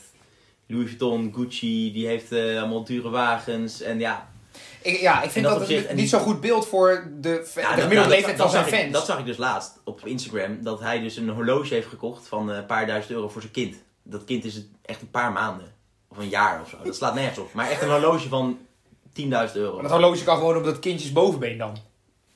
Louis 0.68 0.88
Vuitton, 0.88 1.34
Gucci, 1.36 1.94
die 1.94 2.08
heeft 2.08 2.32
eh, 2.32 2.58
allemaal 2.58 2.84
dure 2.84 3.10
wagens. 3.10 3.82
En 3.82 4.00
ja, 4.00 4.32
Ik, 4.82 5.00
ja, 5.00 5.22
ik 5.22 5.30
vind 5.30 5.46
dat 5.46 5.68
dat, 5.68 5.94
niet 5.94 6.10
zo'n 6.10 6.20
goed 6.20 6.42
beeld 6.42 6.68
voor 6.68 7.12
de, 7.20 7.30
Ja, 7.30 7.36
de 7.76 7.82
gemiddelde 7.82 7.96
nou, 7.96 8.10
leeftijd 8.10 8.38
van 8.38 8.50
zijn 8.50 8.68
ik- 8.68 8.74
fans. 8.74 8.92
dat 8.92 9.06
zag 9.06 9.20
ik 9.20 9.26
dus 9.26 9.38
laatst 9.38 9.72
op 9.84 10.06
Instagram. 10.06 10.64
Dat 10.64 10.80
hij 10.80 11.00
dus 11.00 11.16
een 11.18 11.30
horloge 11.30 11.74
heeft 11.74 11.88
gekocht 11.88 12.28
van 12.28 12.52
eh, 12.52 12.58
een 12.58 12.66
paar 12.66 12.86
duizend 12.88 13.14
euro 13.14 13.30
voor 13.30 13.42
zijn 13.42 13.54
kind. 13.54 13.76
Dat 14.04 14.24
kind 14.24 14.44
is 14.46 14.62
echt 14.82 15.02
een 15.02 15.10
paar 15.12 15.32
maanden. 15.32 15.74
Of 16.08 16.18
een 16.18 16.30
jaar 16.30 16.62
of 16.62 16.70
zo. 16.70 16.78
Dat 16.84 16.96
slaat 16.96 17.14
nergens 17.16 17.38
op. 17.40 17.54
Maar 17.54 17.70
echt 17.70 17.82
een 17.82 17.90
horloge 17.90 18.28
van 18.30 18.58
10.000 19.20 19.24
euro. 19.54 19.74
Maar 19.74 19.82
dat 19.82 19.92
horloge 19.92 20.24
kan 20.24 20.38
gewoon 20.38 20.58
op 20.58 20.64
dat 20.64 20.80
kindjes 20.80 21.12
bovenbeen 21.12 21.58
dan. 21.58 21.78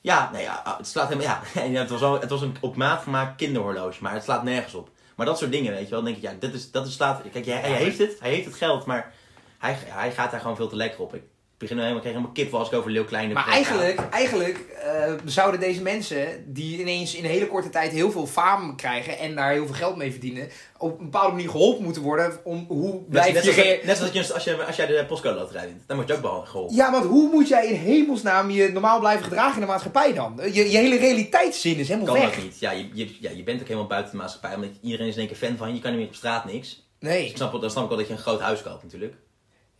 Ja, 0.00 0.30
nee, 0.32 0.42
ja, 0.42 0.74
het 0.78 0.86
slaat 0.86 1.08
helemaal... 1.08 1.40
Ja, 1.54 1.60
En 1.62 1.74
het, 1.74 1.90
was 1.90 2.00
wel, 2.00 2.20
het 2.20 2.30
was 2.30 2.42
een 2.42 2.56
op 2.60 2.76
maat 2.76 3.02
gemaakt 3.02 3.36
kinderhorloge. 3.36 4.02
Maar 4.02 4.12
het 4.12 4.22
slaat 4.24 4.42
nergens 4.42 4.74
op. 4.74 4.88
Maar 5.16 5.26
dat 5.26 5.38
soort 5.38 5.52
dingen, 5.52 5.72
weet 5.72 5.84
je 5.84 5.90
wel. 5.90 6.02
Dan 6.02 6.12
denk 6.12 6.16
ik, 6.16 6.30
ja, 6.30 6.36
dit 6.40 6.54
is, 6.54 6.70
dat 6.70 6.86
is 6.86 6.92
slaat... 6.92 7.22
Kijk, 7.32 7.46
hij, 7.46 7.54
hij 7.60 7.72
heeft 7.72 7.98
het. 7.98 8.16
Hij 8.20 8.30
heeft 8.30 8.44
het 8.44 8.54
geld. 8.54 8.84
Maar 8.86 9.12
hij, 9.58 9.76
hij 9.86 10.12
gaat 10.12 10.30
daar 10.30 10.40
gewoon 10.40 10.56
veel 10.56 10.68
te 10.68 10.76
lekker 10.76 11.00
op. 11.00 11.14
Ik 11.14 11.22
begin 11.60 11.76
nu 11.76 11.82
helemaal, 11.82 12.02
krijg 12.02 12.16
helemaal 12.16 12.34
kip 12.36 12.54
als 12.54 12.68
ik 12.68 12.74
over 12.78 12.90
Leeuw 12.90 13.04
Kleine 13.04 13.34
Maar 13.34 13.48
eigenlijk, 13.48 14.00
eigenlijk 14.10 14.58
eh, 14.84 15.12
zouden 15.24 15.60
deze 15.60 15.82
mensen, 15.82 16.44
die 16.46 16.80
ineens 16.80 17.14
in 17.14 17.24
een 17.24 17.30
hele 17.30 17.46
korte 17.46 17.70
tijd 17.70 17.92
heel 17.92 18.10
veel 18.10 18.26
faam 18.26 18.76
krijgen 18.76 19.18
en 19.18 19.34
daar 19.34 19.52
heel 19.52 19.66
veel 19.66 19.74
geld 19.74 19.96
mee 19.96 20.10
verdienen, 20.10 20.48
op 20.78 20.98
een 20.98 21.04
bepaalde 21.04 21.32
manier 21.32 21.50
geholpen 21.50 21.84
moeten 21.84 22.02
worden 22.02 22.38
om 22.44 22.64
hoe 22.68 22.92
Net, 22.92 23.08
blijf 23.08 23.34
net, 23.34 23.44
je... 23.44 23.52
zoals, 23.52 23.68
rea- 23.68 23.84
net 23.84 23.96
zoals 23.96 24.12
je, 24.12 24.34
als, 24.34 24.44
je, 24.44 24.64
als 24.64 24.76
jij 24.76 24.86
de 24.86 25.04
postcode 25.08 25.38
loterij 25.38 25.66
wint. 25.66 25.82
Dan 25.86 25.96
word 25.96 26.08
je 26.08 26.14
ook 26.14 26.22
wel 26.22 26.40
geholpen. 26.40 26.76
Ja, 26.76 26.90
want 26.90 27.04
hoe 27.04 27.30
moet 27.30 27.48
jij 27.48 27.66
in 27.66 27.74
hemelsnaam 27.74 28.50
je 28.50 28.68
normaal 28.72 28.98
blijven 28.98 29.24
gedragen 29.24 29.54
in 29.54 29.60
de 29.60 29.66
maatschappij 29.66 30.12
dan? 30.12 30.40
Je, 30.52 30.70
je 30.70 30.76
hele 30.76 30.96
realiteitszin 30.96 31.76
is 31.76 31.88
helemaal 31.88 32.14
kan 32.14 32.22
weg. 32.24 32.34
dat 32.34 32.44
niet. 32.44 32.58
Ja 32.58 32.70
je, 32.70 32.88
je, 32.92 33.16
ja, 33.20 33.30
je 33.30 33.42
bent 33.42 33.60
ook 33.60 33.66
helemaal 33.66 33.88
buiten 33.88 34.10
de 34.12 34.16
maatschappij. 34.16 34.54
Omdat 34.54 34.70
iedereen 34.82 35.06
is 35.06 35.14
in 35.14 35.20
één 35.20 35.28
keer 35.28 35.48
fan 35.48 35.56
van 35.56 35.68
je. 35.68 35.74
Je 35.74 35.80
kan 35.80 35.90
niet 35.90 36.00
meer 36.00 36.08
op 36.08 36.14
straat 36.14 36.44
niks. 36.44 36.88
Nee. 36.98 37.26
Ik 37.26 37.36
snap, 37.36 37.60
dan 37.60 37.70
snap 37.70 37.82
ik 37.82 37.88
wel 37.88 37.98
dat 37.98 38.06
je 38.06 38.12
een 38.12 38.18
groot 38.18 38.40
huis 38.40 38.62
koopt 38.62 38.82
natuurlijk. 38.82 39.14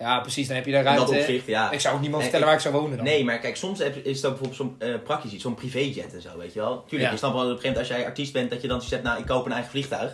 Ja, 0.00 0.20
precies. 0.20 0.46
Dan 0.46 0.56
heb 0.56 0.66
je 0.66 0.72
daar 0.72 0.80
In 0.80 0.86
dat 0.86 0.96
ruimte. 0.96 1.18
opzicht, 1.18 1.46
ja. 1.46 1.70
Ik 1.70 1.80
zou 1.80 1.94
ook 1.94 2.00
niemand 2.00 2.22
vertellen 2.22 2.46
ik- 2.46 2.52
waar 2.52 2.62
ik 2.64 2.70
zou 2.70 2.82
wonen 2.82 2.96
dan. 2.96 3.06
Nee, 3.06 3.24
maar 3.24 3.38
kijk, 3.38 3.56
soms 3.56 3.80
is 3.80 4.16
het 4.16 4.24
ook 4.26 4.38
bijvoorbeeld 4.38 4.54
zo'n 4.54 4.74
eh, 4.78 4.94
praktisch 5.04 5.32
iets, 5.32 5.42
zo'n 5.42 5.54
privéjet 5.54 6.14
en 6.14 6.22
zo, 6.22 6.38
weet 6.38 6.52
je 6.52 6.60
wel. 6.60 6.76
Tuurlijk, 6.82 7.02
Ja. 7.02 7.10
je 7.10 7.16
snapt 7.18 7.34
wel 7.34 7.42
op 7.44 7.50
een 7.50 7.56
gegeven 7.56 7.72
moment 7.72 7.88
als 7.90 7.98
jij 7.98 8.06
artiest 8.06 8.32
bent, 8.32 8.50
dat 8.50 8.62
je 8.62 8.68
dan 8.68 8.82
hebt, 8.88 9.02
nou, 9.02 9.18
ik 9.20 9.26
koop 9.26 9.46
een 9.46 9.52
eigen 9.52 9.70
vliegtuig. 9.70 10.10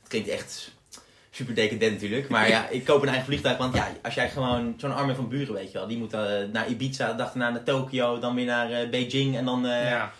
Het 0.00 0.08
klinkt 0.08 0.28
echt 0.28 0.70
super 1.30 1.54
decadent 1.54 1.92
natuurlijk, 1.92 2.28
maar 2.28 2.48
ja, 2.48 2.68
ik 2.78 2.84
koop 2.84 3.02
een 3.02 3.08
eigen 3.08 3.26
vliegtuig, 3.26 3.56
want 3.56 3.74
ja, 3.74 3.88
als 4.02 4.14
jij 4.14 4.30
gewoon 4.30 4.74
zo'n 4.76 4.94
arme 4.94 5.14
van 5.14 5.28
buren, 5.28 5.54
weet 5.54 5.72
je 5.72 5.78
wel, 5.78 5.86
die 5.86 5.98
moet 5.98 6.12
eh, 6.12 6.20
naar 6.52 6.68
Ibiza, 6.68 7.12
dag 7.12 7.26
daarna 7.32 7.50
naar 7.50 7.62
Tokio, 7.64 8.18
dan 8.18 8.34
weer 8.34 8.44
naar 8.46 8.70
eh, 8.72 8.88
Beijing 8.88 9.36
en 9.36 9.44
dan 9.44 9.62
Ja. 9.66 10.12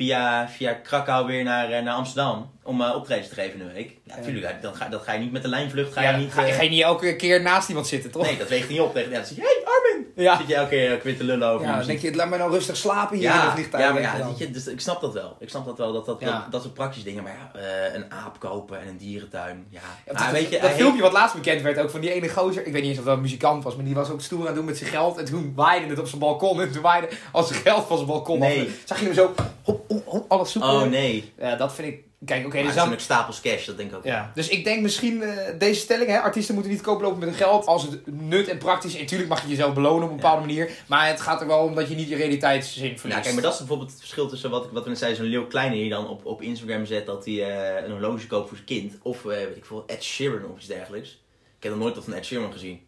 Via, 0.00 0.48
via 0.48 0.72
Krakau 0.82 1.26
weer 1.26 1.44
naar, 1.44 1.70
eh, 1.70 1.82
naar 1.82 1.94
Amsterdam 1.94 2.50
om 2.62 2.82
eh 2.82 2.94
optredens 2.94 3.28
te 3.28 3.34
geven 3.34 3.60
in 3.60 3.66
een 3.66 3.72
week. 3.72 3.90
Ja, 4.04 4.16
natuurlijk, 4.16 4.62
dat, 4.62 4.76
ga, 4.76 4.88
dat 4.88 5.02
ga 5.02 5.12
je 5.12 5.18
niet 5.18 5.32
met 5.32 5.42
de 5.42 5.48
lijnvlucht, 5.48 5.92
ga 5.92 6.02
Ja, 6.02 6.10
je 6.10 6.16
niet... 6.16 6.32
ga, 6.32 6.42
je- 6.42 6.50
eh, 6.50 6.56
ga 6.56 6.62
je 6.62 6.68
niet 6.70 6.82
elke 6.82 7.16
keer 7.16 7.42
naast 7.42 7.68
iemand 7.68 7.86
zitten, 7.86 8.10
toch? 8.10 8.22
Nee, 8.22 8.36
dat 8.38 8.48
weegt 8.48 8.68
niet 8.68 8.80
op 8.80 8.92
tegen. 8.94 9.10
Ja, 9.10 9.16
dan 9.16 9.26
zeg 9.26 9.36
je, 9.36 9.42
hey 9.42 9.62
Armin! 9.64 9.95
Ja. 10.16 10.36
Zit 10.36 10.46
je 10.48 10.54
elke 10.54 10.68
keer 10.68 10.94
ook 10.94 11.02
weer 11.02 11.16
te 11.16 11.24
lullen 11.24 11.48
over 11.48 11.60
Ja, 11.66 11.66
dan 11.76 11.78
muziek. 11.86 12.00
denk 12.00 12.12
je, 12.14 12.20
laat 12.20 12.28
me 12.28 12.36
nou 12.36 12.50
rustig 12.50 12.76
slapen 12.76 13.16
hier 13.16 13.26
in 13.28 13.34
Ja, 13.34 13.42
het 13.44 13.52
vliegtuig. 13.52 13.84
ja, 13.84 13.92
maar 13.92 14.02
denk 14.02 14.12
je 14.14 14.18
ja, 14.18 14.46
je, 14.46 14.50
dus 14.50 14.66
ik 14.66 14.80
snap 14.80 15.00
dat 15.00 15.12
wel. 15.12 15.36
Ik 15.40 15.48
snap 15.48 15.64
dat 15.64 15.78
wel, 15.78 15.92
dat 15.92 16.06
dat, 16.06 16.16
Ja. 16.20 16.26
dat, 16.40 16.52
dat 16.52 16.62
soort 16.62 16.74
praktische 16.74 17.04
dingen. 17.08 17.22
Maar 17.22 17.32
ja, 17.54 17.60
eh, 17.60 17.94
een 17.94 18.12
aap 18.12 18.38
kopen 18.40 18.80
en 18.80 18.88
een 18.88 18.96
dierentuin, 18.96 19.66
ja. 19.70 19.80
Ja, 20.06 20.12
maar 20.12 20.22
dat, 20.22 20.30
weet 20.32 20.50
je, 20.50 20.60
dat 20.60 20.70
filmpje 20.70 21.02
wat 21.02 21.12
laatst 21.12 21.34
bekend 21.34 21.62
werd, 21.62 21.78
ook 21.78 21.90
van 21.90 22.00
die 22.00 22.12
ene 22.12 22.28
gozer, 22.28 22.66
ik 22.66 22.72
weet 22.72 22.82
niet 22.82 22.90
eens 22.90 22.98
of 22.98 23.04
dat 23.04 23.14
een 23.16 23.20
muzikant 23.22 23.64
was, 23.64 23.76
maar 23.76 23.84
die 23.84 23.94
was 23.94 24.10
ook 24.10 24.20
stoer 24.20 24.40
aan 24.40 24.46
het 24.46 24.54
doen 24.54 24.64
met 24.64 24.76
zijn 24.78 24.90
geld. 24.90 25.18
En 25.18 25.24
toen 25.24 25.52
waaide 25.56 25.86
het 25.88 25.98
op 25.98 26.06
zijn 26.06 26.20
balkon 26.20 26.60
en 26.60 26.72
toen 26.72 26.82
waaide 26.82 27.08
als 27.32 27.48
zijn 27.48 27.60
geld 27.60 27.86
van 27.86 27.96
zijn 27.96 28.08
balkon 28.08 28.42
af. 28.42 28.48
Nee. 28.48 28.70
Zag 28.84 28.98
je 28.98 29.04
hem 29.04 29.14
zo, 29.14 29.34
hop, 29.62 29.80
hop, 29.88 30.06
hop, 30.06 30.30
alles 30.30 30.52
zoeken. 30.52 30.70
Oh 30.70 30.82
nee. 30.82 31.32
Ja, 31.38 31.56
dat 31.56 31.74
vind 31.74 31.88
ik, 31.88 32.00
kijk, 32.24 32.46
oké, 32.46 32.54
maar 32.56 32.64
dus 32.64 32.74
dan... 32.74 33.00
stapels 33.00 33.40
cash, 33.40 33.66
dat 33.66 33.76
denk 33.76 33.90
ik 33.90 33.96
ook. 33.96 34.04
Ja, 34.04 34.30
dus 34.34 34.48
ik 34.48 34.64
denk 34.64 34.82
misschien 34.82 35.22
eh, 35.22 35.58
deze 35.58 35.80
stelling, 35.80 36.08
hè, 36.10 36.18
artiesten 36.18 36.54
moeten 36.54 36.72
niet 36.72 36.80
kooplopen 36.82 37.18
met 37.18 37.28
hun 37.28 37.36
geld 37.38 37.66
als 37.66 37.82
het 37.82 38.00
nut 38.06 38.48
en 38.48 38.58
praktisch 38.58 38.94
is. 38.94 39.00
Natuurlijk 39.00 39.28
mag 39.30 39.42
je 39.42 39.48
jezelf 39.48 39.74
belonen 39.74 40.04
op 40.04 40.10
een 40.10 40.16
bepaalde 40.16 40.40
manier, 40.40 40.70
maar 40.86 41.06
het 41.08 41.20
gaat 41.20 41.40
er 41.40 41.46
wel 41.46 41.58
om 41.64 41.74
dat 41.74 41.88
je 41.88 41.94
niet 41.94 42.08
je 42.08 42.16
realiteitszin 42.16 42.80
verliest. 42.80 43.04
Nou, 43.04 43.20
kijk, 43.22 43.34
maar 43.34 43.42
dat 43.42 43.52
is 43.52 43.58
bijvoorbeeld 43.58 43.90
het 43.90 43.98
verschil 43.98 44.28
tussen 44.28 44.50
wat, 44.50 44.64
ik- 44.64 44.70
wat 44.72 44.82
we 44.82 44.88
net 44.88 44.98
zeiden, 44.98 45.20
zo'n 45.20 45.30
Leeuw 45.30 45.46
Kleine 45.46 45.74
die 45.74 45.88
dan 45.88 46.08
op, 46.08 46.26
op 46.26 46.42
Instagram 46.42 46.86
zet 46.86 47.06
dat 47.06 47.24
hij 47.24 47.34
eh, 47.34 47.84
een 47.84 47.90
horloge 47.90 48.26
koopt 48.26 48.48
voor 48.48 48.56
zijn 48.66 48.80
kind. 48.80 48.94
Of, 49.02 49.20
eh, 49.24 49.26
weet 49.36 49.56
ik 49.56 49.64
veel, 49.64 49.84
Ed 49.86 50.02
Sheeran 50.04 50.50
of 50.50 50.56
iets 50.58 50.66
dergelijks. 50.66 51.08
Ik 51.56 51.62
heb 51.62 51.72
nog 51.72 51.80
nooit 51.80 51.94
wat 51.94 52.04
van 52.04 52.12
Ed 52.14 52.24
Sheeran 52.24 52.52
gezien. 52.52 52.85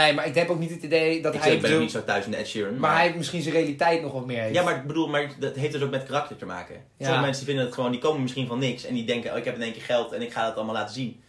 Nee, 0.00 0.12
maar 0.14 0.26
ik 0.26 0.34
heb 0.34 0.50
ook 0.50 0.58
niet 0.58 0.70
het 0.70 0.82
idee 0.82 1.22
dat 1.22 1.34
ik 1.34 1.40
hij... 1.40 1.50
zit- 1.50 1.60
ben 1.60 1.68
bedoel- 1.70 1.82
niet 1.84 1.92
zo 1.92 2.04
thuis 2.04 2.24
in 2.24 2.30
de 2.30 2.36
Ed 2.36 2.46
Sheeran. 2.48 2.78
maar 2.78 2.96
hij 2.96 3.14
misschien 3.16 3.42
zijn 3.42 3.54
realiteit 3.54 4.02
nog 4.02 4.12
wat 4.12 4.26
meer 4.26 4.40
heeft. 4.42 4.54
Ja, 4.54 4.62
maar 4.62 4.76
ik 4.76 4.86
bedoel, 4.86 5.08
maar 5.08 5.30
dat 5.38 5.54
heeft 5.54 5.72
dus 5.72 5.82
ook 5.82 5.90
met 5.90 6.06
karakter 6.06 6.36
te 6.36 6.46
maken. 6.46 6.74
Ja. 6.74 7.04
Sommige 7.04 7.24
mensen 7.24 7.44
vinden 7.46 7.64
het 7.64 7.74
gewoon, 7.74 7.90
die 7.90 8.00
komen 8.00 8.22
misschien 8.22 8.46
van 8.46 8.58
niks 8.58 8.84
en 8.84 8.94
die 8.94 9.04
denken, 9.04 9.32
oh, 9.32 9.38
ik 9.38 9.44
heb 9.44 9.54
in 9.54 9.62
één 9.62 9.72
keer 9.72 9.82
geld 9.82 10.12
en 10.12 10.22
ik 10.22 10.32
ga 10.32 10.44
het 10.46 10.54
allemaal 10.56 10.74
laten 10.74 10.94
zien. 10.94 11.22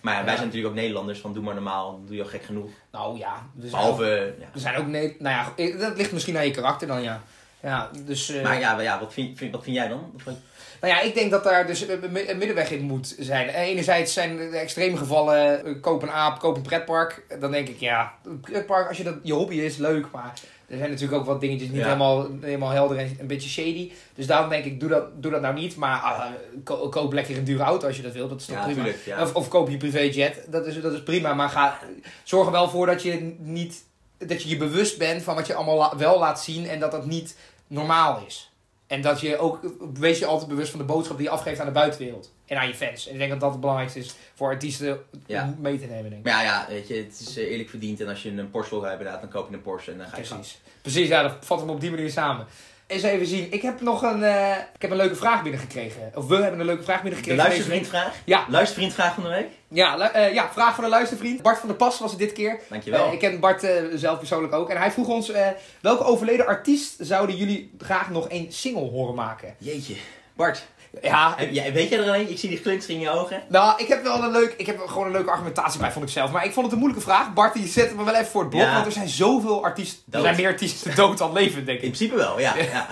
Maar 0.00 0.14
ja, 0.14 0.18
wij 0.20 0.28
Ja. 0.30 0.36
zijn 0.36 0.46
natuurlijk 0.48 0.74
ook 0.74 0.80
Nederlanders, 0.80 1.18
van 1.18 1.32
doe 1.32 1.42
maar 1.42 1.54
normaal, 1.54 1.90
dan 1.92 2.06
doe 2.06 2.16
je 2.16 2.22
al 2.22 2.28
gek 2.28 2.42
genoeg. 2.42 2.70
Nou 2.92 3.18
ja, 3.18 3.46
we 3.54 3.68
zijn 3.68 3.82
Behalve, 3.82 4.34
we 4.52 4.58
zijn 4.60 4.76
ook 4.76 4.86
nee, 4.86 5.16
nou 5.18 5.52
ja, 5.56 5.78
dat 5.78 5.96
ligt 5.96 6.12
misschien 6.12 6.36
aan 6.36 6.44
je 6.44 6.50
karakter 6.50 6.86
dan 6.88 7.02
ja. 7.02 7.22
Ja, 7.62 7.90
dus... 8.06 8.28
eh, 8.30 8.42
Maar 8.42 8.60
ja, 8.60 8.80
ja 8.80 9.00
wat, 9.00 9.12
vind, 9.12 9.38
vind- 9.38 9.52
wat 9.52 9.62
vind 9.64 9.76
jij 9.76 9.88
dan? 9.88 10.10
Wat 10.12 10.22
vind- 10.22 10.38
Nou 10.82 10.94
ja, 10.94 11.00
ik 11.00 11.14
denk 11.14 11.30
dat 11.30 11.44
daar 11.44 11.66
dus 11.66 11.80
een 11.88 12.12
middenweg 12.12 12.70
in 12.70 12.82
moet 12.82 13.14
zijn. 13.18 13.48
Eh, 13.48 13.60
Enerzijds 13.68 14.12
zijn 14.12 14.36
de 14.36 14.56
extreme 14.58 14.96
gevallen, 14.96 15.64
eh, 15.64 15.72
koop 15.80 16.02
een 16.02 16.10
aap, 16.10 16.38
koop 16.38 16.56
een 16.56 16.62
pretpark. 16.62 17.24
Dan 17.40 17.50
denk 17.50 17.68
ik, 17.68 17.80
ja, 17.80 18.14
pretpark, 18.40 18.88
als 18.88 18.96
je 18.96 19.02
dat 19.04 19.14
je 19.22 19.32
hobby 19.32 19.54
is, 19.56 19.76
leuk. 19.76 20.06
Maar 20.12 20.32
er 20.68 20.76
zijn 20.78 20.90
natuurlijk 20.90 21.20
ook 21.20 21.26
wat 21.26 21.40
dingetjes 21.40 21.68
niet 21.68 21.78
Ja. 21.78 21.84
helemaal, 21.84 22.26
helemaal 22.40 22.70
helder 22.70 22.98
en 22.98 23.16
een 23.20 23.26
beetje 23.26 23.48
shady. 23.48 23.92
Dus 24.14 24.26
daarom 24.26 24.48
denk 24.50 24.64
ik, 24.64 24.80
doe 24.80 24.88
dat, 24.88 25.22
doe 25.22 25.30
dat 25.32 25.40
nou 25.40 25.54
niet. 25.54 25.76
Maar 25.76 26.32
ko- 26.64 26.88
koop 26.88 27.12
lekker 27.12 27.36
een 27.36 27.44
dure 27.44 27.62
auto 27.62 27.86
als 27.86 27.96
je 27.96 28.02
dat 28.02 28.12
wilt. 28.12 28.30
Dat 28.30 28.40
is 28.40 28.46
toch 28.46 28.56
Ja, 28.56 28.62
prima. 28.64 28.84
Ja. 29.04 29.22
Of, 29.22 29.34
of 29.34 29.48
koop 29.48 29.68
je 29.68 29.76
privéjet. 29.76 30.44
Dat 30.48 30.66
is, 30.66 30.80
dat 30.80 30.92
is 30.92 31.02
prima. 31.02 31.34
Maar 31.34 31.48
ga, 31.48 31.78
zorg 32.22 32.46
er 32.46 32.52
wel 32.52 32.68
voor 32.68 32.86
dat 32.86 33.02
je 33.02 33.34
niet 33.38 33.84
dat 34.18 34.42
je 34.42 34.48
je 34.48 34.56
bewust 34.56 34.98
bent 34.98 35.22
van 35.22 35.34
wat 35.34 35.46
je 35.46 35.54
allemaal 35.54 35.96
wel 35.98 36.18
laat 36.18 36.40
zien. 36.42 36.68
En 36.68 36.80
dat 36.80 36.90
dat 36.90 37.06
niet 37.06 37.36
normaal 37.66 38.22
is. 38.26 38.51
En 38.92 39.00
dat 39.02 39.20
je 39.20 39.38
ook, 39.38 39.60
wees 39.94 40.18
je 40.18 40.26
altijd 40.26 40.48
bewust 40.48 40.70
van 40.70 40.78
de 40.78 40.84
boodschap 40.84 41.16
die 41.16 41.26
je 41.26 41.32
afgeeft 41.32 41.60
aan 41.60 41.66
de 41.66 41.72
buitenwereld. 41.72 42.32
En 42.46 42.56
aan 42.58 42.66
je 42.68 42.74
fans. 42.74 43.06
En 43.06 43.12
ik 43.12 43.18
denk 43.18 43.30
dat 43.30 43.40
dat 43.40 43.50
het 43.50 43.60
belangrijkste 43.60 43.98
is 43.98 44.14
voor 44.34 44.48
artiesten 44.48 44.98
Ja. 45.26 45.44
om 45.44 45.56
mee 45.60 45.78
te 45.78 45.86
nemen, 45.86 46.10
denk 46.10 46.26
ik. 46.26 46.32
Maar 46.32 46.42
ja, 46.42 46.42
ja, 46.42 46.66
weet 46.68 46.88
je, 46.88 46.94
het 46.94 47.26
is 47.28 47.36
eh, 47.36 47.50
eerlijk 47.50 47.68
verdiend 47.68 48.00
en 48.00 48.08
als 48.08 48.22
je 48.22 48.30
een 48.30 48.50
Porsche 48.50 48.74
wil 48.74 48.84
hebben, 48.88 49.06
dan 49.20 49.28
koop 49.28 49.48
je 49.48 49.54
een 49.54 49.62
Porsche 49.62 49.90
en 49.90 49.98
dan 49.98 50.06
ga 50.06 50.16
je 50.16 50.22
Precies. 50.22 50.60
Precies, 50.82 51.08
ja, 51.08 51.22
dat 51.22 51.36
vatten 51.40 51.66
we 51.66 51.72
op 51.72 51.80
die 51.80 51.90
manier 51.90 52.10
samen. 52.10 52.46
Eens 52.92 53.02
even 53.02 53.26
zien. 53.26 53.46
Ik 53.52 53.62
heb 53.62 53.80
nog 53.80 54.02
een, 54.02 54.22
eh, 54.24 54.50
ik 54.74 54.82
heb 54.82 54.90
een 54.90 54.96
leuke 54.96 55.16
vraag 55.16 55.42
binnengekregen. 55.42 56.12
Of 56.14 56.26
we 56.26 56.36
hebben 56.36 56.60
een 56.60 56.66
leuke 56.66 56.82
vraag 56.82 56.96
De 56.96 57.02
binnengekregen. 57.02 57.42
week. 57.44 57.52
luistervriendvraag? 57.54 58.14
Ja. 58.24 58.44
Luistervriendvraag 58.48 59.14
van 59.14 59.22
de 59.22 59.28
week? 59.28 59.46
Ja, 59.68 60.12
eh, 60.12 60.34
ja, 60.34 60.48
vraag 60.52 60.74
van 60.74 60.84
een 60.84 60.90
luistervriend. 60.90 61.42
Bart 61.42 61.58
van 61.58 61.68
der 61.68 61.76
Pas 61.76 61.98
was 61.98 62.10
het 62.10 62.18
dit 62.20 62.32
keer. 62.32 62.60
Dankjewel. 62.68 63.06
Eh, 63.06 63.12
ik 63.12 63.18
ken 63.18 63.40
Bart 63.40 63.66
zelf 63.94 64.18
persoonlijk 64.18 64.52
ook. 64.54 64.68
En 64.70 64.76
hij 64.76 64.90
vroeg 64.90 65.08
ons, 65.08 65.32
welke 65.80 66.04
overleden 66.04 66.46
artiest 66.46 66.94
zouden 66.98 67.36
jullie 67.36 67.70
graag 67.78 68.10
nog 68.10 68.26
een 68.28 68.46
single 68.50 68.90
horen 68.90 69.14
maken? 69.14 69.54
Jeetje. 69.58 69.94
Bart, 70.36 70.66
Ja, 71.02 71.36
jij- 71.50 71.72
weet 71.72 71.88
jij 71.88 71.98
er 71.98 72.04
alleen? 72.08 72.30
Ik 72.30 72.38
zie 72.38 72.48
die 72.48 72.58
glinster 72.58 72.94
in 72.94 73.00
je 73.00 73.10
ogen. 73.10 73.42
nou, 73.48 73.82
ik 73.82 73.88
heb 73.88 74.02
wel 74.02 74.22
een 74.22 74.30
leuk, 74.30 74.54
ik 74.56 74.66
heb 74.66 74.80
er 74.82 74.88
gewoon 74.88 75.06
een 75.06 75.12
leuke 75.12 75.30
argumentatie 75.30 75.80
bij, 75.80 75.92
vond 75.92 76.04
ik 76.04 76.10
zelf. 76.10 76.30
Maar 76.30 76.44
ik 76.44 76.52
vond 76.52 76.64
het 76.64 76.74
een 76.74 76.80
moeilijke 76.80 77.06
vraag. 77.06 77.32
Bart, 77.32 77.54
die 77.54 77.66
zet 77.66 77.96
me 77.96 78.04
wel 78.04 78.14
even 78.14 78.26
voor 78.26 78.40
het 78.40 78.50
blok. 78.50 78.62
Ja. 78.62 78.72
Want 78.74 78.86
er 78.86 78.92
zijn 78.92 79.08
zoveel 79.08 79.64
artiesten, 79.64 80.02
er 80.10 80.20
zijn 80.20 80.36
meer 80.36 80.46
artiesten 80.48 80.94
dood 80.94 81.18
dan 81.18 81.32
levend, 81.32 81.66
denk 81.66 81.80
In 81.80 81.84
ik. 81.86 81.92
principe 81.92 82.16
wel, 82.16 82.40
ja. 82.40 82.56
ja. 82.56 82.86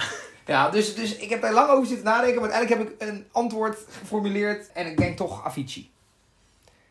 Ja, 0.47 0.71
dus, 0.71 0.95
dus 0.95 1.17
ik 1.17 1.31
heb 1.31 1.43
daar 1.43 1.53
lang 1.53 1.71
over 1.71 1.87
zitten 1.87 2.05
nadenken. 2.05 2.41
Maar 2.41 2.51
uiteindelijk 2.51 2.99
heb 2.99 3.09
ik 3.09 3.09
een 3.15 3.27
antwoord 3.33 3.79
geformuleerd. 4.01 4.71
En 4.73 4.87
ik 4.87 4.97
denk 4.97 5.17
toch 5.17 5.45
Avicii. 5.45 5.91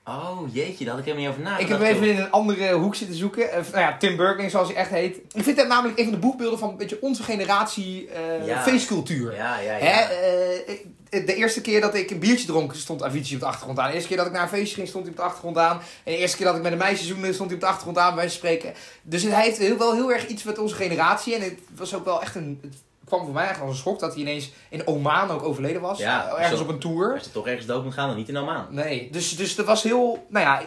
Oh, 0.06 0.40
jeetje, 0.54 0.86
daar 0.86 0.94
had 0.96 1.06
ik 1.06 1.14
helemaal 1.14 1.28
niet 1.28 1.38
over 1.40 1.42
nagedacht. 1.52 1.82
Ik 1.82 1.88
heb 1.88 1.96
even 1.96 2.10
in 2.10 2.18
een 2.24 2.32
andere 2.32 2.72
hoek 2.74 2.96
zitten 2.96 3.16
zoeken. 3.18 3.52
Eh, 3.52 3.62
nou 3.72 3.80
ja, 3.80 3.98
Tim 3.98 4.16
Burton, 4.18 4.50
zoals 4.50 4.68
hij 4.68 4.78
echt 4.78 4.90
heet. 4.90 5.16
Ik 5.34 5.44
vind 5.44 5.58
dat 5.58 5.68
namelijk 5.68 5.98
een 6.00 6.04
van 6.04 6.14
de 6.14 6.20
boekbeelden 6.20 6.60
van 6.60 6.70
een 6.70 6.78
beetje 6.78 7.02
onze 7.02 7.24
generatie 7.24 8.10
eh 8.10 8.46
Ja. 8.46 8.62
feestcultuur. 8.62 9.36
Ja, 9.36 9.60
ja, 9.60 9.72
ja. 9.76 9.86
Hè, 9.86 10.02
eh, 10.02 10.76
de 11.10 11.36
eerste 11.36 11.62
keer 11.62 11.82
dat 11.82 11.96
ik 11.96 12.12
een 12.12 12.20
biertje 12.20 12.46
dronk, 12.46 12.74
stond 12.76 13.04
Avicii 13.04 13.36
op 13.36 13.42
de 13.42 13.48
achtergrond 13.48 13.80
aan. 13.80 13.88
De 13.88 13.94
eerste 13.94 14.08
keer 14.08 14.18
dat 14.18 14.26
ik 14.26 14.32
naar 14.32 14.42
een 14.42 14.50
feestje 14.50 14.76
ging, 14.76 14.88
stond 14.88 15.04
hij 15.04 15.14
op 15.14 15.20
de 15.20 15.26
achtergrond 15.26 15.58
aan. 15.58 15.78
En 16.04 16.14
de 16.14 16.18
eerste 16.18 16.38
keer 16.38 16.46
dat 16.46 16.56
ik 16.56 16.62
met 16.62 16.72
een 16.72 16.78
meisje 16.78 17.06
zoende, 17.06 17.34
stond 17.34 17.50
hij 17.50 17.56
op 17.56 17.64
de 17.64 17.70
achtergrond 17.70 17.98
aan, 17.98 18.16
bij 18.16 18.24
van 18.24 18.34
spreken. 18.34 18.74
Dus 19.02 19.24
hij 19.24 19.44
heeft 19.44 19.58
heel, 19.58 19.78
wel 19.78 19.94
heel 19.94 20.12
erg 20.12 20.28
iets 20.28 20.44
met 20.44 20.58
onze 20.58 20.76
generatie. 20.76 21.36
En 21.36 21.42
het 21.42 21.60
was 21.76 21.96
ook 21.96 22.06
wel 22.06 22.22
echt 22.22 22.36
een... 22.36 22.62
Het 23.10 23.18
kwam 23.18 23.26
voor 23.28 23.42
mij 23.42 23.50
echt 23.50 23.62
als 23.62 23.70
een 23.70 23.76
schok 23.76 24.00
dat 24.00 24.12
hij 24.14 24.22
ineens 24.22 24.52
in 24.70 24.88
Oman 24.88 25.30
ook 25.32 25.44
overleden 25.44 25.82
was. 25.82 25.98
Ja, 26.00 26.28
ergens 26.38 26.58
zo- 26.58 26.64
op 26.64 26.70
een 26.70 26.80
tour. 26.80 27.14
Als 27.14 27.24
je 27.24 27.32
toch 27.32 27.48
ergens 27.48 27.66
dood 27.66 27.84
moet 27.84 27.94
gaan, 27.94 28.08
dan 28.08 28.18
niet 28.18 28.30
in 28.30 28.38
Oman. 28.38 28.66
Nee, 28.70 29.10
dus, 29.12 29.36
dus 29.36 29.56
dat 29.56 29.66
was 29.66 29.84
heel... 29.84 30.26
Nou 30.30 30.46
ja, 30.46 30.62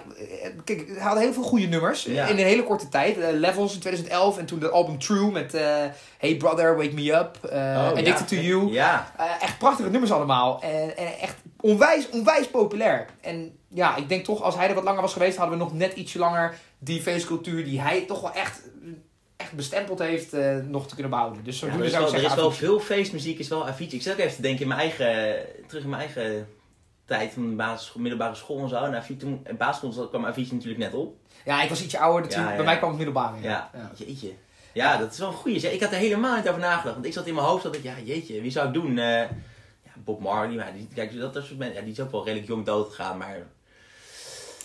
kijk, 0.65 0.87
hij 0.89 1.03
had 1.03 1.19
heel 1.19 1.33
veel 1.33 1.43
goede 1.43 1.67
nummers 1.67 2.03
Ja. 2.05 2.27
in 2.27 2.39
een 2.39 2.45
hele 2.45 2.65
korte 2.65 2.89
tijd. 2.89 3.19
Eh, 3.19 3.29
Levels 3.33 3.75
in 3.75 3.81
2011 3.81 4.39
en 4.39 4.47
toen 4.47 4.59
de 4.59 4.69
album 4.71 4.99
True 4.99 5.31
met 5.31 5.55
eh, 5.55 5.77
Hey 6.19 6.37
Brother, 6.37 6.77
Wake 6.77 6.95
Me 6.95 7.13
Up, 7.13 7.39
eh, 7.45 7.59
Oh, 7.59 7.87
Addicted 7.89 8.31
ja. 8.31 8.37
to 8.37 8.43
You. 8.43 8.73
Ja. 8.73 9.13
Echt 9.41 9.59
prachtige 9.59 9.91
nummers 9.91 10.13
allemaal. 10.13 10.63
En, 10.63 10.97
en 10.97 11.19
echt 11.21 11.35
onwijs, 11.61 12.09
onwijs 12.11 12.49
populair. 12.49 13.07
En 13.21 13.59
ja, 13.69 13.97
ik 13.97 14.09
denk 14.09 14.25
toch 14.25 14.43
als 14.43 14.55
hij 14.57 14.69
er 14.69 14.75
wat 14.75 14.85
langer 14.85 15.01
was 15.03 15.13
geweest, 15.13 15.37
hadden 15.37 15.59
we 15.59 15.65
nog 15.65 15.75
net 15.75 15.93
ietsje 15.93 16.19
langer 16.19 16.55
die 16.79 17.03
feestcultuur 17.03 17.65
die 17.65 17.81
hij 17.81 18.01
toch 18.01 18.21
wel 18.21 18.33
echt, 18.33 18.61
echt 19.43 19.53
bestempeld 19.53 19.99
heeft, 19.99 20.33
eh, 20.33 20.57
nog 20.57 20.87
te 20.87 20.95
kunnen 20.95 21.11
behouden. 21.11 21.45
Dus 21.45 21.61
Ja, 21.61 21.67
er 21.67 21.85
is 21.85 21.91
zou 21.91 22.05
wel, 22.05 22.15
er 22.15 22.25
is 22.25 22.35
wel 22.35 22.51
veel 22.51 22.81
feestmuziek, 22.81 23.39
is 23.39 23.49
wel 23.49 23.67
Avicii. 23.67 23.97
Ik 23.97 24.03
zit 24.03 24.13
ook 24.13 24.19
even 24.19 24.35
te 24.35 24.43
denken 24.43 24.63
in 24.63 24.69
mijn 24.69 24.81
eigen, 24.81 25.37
terug 25.67 25.83
in 25.83 25.89
mijn 25.89 26.03
eigen 26.03 26.49
tijd 27.05 27.33
van 27.33 27.51
de 27.51 27.57
basisschool, 27.57 28.03
middelbare 28.03 28.35
school 28.35 28.59
en 28.63 28.69
zo. 28.69 28.85
En 28.85 28.95
Avicii, 28.95 29.17
toen, 29.17 29.41
in 29.49 29.57
basisschool 29.57 30.09
kwam 30.09 30.27
Avicii 30.27 30.55
natuurlijk 30.55 30.81
net 30.81 30.95
op. 30.95 31.17
Ja, 31.45 31.63
ik 31.63 31.69
was 31.69 31.83
ietsje 31.83 31.99
ouder. 31.99 32.31
Ja, 32.31 32.51
ja. 32.51 32.57
Bij 32.57 32.65
mij 32.65 32.77
kwam 32.77 32.89
het 32.89 32.99
middelbare. 32.99 33.41
Ja, 33.41 33.71
jeetje. 33.95 34.33
Ja, 34.73 34.97
dat 34.97 35.13
is 35.13 35.19
wel 35.19 35.29
een 35.29 35.35
goeie. 35.35 35.73
Ik 35.73 35.81
had 35.81 35.93
er 35.93 35.99
helemaal 35.99 36.37
niet 36.37 36.49
over 36.49 36.61
nagedacht. 36.61 36.95
Want 36.95 37.07
ik 37.07 37.13
zat 37.13 37.27
in 37.27 37.35
mijn 37.35 37.47
hoofd 37.47 37.63
dat 37.63 37.75
ik, 37.75 37.83
ja, 37.83 37.95
jeetje, 38.05 38.41
wie 38.41 38.51
zou 38.51 38.67
ik 38.67 38.75
doen? 38.75 38.99
Eh, 38.99 39.21
ja, 39.85 39.93
Bob 40.05 40.21
Marley, 40.21 40.57
maar 40.57 40.73
die, 40.73 40.89
kijk, 40.95 41.19
dat, 41.19 41.35
dat 41.35 41.45
soort 41.45 41.59
mensen, 41.59 41.77
ja, 41.77 41.83
die 41.83 41.93
is 41.93 42.01
ook 42.01 42.11
wel 42.11 42.25
redelijk 42.25 42.49
jong 42.49 42.67
dood 42.67 42.89
gegaan, 42.89 43.19
maar... 43.19 43.37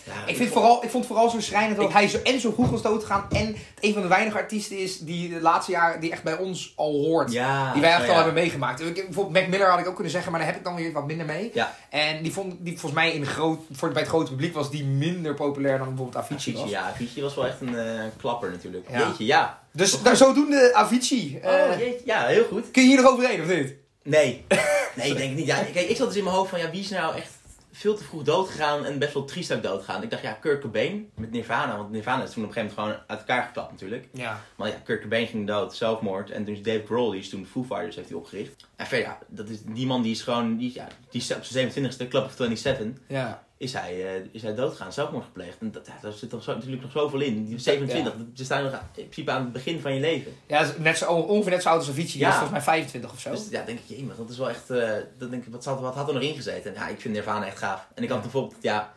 Ja, 0.08 0.26
Ik, 0.26 0.36
vind 0.36 0.52
vooral, 0.52 0.74
ik 0.84 0.90
vond 0.90 1.04
het 1.04 1.06
vooral 1.12 1.30
zo 1.30 1.40
schrijnend 1.40 1.76
dat 1.76 1.92
hij 1.92 2.08
zo, 2.08 2.18
en 2.24 2.40
zo 2.40 2.52
vroeg 2.52 2.70
was 2.70 2.82
doodgegaan. 2.82 3.26
En 3.30 3.46
het 3.46 3.56
een 3.80 3.92
van 3.92 4.02
de 4.02 4.08
weinige 4.08 4.36
artiesten 4.36 4.78
is 4.78 4.98
die 4.98 5.28
de 5.28 5.40
laatste 5.40 5.72
jaren 5.72 6.00
die 6.00 6.10
echt 6.10 6.22
bij 6.22 6.36
ons 6.36 6.72
al 6.76 6.92
hoort. 6.92 7.32
Ja, 7.32 7.72
die 7.72 7.80
wij 7.82 7.90
echt 7.94 8.08
al 8.08 8.14
hebben 8.14 8.34
meegemaakt. 8.34 8.80
Ik- 8.80 8.94
Bijvoorbeeld 8.94 9.34
Mac 9.40 9.46
Miller 9.48 9.70
had 9.70 9.78
ik 9.78 9.86
ook 9.88 9.94
kunnen 9.94 10.12
zeggen, 10.12 10.30
maar 10.30 10.40
daar 10.40 10.48
heb 10.50 10.58
ik 10.58 10.64
dan 10.64 10.74
weer 10.74 10.92
wat 10.92 11.06
minder 11.06 11.26
mee. 11.26 11.52
En 11.90 12.22
die 12.22 12.32
vond 12.32 12.54
die 12.58 12.72
volgens 12.72 12.92
mij 13.00 13.12
in 13.12 13.26
groot, 13.26 13.60
voor, 13.72 13.88
bij 13.92 14.00
het 14.00 14.10
grote 14.10 14.30
publiek 14.30 14.54
was 14.54 14.70
die 14.70 14.84
minder 14.84 15.34
populair 15.34 15.78
dan 15.78 15.86
bijvoorbeeld 15.88 16.24
Avicii 16.24 16.54
was. 16.56 16.70
Ja, 16.70 16.82
Avicii 16.82 17.22
was 17.22 17.34
wel 17.34 17.46
echt 17.46 17.60
een 17.60 17.78
eh, 17.78 18.00
klapper 18.16 18.50
natuurlijk. 18.50 18.86
Ja. 18.90 18.98
Jeetje, 18.98 19.24
ja. 19.24 19.58
Dus 19.72 20.02
daar 20.02 20.16
zodoende 20.16 20.74
Avicii. 20.74 21.38
Eh, 21.42 21.50
Oh, 21.52 21.78
jeetje, 21.78 22.02
ja, 22.04 22.26
heel 22.26 22.44
goed. 22.44 22.70
kun 22.70 22.82
je 22.82 22.88
hier 22.88 23.02
nog 23.02 23.12
overheen 23.12 23.40
of 23.40 23.46
niet? 23.46 23.74
Nee, 24.02 24.44
nee, 24.96 25.10
ik 25.10 25.16
denk 25.16 25.28
het 25.28 25.38
niet. 25.38 25.46
Ja, 25.46 25.56
kijk, 25.72 25.88
ik 25.88 25.96
zat 25.96 26.06
dus 26.06 26.16
in 26.16 26.24
mijn 26.24 26.36
hoofd 26.36 26.50
van, 26.50 26.58
ja, 26.58 26.70
wie 26.70 26.80
is 26.80 26.88
nou 26.90 27.16
echt 27.16 27.30
veel 27.78 27.96
te 27.96 28.04
vroeg 28.04 28.22
dood 28.22 28.48
gegaan 28.48 28.84
en 28.84 28.98
best 28.98 29.14
wel 29.14 29.24
triest 29.24 29.52
ook 29.52 29.62
dood 29.62 29.84
gegaan. 29.84 30.02
Ik 30.02 30.10
dacht, 30.10 30.22
ja, 30.22 30.32
Kurt 30.32 30.60
Cobain 30.60 31.10
met 31.14 31.30
Nirvana, 31.30 31.76
want 31.76 31.90
Nirvana 31.90 32.22
is 32.22 32.30
toen 32.30 32.42
op 32.44 32.48
een 32.48 32.54
gegeven 32.54 32.76
moment 32.76 32.96
gewoon 32.96 33.08
uit 33.08 33.18
elkaar 33.18 33.42
geklapt 33.42 33.70
natuurlijk. 33.70 34.08
Ja. 34.12 34.40
Maar 34.56 34.68
ja, 34.68 34.74
Kurt 34.84 35.02
Cobain 35.02 35.26
ging 35.26 35.46
dood, 35.46 35.76
zelfmoord. 35.76 36.30
En 36.30 36.44
toen 36.44 36.54
is 36.54 36.62
Dave 36.62 36.82
Grohl, 36.86 37.10
die 37.10 37.20
is 37.20 37.28
toen 37.28 37.40
de 37.40 37.46
Foo 37.46 37.62
Fighters 37.62 37.96
heeft 37.96 38.08
hij 38.08 38.18
opgericht. 38.18 38.66
En 38.76 38.86
verder, 38.86 39.06
ja, 39.06 39.18
dat 39.28 39.48
is, 39.48 39.62
die 39.62 39.86
man 39.86 40.02
die 40.02 40.12
is 40.12 40.22
gewoon, 40.22 40.56
die, 40.56 40.74
ja, 40.74 40.86
die 41.10 41.20
is 41.20 41.34
op 41.34 41.44
zijn 41.44 41.70
27ste, 41.70 42.08
Club 42.08 42.24
of 42.24 42.32
27. 42.36 43.02
Ja. 43.06 43.46
Is 43.58 43.72
hij, 43.72 44.06
eh, 44.16 44.22
is 44.32 44.42
hij 44.42 44.54
doodgegaan, 44.54 44.92
zelfmoord 44.92 45.24
gepleegd. 45.24 45.56
En 45.60 45.70
dat, 45.72 45.86
ja, 45.86 45.98
daar 46.02 46.12
zit 46.12 46.30
toch 46.30 46.42
zo, 46.42 46.54
natuurlijk 46.54 46.82
nog 46.82 46.92
zoveel 46.92 47.20
in. 47.20 47.44
Die 47.44 47.58
27, 47.58 48.12
ze 48.34 48.44
staan 48.44 48.62
nog 48.62 48.72
in 48.72 48.78
principe 48.94 49.30
aan 49.30 49.42
het 49.42 49.52
begin 49.52 49.80
van 49.80 49.94
je 49.94 50.00
leven. 50.00 50.32
Ja, 50.46 50.70
net 50.78 50.98
zo, 50.98 51.12
ongeveer 51.12 51.50
net 51.52 51.62
zo 51.62 51.68
oud 51.68 51.78
als 51.78 51.88
Avicii. 51.88 52.12
Die 52.12 52.20
Ja. 52.20 52.28
is 52.28 52.32
volgens 52.34 52.52
mij 52.52 52.62
25 52.62 53.12
of 53.12 53.20
zo. 53.20 53.30
Dus 53.30 53.46
ja, 53.50 53.62
denk 53.64 53.78
ik, 53.86 54.16
dat 54.16 54.30
is 54.30 54.38
wel 54.38 54.48
echt, 54.48 54.70
eh, 54.70 54.90
dat 55.18 55.30
denk 55.30 55.44
ik, 55.46 55.52
wat, 55.52 55.62
zat, 55.62 55.80
wat 55.80 55.94
had 55.94 56.08
er 56.08 56.14
nog 56.14 56.22
in 56.22 56.34
gezeten? 56.34 56.74
En 56.74 56.80
ja, 56.80 56.88
ik 56.88 57.00
vind 57.00 57.14
Nirvana 57.14 57.46
echt 57.46 57.58
gaaf. 57.58 57.86
En 57.94 58.02
ik 58.02 58.08
had 58.08 58.16
Ja. 58.18 58.22
bijvoorbeeld, 58.22 58.62
ja... 58.62 58.92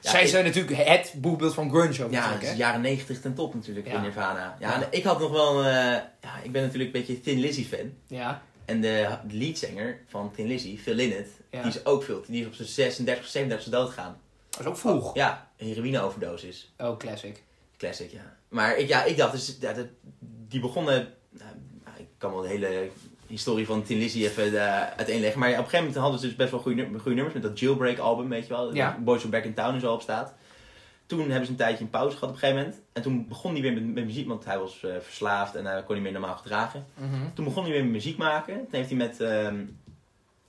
ja, 0.00 0.10
Zij 0.10 0.26
zijn 0.26 0.44
natuurlijk 0.44 0.76
het 0.88 1.12
boekbeeld 1.16 1.54
van 1.54 1.70
grunge 1.70 2.04
ook 2.04 2.10
Ja, 2.10 2.36
hè? 2.38 2.52
jaren 2.52 2.80
90 2.80 3.20
ten 3.20 3.34
top 3.34 3.54
natuurlijk 3.54 3.86
Ja. 3.86 3.94
in 3.94 4.00
Nirvana. 4.02 4.56
Ja, 4.60 4.68
Ja. 4.68 4.74
en 4.82 4.86
ik 4.90 5.04
had 5.04 5.20
nog 5.20 5.30
wel, 5.30 5.58
eh, 5.64 5.72
ja, 6.20 6.40
ik 6.42 6.52
ben 6.52 6.62
natuurlijk 6.62 6.94
een 6.94 7.00
beetje 7.00 7.20
Thin 7.20 7.38
Lizzy 7.38 7.64
fan. 7.66 7.92
Ja. 8.06 8.42
En 8.68 8.80
de, 8.80 9.08
leadzanger 9.30 10.00
van 10.08 10.32
Thin 10.34 10.46
Lizzy, 10.46 10.78
Phil 10.78 10.94
Lynott, 10.94 11.28
Ja. 11.50 11.62
die 11.62 11.70
is 11.70 11.84
ook 11.84 12.02
veel, 12.02 12.24
die 12.26 12.40
is 12.40 12.46
op 12.46 12.54
zijn 12.54 12.68
36, 12.68 13.26
37 13.26 13.72
dood 13.72 13.88
gegaan. 13.88 14.20
Dat 14.50 14.60
is 14.60 14.66
ook 14.66 14.76
vroeg. 14.76 15.14
Ja, 15.14 15.50
een 15.56 15.66
heroïne-overdosis. 15.66 16.72
Oh, 16.78 16.96
classic. 16.96 17.42
Classic, 17.76 18.10
ja. 18.10 18.36
Maar 18.48 18.76
ik, 18.76 18.88
ja, 18.88 19.04
ik 19.04 19.16
dacht, 19.16 19.32
dus, 19.32 19.56
ja, 19.60 19.72
dat, 19.72 19.86
die 20.48 20.60
begonnen... 20.60 21.14
Nou, 21.30 21.50
ik 21.98 22.06
kan 22.18 22.32
wel 22.32 22.42
de 22.42 22.48
hele 22.48 22.88
historie 23.26 23.66
van 23.66 23.82
Tin 23.82 23.98
Lizzy 23.98 24.24
even 24.24 24.46
eh, 24.46 24.82
uiteenleggen. 24.96 25.40
Maar 25.40 25.50
op 25.50 25.56
een 25.56 25.62
gegeven 25.62 25.84
moment 25.84 26.02
hadden 26.02 26.20
ze 26.20 26.26
dus 26.26 26.36
best 26.36 26.50
wel 26.50 26.60
goede, 26.60 26.82
goede 26.82 27.14
nummers. 27.14 27.34
Met 27.34 27.42
dat 27.42 27.58
Jailbreak 27.58 27.98
album, 27.98 28.28
weet 28.28 28.46
je 28.46 28.48
wel. 28.48 28.74
Ja. 28.74 28.98
Boys 29.00 29.20
Are 29.20 29.28
Back 29.28 29.44
in 29.44 29.54
Town 29.54 29.74
en 29.74 29.80
zo 29.80 29.92
op 29.92 30.02
staat. 30.02 30.34
Toen 31.08 31.20
hebben 31.30 31.44
ze 31.44 31.50
een 31.50 31.56
tijdje 31.56 31.84
een 31.84 31.90
pauze 31.90 32.16
gehad 32.16 32.28
op 32.28 32.34
een 32.34 32.40
gegeven 32.40 32.62
moment. 32.64 32.82
En 32.92 33.02
toen 33.02 33.28
begon 33.28 33.52
hij 33.52 33.60
weer 33.62 33.72
met, 33.72 33.94
met 33.94 34.04
muziek, 34.04 34.28
want 34.28 34.44
hij 34.44 34.58
was 34.58 34.82
eh, 34.84 34.90
verslaafd 35.00 35.54
en 35.54 35.64
hij 35.66 35.82
kon 35.82 35.94
niet 35.94 36.04
meer 36.04 36.12
normaal 36.12 36.36
gedragen. 36.36 36.86
Mhm. 36.94 37.10
Toen 37.34 37.44
begon 37.44 37.62
hij 37.62 37.72
weer 37.72 37.82
met 37.82 37.92
muziek 37.92 38.16
maken. 38.18 38.54
Toen 38.54 38.66
heeft 38.70 38.88
hij 38.88 38.98
met, 38.98 39.20
ehm, 39.20 39.56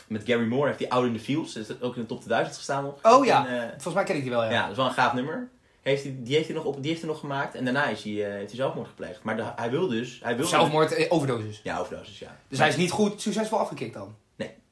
met 0.08 0.24
Gary 0.26 0.46
Moore, 0.48 0.68
heeft 0.68 0.80
hij 0.80 0.90
Out 0.90 1.06
in 1.06 1.14
the 1.14 1.20
Fields, 1.20 1.56
is 1.56 1.82
ook 1.82 1.96
in 1.96 2.02
de 2.02 2.08
top 2.08 2.18
2000 2.20 2.58
gestaan 2.58 2.84
nog. 2.84 3.16
Oh 3.16 3.26
ja. 3.26 3.48
En, 3.48 3.62
eh, 3.64 3.70
Volgens 3.70 3.94
mij 3.94 4.04
ken 4.04 4.16
ik 4.16 4.22
die 4.22 4.32
wel, 4.32 4.44
ja. 4.44 4.50
ja, 4.52 4.62
dat 4.62 4.72
is 4.72 4.78
wel 4.78 4.86
een 4.86 4.92
gaaf 4.94 5.14
nummer. 5.14 5.50
Heeft 5.82 6.04
hij, 6.04 6.16
die, 6.20 6.36
heeft 6.36 6.48
hij 6.48 6.56
nog 6.56 6.66
op, 6.66 6.76
die 6.82 6.88
heeft 6.90 7.02
hij 7.02 7.10
nog 7.10 7.20
gemaakt 7.20 7.56
en 7.56 7.64
daarna 7.64 7.86
is 7.86 8.04
hij, 8.04 8.26
eh, 8.26 8.32
heeft 8.32 8.48
hij 8.48 8.56
zelfmoord 8.56 8.88
gepleegd. 8.88 9.24
Maar 9.24 9.36
de- 9.36 9.52
hij 9.56 9.70
wil 9.70 9.88
dus... 9.88 10.20
Hij 10.24 10.36
wil 10.38 10.46
Zelfmoord, 10.46 11.10
overdosis. 11.10 11.60
Ja, 11.64 11.80
overdosis, 11.80 12.20
ja. 12.20 12.38
Dus 12.48 12.60
hij 12.60 12.68
is 12.68 12.76
niet 12.76 12.92
goed 12.92 13.22
succesvol 13.22 13.60
afgekikt 13.60 13.94
dan. 13.94 14.16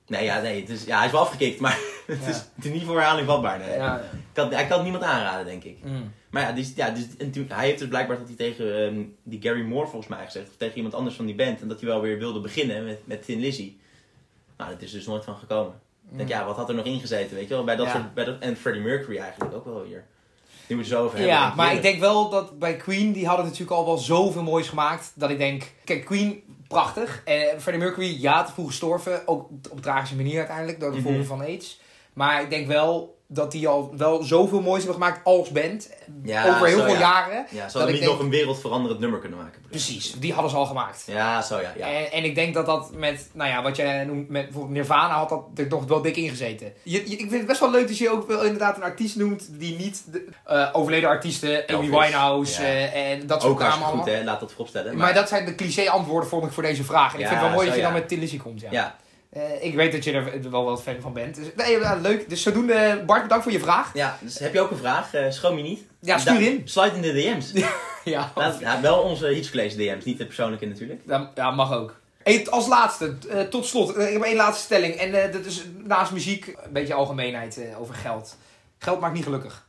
Nee, 0.08 0.24
ja, 0.24 0.42
nee 0.42 0.60
het 0.62 0.70
is, 0.70 0.84
ja, 0.84 0.98
hij 0.98 1.06
is 1.06 1.12
wel 1.12 1.22
afgekikt, 1.22 1.60
maar 1.60 1.80
het, 2.08 2.20
Ja. 2.22 2.28
is, 2.28 2.36
het 2.56 2.66
is 2.66 2.72
niet 2.72 2.84
voor 2.84 2.96
herhaling 2.96 3.28
vatbaar. 3.28 3.60
Nee. 3.60 3.72
Ja. 3.78 4.02
Kan, 4.34 4.52
hij 4.54 4.64
kan 4.66 4.74
het 4.74 4.82
niemand 4.84 5.04
aanraden, 5.04 5.46
denk 5.46 5.64
ik. 5.64 5.78
Mm. 5.84 6.14
Maar 6.30 6.42
ja, 6.42 6.52
dus, 6.52 6.74
ja 6.76 6.90
dus, 6.90 7.04
en 7.18 7.32
toen, 7.32 7.46
hij 7.50 7.66
heeft 7.66 7.80
dus 7.80 7.88
blijkbaar 7.88 8.18
dat 8.18 8.28
hij 8.28 8.36
tegen 8.36 8.86
ehm, 8.86 9.04
die 9.24 9.42
Gary 9.42 9.62
Moore 9.62 9.88
volgens 9.88 10.16
mij 10.16 10.26
gezegd, 10.26 10.48
of 10.48 10.56
tegen 10.58 10.76
iemand 10.76 10.94
anders 10.96 11.16
van 11.16 11.26
die 11.26 11.36
band, 11.36 11.62
en 11.62 11.68
dat 11.68 11.80
hij 11.80 11.90
wel 11.90 12.02
weer 12.02 12.18
wilde 12.18 12.40
beginnen 12.40 12.86
met, 12.86 13.00
met 13.08 13.26
Tin 13.26 13.40
Lizzy. 13.40 13.74
Nou, 14.58 14.72
dat 14.72 14.82
is 14.82 14.92
dus 14.92 15.06
nooit 15.06 15.24
van 15.24 15.36
gekomen. 15.36 15.74
Ik 16.12 16.18
denk, 16.18 16.30
ja, 16.30 16.46
wat 16.46 16.56
had 16.56 16.70
er 16.70 16.76
nog 16.76 16.86
ingezeten, 16.86 17.36
weet 17.36 17.48
je 17.48 17.54
wel? 17.54 17.64
Bij 17.64 17.76
dat 17.76 17.86
Mm. 17.86 17.92
Soort, 17.92 18.14
bij 18.14 18.24
dat, 18.26 18.40
en 18.40 18.56
Freddie 18.58 18.84
Mercury 18.84 19.18
eigenlijk 19.18 19.54
ook 19.54 19.66
wel 19.66 19.88
weer. 19.88 20.06
Het 20.68 20.88
zo 20.88 21.04
over 21.04 21.18
hebben. 21.18 21.36
Ja, 21.36 21.54
maar 21.56 21.74
ik 21.74 21.82
denk 21.82 22.00
wel 22.00 22.30
dat 22.30 22.60
bij 22.60 22.76
Queen, 22.76 23.12
die 23.12 23.28
hadden 23.28 23.46
natuurlijk 23.46 23.72
al 23.72 23.86
wel 23.86 23.98
zoveel 23.98 24.44
moois 24.44 24.68
gemaakt. 24.70 25.12
Dat 25.16 25.30
ik 25.30 25.38
denk, 25.38 25.64
kijk, 25.84 26.06
Queen, 26.06 26.44
prachtig. 26.68 27.22
En 27.26 27.62
Freddie 27.62 27.84
Mercury, 27.86 28.22
ja, 28.22 28.44
te 28.44 28.52
vroeg 28.52 28.68
gestorven. 28.68 29.28
Ook 29.28 29.50
op 29.70 29.82
tragische 29.82 30.16
manier 30.16 30.38
uiteindelijk, 30.38 30.80
door 30.80 30.92
de 30.92 30.96
Mhm. 30.98 31.06
gevolgen 31.06 31.28
van 31.28 31.42
AIDS. 31.42 31.80
Maar 32.14 32.42
ik 32.42 32.50
denk 32.50 32.68
wel 32.68 33.17
dat 33.30 33.52
die 33.52 33.68
al 33.68 33.94
wel 33.98 34.24
zoveel 34.24 34.62
moois 34.62 34.84
hebben 34.84 35.02
gemaakt 35.04 35.26
als 35.26 35.50
band. 35.50 35.90
Ja, 36.24 36.48
over 36.56 36.68
heel 36.68 36.78
zo, 36.78 36.84
veel 36.84 36.94
ja. 36.94 37.00
jaren. 37.00 37.46
Ja, 37.52 37.66
ik 37.66 37.74
niet 37.76 37.86
denk- 38.00 38.04
nog 38.12 38.20
een 38.20 38.30
wereldveranderend 38.30 39.00
nummer 39.00 39.20
kunnen 39.20 39.38
maken. 39.40 39.62
Precies, 39.70 40.14
die 40.20 40.34
hadden 40.34 40.52
ze 40.52 40.58
al 40.58 40.66
gemaakt. 40.66 41.04
Ja, 41.08 41.42
zo 41.42 41.60
ja. 41.60 41.72
ja. 41.78 41.88
En, 41.88 42.12
en 42.12 42.24
ik 42.24 42.36
denk 42.36 42.54
dat 42.54 42.66
dat 42.66 42.92
met, 42.94 43.30
nou 43.34 43.50
ja, 43.50 43.62
wat 43.62 43.76
jij 43.76 44.04
noemt, 44.06 44.30
met 44.30 44.44
bijvoorbeeld 44.44 44.74
Nirvana 44.74 45.14
had 45.18 45.30
dat 45.30 45.44
er 45.56 45.68
nog 45.70 45.86
wel 45.86 46.02
dik 46.02 46.16
ingezeten. 46.16 46.74
Je, 46.84 46.92
je- 47.10 47.16
ik 47.16 47.20
vind 47.20 47.32
het 47.32 47.46
best 47.46 47.60
wel 47.60 47.72
leuk 47.72 47.88
dat 47.88 47.98
je 47.98 48.10
ook 48.10 48.28
wel 48.28 48.44
inderdaad 48.44 48.78
een 48.78 48.84
artiest 48.84 49.16
noemt 49.16 49.48
die 49.60 49.78
niet 49.78 50.04
de, 50.12 50.28
eh, 50.46 50.70
overleden 50.74 51.10
artiesten, 51.10 51.68
Amy 51.68 51.90
Winehouse 51.90 52.64
eh, 52.64 53.12
en 53.12 53.28
dat 53.28 53.42
soort 53.42 53.54
Ook 53.54 53.60
namen 53.60 53.72
hartstikke 53.74 53.86
allemaal. 53.86 54.04
goed, 54.04 54.14
hè? 54.14 54.24
Laat 54.24 54.40
dat 54.40 54.50
vooropstellen. 54.50 54.98
Maar, 54.98 55.14
dat 55.14 55.28
zijn 55.30 55.46
de 55.46 55.56
cliché 55.56 55.90
antwoorden 55.90 56.30
vond 56.30 56.46
ik 56.46 56.52
voor 56.52 56.64
deze 56.64 56.84
vraag. 56.84 57.14
En 57.14 57.20
ik 57.20 57.28
vind 57.28 57.40
het 57.40 57.48
wel 57.48 57.56
mooi 57.56 57.68
dat 57.68 57.76
je 57.76 57.82
dan 57.84 57.94
met 57.94 58.12
Lizzy 58.12 58.38
komt. 58.38 58.62
Ja. 58.70 58.96
Eh, 59.30 59.64
ik 59.64 59.76
weet 59.76 59.92
dat 59.92 60.04
je 60.04 60.12
er 60.12 60.52
wel 60.52 60.64
wat 60.64 60.82
fan 60.84 61.02
van 61.02 61.14
bent. 61.14 61.36
Dus, 61.36 61.46
nee, 61.56 61.80
leuk. 62.02 62.30
Dus 62.30 62.42
zodoende, 62.42 63.04
Bart, 63.06 63.22
bedankt 63.22 63.44
voor 63.44 63.54
je 63.54 63.60
vraag. 63.60 63.92
ja, 63.94 64.18
dus 64.22 64.40
heb 64.40 64.54
je 64.54 64.60
ook 64.62 64.72
een 64.72 64.78
vraag? 64.78 65.14
Eh 65.14 65.30
schroom 65.32 65.58
je 65.58 65.64
niet. 65.64 65.86
Ja, 66.02 66.18
stuur 66.18 66.42
in. 66.42 66.62
Slide 66.66 66.96
in 66.96 67.02
de 67.02 67.14
DM's. 67.14 67.52
Ja, 68.04 68.32
Laat- 68.36 68.60
ja, 68.60 68.82
wel 68.82 69.00
onze 69.00 69.26
Heatsclays 69.26 69.76
DM's, 69.76 70.06
niet 70.06 70.18
de 70.18 70.26
persoonlijke 70.26 70.66
natuurlijk. 70.66 71.02
Ja, 71.08 71.32
ja, 71.36 71.52
mag 71.52 71.74
ook. 71.74 71.96
Hey, 72.24 72.48
als 72.50 72.68
laatste, 72.68 73.18
eh, 73.30 73.42
tot 73.42 73.66
slot, 73.66 73.98
ik 73.98 74.14
heb 74.14 74.22
één 74.22 74.36
laatste 74.36 74.64
stelling. 74.64 74.94
En 74.96 75.32
dat 75.32 75.46
is 75.46 75.64
naast 75.84 76.12
muziek 76.12 76.48
een 76.48 76.74
beetje 76.74 76.94
algemeenheid 76.94 77.60
over 77.80 77.96
geld. 77.96 78.38
Geld 78.78 79.00
maakt 79.00 79.14
niet 79.14 79.24
gelukkig. 79.24 79.66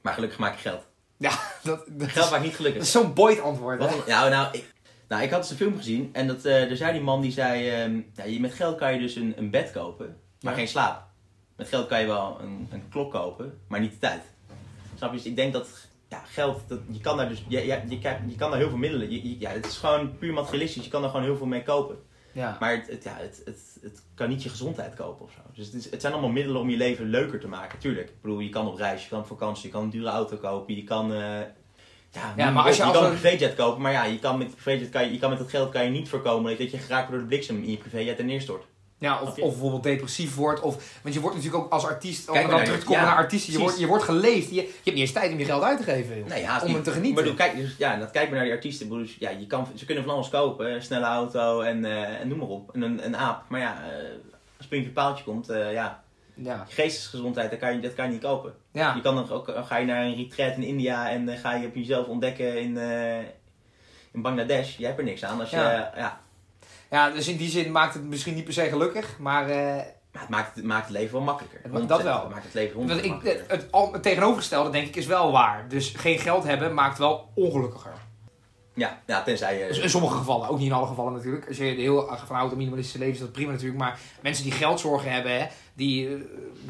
Maar 0.00 0.14
gelukkig 0.14 0.38
maak 0.38 0.54
je 0.54 0.60
geld. 0.60 0.82
Ja, 1.16 1.30
dat, 1.62 1.84
dat, 1.88 2.08
Geld 2.08 2.24
is, 2.24 2.30
maakt 2.30 2.42
niet 2.42 2.50
dat 2.52 2.60
gelukkig. 2.60 2.82
is 2.82 2.90
zo'n 2.90 3.14
Boyd 3.14 3.40
antwoord. 3.40 3.78
Wat 3.78 4.06
nou, 4.06 4.30
nou, 4.30 4.48
ik, 4.52 4.64
nou, 5.08 5.22
ik 5.22 5.30
had 5.30 5.38
eens 5.40 5.50
een 5.50 5.56
film 5.56 5.76
gezien 5.76 6.08
en 6.12 6.26
dat, 6.26 6.44
eh, 6.44 6.70
er 6.70 6.76
zei 6.76 6.92
die 6.92 7.00
man 7.02 7.20
die 7.20 7.32
zei, 7.32 7.68
ehm, 7.68 8.00
ja, 8.14 8.24
je- 8.24 8.40
met 8.40 8.54
geld 8.54 8.76
kan 8.78 8.92
je 8.92 8.98
dus 8.98 9.14
een, 9.14 9.34
een 9.36 9.50
bed 9.50 9.70
kopen, 9.72 10.16
maar 10.40 10.52
Ja. 10.52 10.58
geen 10.58 10.68
slaap. 10.68 11.04
Met 11.56 11.68
geld 11.68 11.86
kan 11.86 12.00
je 12.00 12.06
wel 12.06 12.38
een, 12.40 12.68
een 12.70 12.82
klok 12.90 13.10
kopen, 13.12 13.58
maar 13.68 13.80
niet 13.80 13.92
de 13.92 13.98
tijd. 13.98 14.22
Snap 14.96 15.10
je? 15.10 15.16
Dus 15.16 15.26
ik 15.26 15.36
denk 15.36 15.52
dat 15.52 15.88
ja, 16.08 16.22
geld, 16.24 16.60
dat, 16.68 16.78
je 16.90 17.00
kan 17.00 17.16
daar 17.16 17.28
dus, 17.28 17.44
je, 17.48 17.58
je, 17.66 17.80
je, 17.88 17.98
je 18.28 18.36
kan 18.36 18.50
daar 18.50 18.58
heel 18.58 18.68
veel 18.68 18.78
middelen. 18.78 19.10
Je, 19.10 19.28
je- 19.28 19.40
ja, 19.40 19.50
het 19.50 19.66
is 19.66 19.76
gewoon 19.76 20.18
puur 20.18 20.32
materialistisch, 20.32 20.84
je 20.84 20.90
kan 20.90 21.02
er 21.02 21.08
gewoon 21.10 21.24
heel 21.24 21.36
veel 21.36 21.46
mee 21.46 21.62
kopen. 21.62 21.96
Ja. 22.32 22.56
Maar 22.60 22.70
het, 22.76 22.86
het, 22.88 23.04
ja, 23.04 23.16
het, 23.18 23.42
het, 23.44 23.78
het 23.82 24.02
kan 24.14 24.28
niet 24.28 24.42
je 24.42 24.48
gezondheid 24.48 24.94
kopen 24.94 25.24
of 25.24 25.32
zo. 25.32 25.40
Dus 25.54 25.66
het, 25.66 25.74
is, 25.74 25.90
het 25.90 26.00
zijn 26.00 26.12
allemaal 26.12 26.30
middelen 26.30 26.60
om 26.60 26.70
je 26.70 26.76
leven 26.76 27.06
leuker 27.10 27.40
te 27.40 27.48
maken, 27.48 27.78
tuurlijk. 27.78 28.08
Ik 28.08 28.20
bedoel, 28.22 28.38
je 28.38 28.48
kan 28.48 28.66
op 28.68 28.76
reis, 28.76 29.02
je 29.02 29.08
kan 29.08 29.18
op 29.20 29.26
vakantie, 29.26 29.66
je 29.66 29.72
kan 29.72 29.82
een 29.82 29.90
dure 29.90 30.08
auto 30.08 30.36
kopen, 30.36 30.74
je 30.76 30.84
kan... 30.84 31.12
eh, 31.12 31.40
ja, 32.36 32.50
maar 32.50 32.64
als 32.64 32.76
je 32.76 32.82
je 32.82 32.88
als 32.88 32.96
kan 32.96 33.06
een 33.06 33.12
een- 33.12 33.18
privéjet 33.20 33.54
kopen, 33.54 33.82
maar 33.82 33.92
ja, 33.92 34.04
je 34.04 34.18
kan 34.18 34.38
met, 34.38 34.54
privéjet 34.56 34.90
kan 34.90 35.04
je, 35.04 35.12
je 35.12 35.18
kan 35.18 35.30
met 35.30 35.38
dat 35.38 35.50
geld 35.50 35.70
kan 35.72 35.84
je 35.84 35.90
niet 35.90 36.08
voorkomen 36.08 36.58
dat 36.58 36.70
je 36.70 36.78
geraakt 36.78 37.08
wordt 37.08 37.10
door 37.10 37.20
de 37.20 37.26
bliksem 37.26 37.62
in 37.62 37.70
je 37.70 37.76
privéjet 37.76 38.18
en 38.18 38.26
neerstort. 38.26 38.64
Ja, 38.98 39.20
of, 39.20 39.28
of 39.28 39.34
bijvoorbeeld 39.50 39.82
depressief 39.82 40.34
wordt. 40.34 40.60
Of, 40.60 41.00
want 41.02 41.14
je 41.14 41.20
wordt 41.20 41.36
natuurlijk 41.36 41.64
ook 41.64 41.72
als 41.72 41.86
artiest, 41.86 42.28
om 42.28 42.34
Kijk 42.34 42.50
dan 42.50 42.64
terug 42.64 42.78
te 42.80 42.84
komen 42.86 43.00
ja, 43.02 43.08
naar 43.08 43.16
artiesten, 43.16 43.52
je 43.52 43.58
wordt, 43.58 43.78
je 43.78 43.86
wordt 43.86 44.04
geleefd. 44.04 44.48
Je, 44.48 44.54
je 44.54 44.60
hebt 44.62 44.84
niet 44.84 44.96
eens 44.98 45.12
tijd 45.12 45.32
om 45.32 45.38
je 45.38 45.44
geld 45.44 45.62
uit 45.62 45.78
te 45.78 45.84
geven. 45.84 46.18
joh. 46.18 46.26
Nee, 46.26 46.42
om 46.42 46.72
hem 46.72 46.82
te 46.82 46.90
genieten. 46.90 47.24
Maar 47.24 47.34
kijk, 47.34 47.56
dus, 47.56 47.74
ja, 47.78 47.96
dat, 47.96 48.10
kijk 48.10 48.26
maar 48.26 48.34
naar 48.34 48.44
die 48.44 48.54
artiesten. 48.54 48.88
Dus, 48.88 49.16
ja, 49.18 49.30
je 49.30 49.46
kan, 49.46 49.66
ze 49.74 49.84
kunnen 49.84 50.04
van 50.04 50.14
alles 50.14 50.28
kopen, 50.28 50.72
een 50.74 50.82
snelle 50.82 51.04
auto 51.06 51.60
en, 51.60 51.84
eh, 51.84 52.20
en 52.20 52.28
noem 52.28 52.38
maar 52.38 52.48
op. 52.48 52.74
En 52.74 52.82
een, 52.82 53.04
een 53.04 53.16
aap. 53.16 53.42
Maar 53.48 53.60
ja, 53.60 53.82
eh, 53.90 54.04
als 54.56 54.66
puntje 54.66 54.90
paaltje 54.90 55.24
komt, 55.24 55.48
eh, 55.48 55.72
ja, 55.72 56.02
Ja. 56.36 56.64
je 56.68 56.74
geestesgezondheid, 56.74 57.50
dat 57.50 57.58
kan 57.58 57.74
je, 57.74 57.80
dat 57.80 57.94
kan 57.94 58.04
je 58.06 58.12
niet 58.12 58.22
kopen. 58.22 58.54
Ja. 58.72 58.94
Je 58.94 59.00
kan 59.00 59.14
dan 59.14 59.30
ook, 59.30 59.52
ga 59.64 59.76
je 59.76 59.86
naar 59.86 60.02
een 60.04 60.14
retreat 60.14 60.56
in 60.56 60.62
India 60.62 61.10
en 61.10 61.28
eh, 61.28 61.38
ga 61.40 61.54
je 61.54 61.66
op 61.66 61.74
jezelf 61.74 62.06
ontdekken 62.06 62.60
in, 62.60 62.78
eh, 62.78 63.18
in 64.12 64.22
Bangladesh. 64.22 64.76
Jij 64.76 64.86
hebt 64.86 64.98
er 64.98 65.04
niks 65.04 65.24
aan. 65.24 65.40
Als 65.40 65.50
je, 65.50 65.56
Ja. 65.56 65.92
eh, 65.92 66.00
ja. 66.00 66.20
ja, 66.90 67.10
dus 67.10 67.28
in 67.28 67.36
die 67.36 67.48
zin 67.50 67.72
maakt 67.72 67.94
het 67.94 68.02
misschien 68.04 68.34
niet 68.34 68.44
per 68.44 68.52
se 68.52 68.68
gelukkig. 68.68 69.18
Maar 69.18 69.48
eh, 69.50 69.82
Maar 70.12 70.24
het 70.24 70.30
maakt, 70.30 70.54
het 70.56 70.64
maakt 70.64 70.84
het 70.88 70.96
leven 70.96 71.12
wel 71.12 71.22
makkelijker. 71.22 71.60
Het 71.62 71.72
ma- 71.72 71.78
100%. 71.78 71.88
dat 71.88 72.02
wel. 72.02 72.20
Het 72.20 72.28
maakt 72.30 72.44
het 72.44 72.54
leven 72.54 72.76
want 72.78 72.90
100% 72.90 73.04
ik, 73.04 73.10
makkelijker. 73.10 73.44
het, 73.48 73.66
het 73.92 74.02
tegenovergestelde 74.02 74.70
denk 74.70 74.86
ik 74.86 74.96
is 74.96 75.06
wel 75.06 75.32
waar. 75.32 75.68
Dus 75.68 75.90
geen 75.96 76.18
geld 76.18 76.44
hebben 76.44 76.74
maakt 76.74 76.98
wel 76.98 77.30
ongelukkiger. 77.34 77.92
Ja, 78.76 79.02
ja, 79.06 79.22
tenzij 79.22 79.58
je... 79.58 79.82
In 79.82 79.90
sommige 79.90 80.16
gevallen, 80.16 80.48
ook 80.48 80.58
niet 80.58 80.66
in 80.66 80.72
alle 80.72 80.86
gevallen 80.86 81.12
natuurlijk. 81.12 81.48
Als 81.48 81.56
je 81.56 81.64
er 81.64 81.76
heel 81.76 82.10
erg 82.10 82.26
van 82.26 82.36
houdt 82.36 82.52
om 82.52 82.58
minimalistische 82.58 82.98
leven, 82.98 83.14
is 83.14 83.20
dat 83.20 83.32
prima 83.32 83.52
natuurlijk. 83.52 83.78
Maar 83.78 83.98
mensen 84.22 84.44
die 84.44 84.52
geldzorgen 84.52 85.12
hebben, 85.12 85.38
hè, 85.38 85.46
die, 85.74 86.06
eh, 86.06 86.12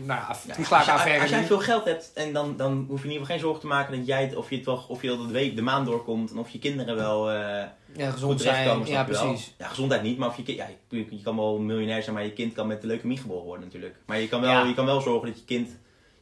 nou 0.05 0.21
ja, 0.21 0.37
Ja, 0.47 0.83
als, 1.21 1.31
jij 1.31 1.45
veel 1.45 1.59
geld 1.59 1.85
hebt, 1.85 2.13
en 2.15 2.33
dan, 2.33 2.57
dan 2.57 2.85
hoef 2.89 2.99
je 3.03 3.05
in 3.05 3.13
ieder 3.13 3.27
geval 3.27 3.27
geen 3.27 3.39
zorgen 3.39 3.61
te 3.61 3.67
maken 3.67 3.97
dat 3.97 4.07
jij 4.07 4.23
het, 4.23 4.37
of 4.37 4.51
je 4.51 4.57
het 4.57 4.65
wel, 4.65 4.85
of 4.89 5.03
je 5.03 5.09
de, 5.09 5.33
week, 5.33 5.57
de 5.57 5.63
maand 5.63 5.87
doorkomt 5.87 6.31
en 6.31 6.39
of 6.39 6.49
je 6.49 6.59
kinderen 6.59 6.97
wel 6.97 7.31
eh 7.31 7.65
ja, 7.97 8.11
gezond 8.11 8.41
zijn. 8.41 8.87
Ja, 8.87 9.05
precies. 9.05 9.55
Ja, 9.59 9.69
gezondheid 9.69 10.03
niet, 10.03 10.19
maar 10.19 10.29
of 10.29 10.37
je, 10.37 10.55
ja, 10.57 10.67
je, 10.89 11.07
je 11.11 11.23
kan 11.23 11.37
wel 11.37 11.59
miljonair 11.59 12.03
zijn, 12.03 12.15
maar 12.15 12.25
je 12.25 12.33
kind 12.33 12.53
kan 12.53 12.67
met 12.67 12.81
de 12.81 12.87
leukemie 12.87 13.19
geboren 13.19 13.45
worden 13.45 13.65
natuurlijk. 13.65 13.97
Maar 14.07 14.21
je 14.21 14.29
kan 14.29 14.41
wel, 14.41 14.51
Ja. 14.51 14.65
je 14.65 14.75
kan 14.75 14.87
wel 14.87 15.01
zorgen 15.01 15.29
dat 15.29 15.39
je 15.39 15.45
kind, 15.45 15.69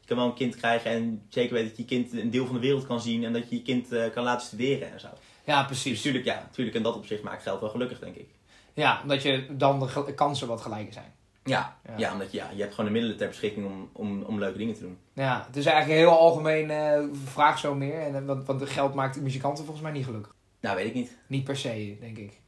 je 0.01 0.07
kan 0.07 0.17
wel 0.17 0.27
een 0.27 0.35
kind 0.35 0.57
krijgen 0.57 0.91
en 0.91 1.23
zeker 1.29 1.53
weten 1.53 1.69
dat 1.69 1.79
je 1.79 1.85
kind 1.85 2.13
een 2.13 2.31
deel 2.31 2.47
van 2.47 2.55
de 2.55 2.61
wereld 2.61 2.87
kan 2.87 3.01
zien 3.01 3.25
en 3.25 3.33
dat 3.33 3.49
je 3.49 3.57
je 3.57 3.63
kind 3.63 3.93
eh, 3.93 4.11
kan 4.15 4.25
laten 4.25 4.47
studeren 4.47 4.93
en 4.93 5.01
zo. 5.01 5.09
Ja, 5.45 5.59
Dus 5.59 5.67
precies. 5.67 6.03
tuurlijk, 6.03 6.25
ja, 6.25 6.49
tuurlijk, 6.53 6.77
en 6.77 6.83
dat 6.83 6.95
opzicht 6.97 7.23
maakt 7.23 7.43
geld 7.43 7.61
wel 7.61 7.69
gelukkig, 7.71 7.99
denk 7.99 8.17
ik. 8.17 8.29
Ja, 8.73 9.01
omdat 9.03 9.23
je 9.23 9.47
dan 9.57 9.91
de 10.07 10.15
kansen 10.15 10.49
wat 10.49 10.61
gelijker 10.61 10.93
zijn. 10.93 11.13
Ja, 11.45 11.77
Ja. 11.87 11.95
ja. 11.97 12.13
omdat 12.13 12.33
je, 12.33 12.39
ja, 12.39 12.51
je 12.55 12.61
hebt 12.61 12.71
gewoon 12.75 12.87
de 12.87 12.93
middelen 12.93 13.17
ter 13.19 13.29
beschikking 13.29 13.67
om, 13.67 13.89
om, 13.93 14.23
om 14.23 14.39
leuke 14.39 14.59
dingen 14.59 14.75
te 14.75 14.81
doen. 14.81 14.99
Ja, 15.13 15.45
het 15.47 15.57
is 15.57 15.67
eigenlijk 15.67 16.01
een 16.01 16.07
heel 16.07 16.19
algemeen 16.19 16.71
eh, 16.71 17.03
vraag 17.25 17.59
zo 17.59 17.75
meer. 17.75 18.01
En, 18.01 18.17
eh, 18.17 18.25
want, 18.25 18.47
want 18.47 18.69
geld 18.69 18.95
maakt 18.95 19.21
muzikanten 19.21 19.65
volgens 19.65 19.85
mij 19.85 19.95
niet 19.95 20.05
gelukkig. 20.05 20.35
Nou, 20.61 20.77
weet 20.77 20.87
ik 20.87 20.95
niet. 20.95 21.17
Niet 21.27 21.45
per 21.45 21.57
se, 21.57 21.97
denk 22.01 22.17
ik. 22.19 22.41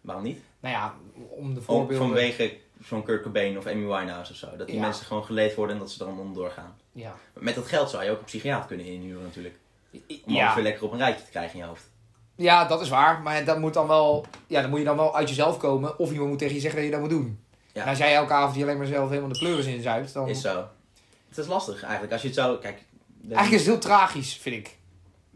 Waarom 0.00 0.24
niet? 0.24 0.40
Nou 0.60 0.74
ja, 0.74 0.94
om 1.30 1.54
de 1.54 1.58
Om, 1.60 1.64
voorbeelden... 1.64 2.06
vanwege 2.06 2.56
zo'n 2.84 3.02
Kurt 3.02 3.22
Cobain 3.22 3.58
of 3.58 3.66
Amy 3.66 3.86
Winehouse 3.86 4.32
of 4.32 4.38
zo. 4.38 4.56
Dat 4.56 4.66
die 4.66 4.76
Ja. 4.76 4.82
mensen 4.82 5.06
gewoon 5.06 5.24
geleefd 5.24 5.56
worden 5.56 5.74
en 5.74 5.80
dat 5.80 5.90
ze 5.90 6.00
er 6.00 6.06
dan 6.10 6.18
onderdoor 6.18 6.50
gaan. 6.50 6.76
Ja. 6.92 7.14
Met 7.34 7.54
dat 7.54 7.66
geld 7.66 7.90
zou 7.90 8.04
je 8.04 8.10
ook 8.10 8.18
een 8.18 8.24
psychiater 8.24 8.66
kunnen 8.66 8.86
inhuren 8.86 9.22
natuurlijk. 9.22 9.54
Om 9.92 10.00
alles 10.24 10.36
Ja. 10.36 10.54
weer 10.54 10.62
lekker 10.64 10.84
op 10.84 10.92
een 10.92 10.98
rijtje 10.98 11.24
te 11.24 11.30
krijgen 11.30 11.52
in 11.52 11.60
je 11.60 11.66
hoofd. 11.68 11.90
Ja, 12.36 12.64
dat 12.64 12.80
is 12.80 12.88
waar. 12.88 13.20
Maar 13.22 13.44
dat 13.44 13.58
moet 13.58 13.74
dan 13.74 13.86
wel... 13.86 14.26
Ja, 14.46 14.60
dan 14.60 14.70
moet 14.70 14.78
je 14.78 14.84
dan 14.84 14.96
wel 14.96 15.16
uit 15.16 15.28
jezelf 15.28 15.56
komen. 15.56 15.98
Of 15.98 16.10
iemand 16.10 16.28
moet 16.28 16.38
tegen 16.38 16.54
je 16.54 16.60
zeggen 16.60 16.78
dat 16.80 16.88
je 16.88 16.94
dat 16.94 17.00
moet 17.04 17.10
doen. 17.18 17.40
Ja. 17.72 17.82
En 17.82 17.88
als 17.88 17.98
jij 17.98 18.14
elke 18.14 18.32
avond 18.32 18.54
hier 18.54 18.64
alleen 18.64 18.78
maar 18.78 18.86
zelf 18.86 19.08
helemaal 19.08 19.32
de 19.32 19.38
pleuris 19.38 19.66
in 19.66 19.82
zuipt, 19.82 20.12
dan... 20.12 20.28
Is 20.28 20.40
zo. 20.40 20.68
het 21.28 21.38
is 21.38 21.46
lastig 21.46 21.82
eigenlijk. 21.82 22.12
Als 22.12 22.22
je 22.22 22.28
het 22.28 22.36
zo... 22.36 22.56
Kijk, 22.56 22.82
de 23.20 23.34
Eigenlijk 23.34 23.50
is 23.62 23.66
het 23.68 23.68
heel 23.68 23.78
tragisch, 23.90 24.34
vind 24.36 24.56
ik. 24.56 24.76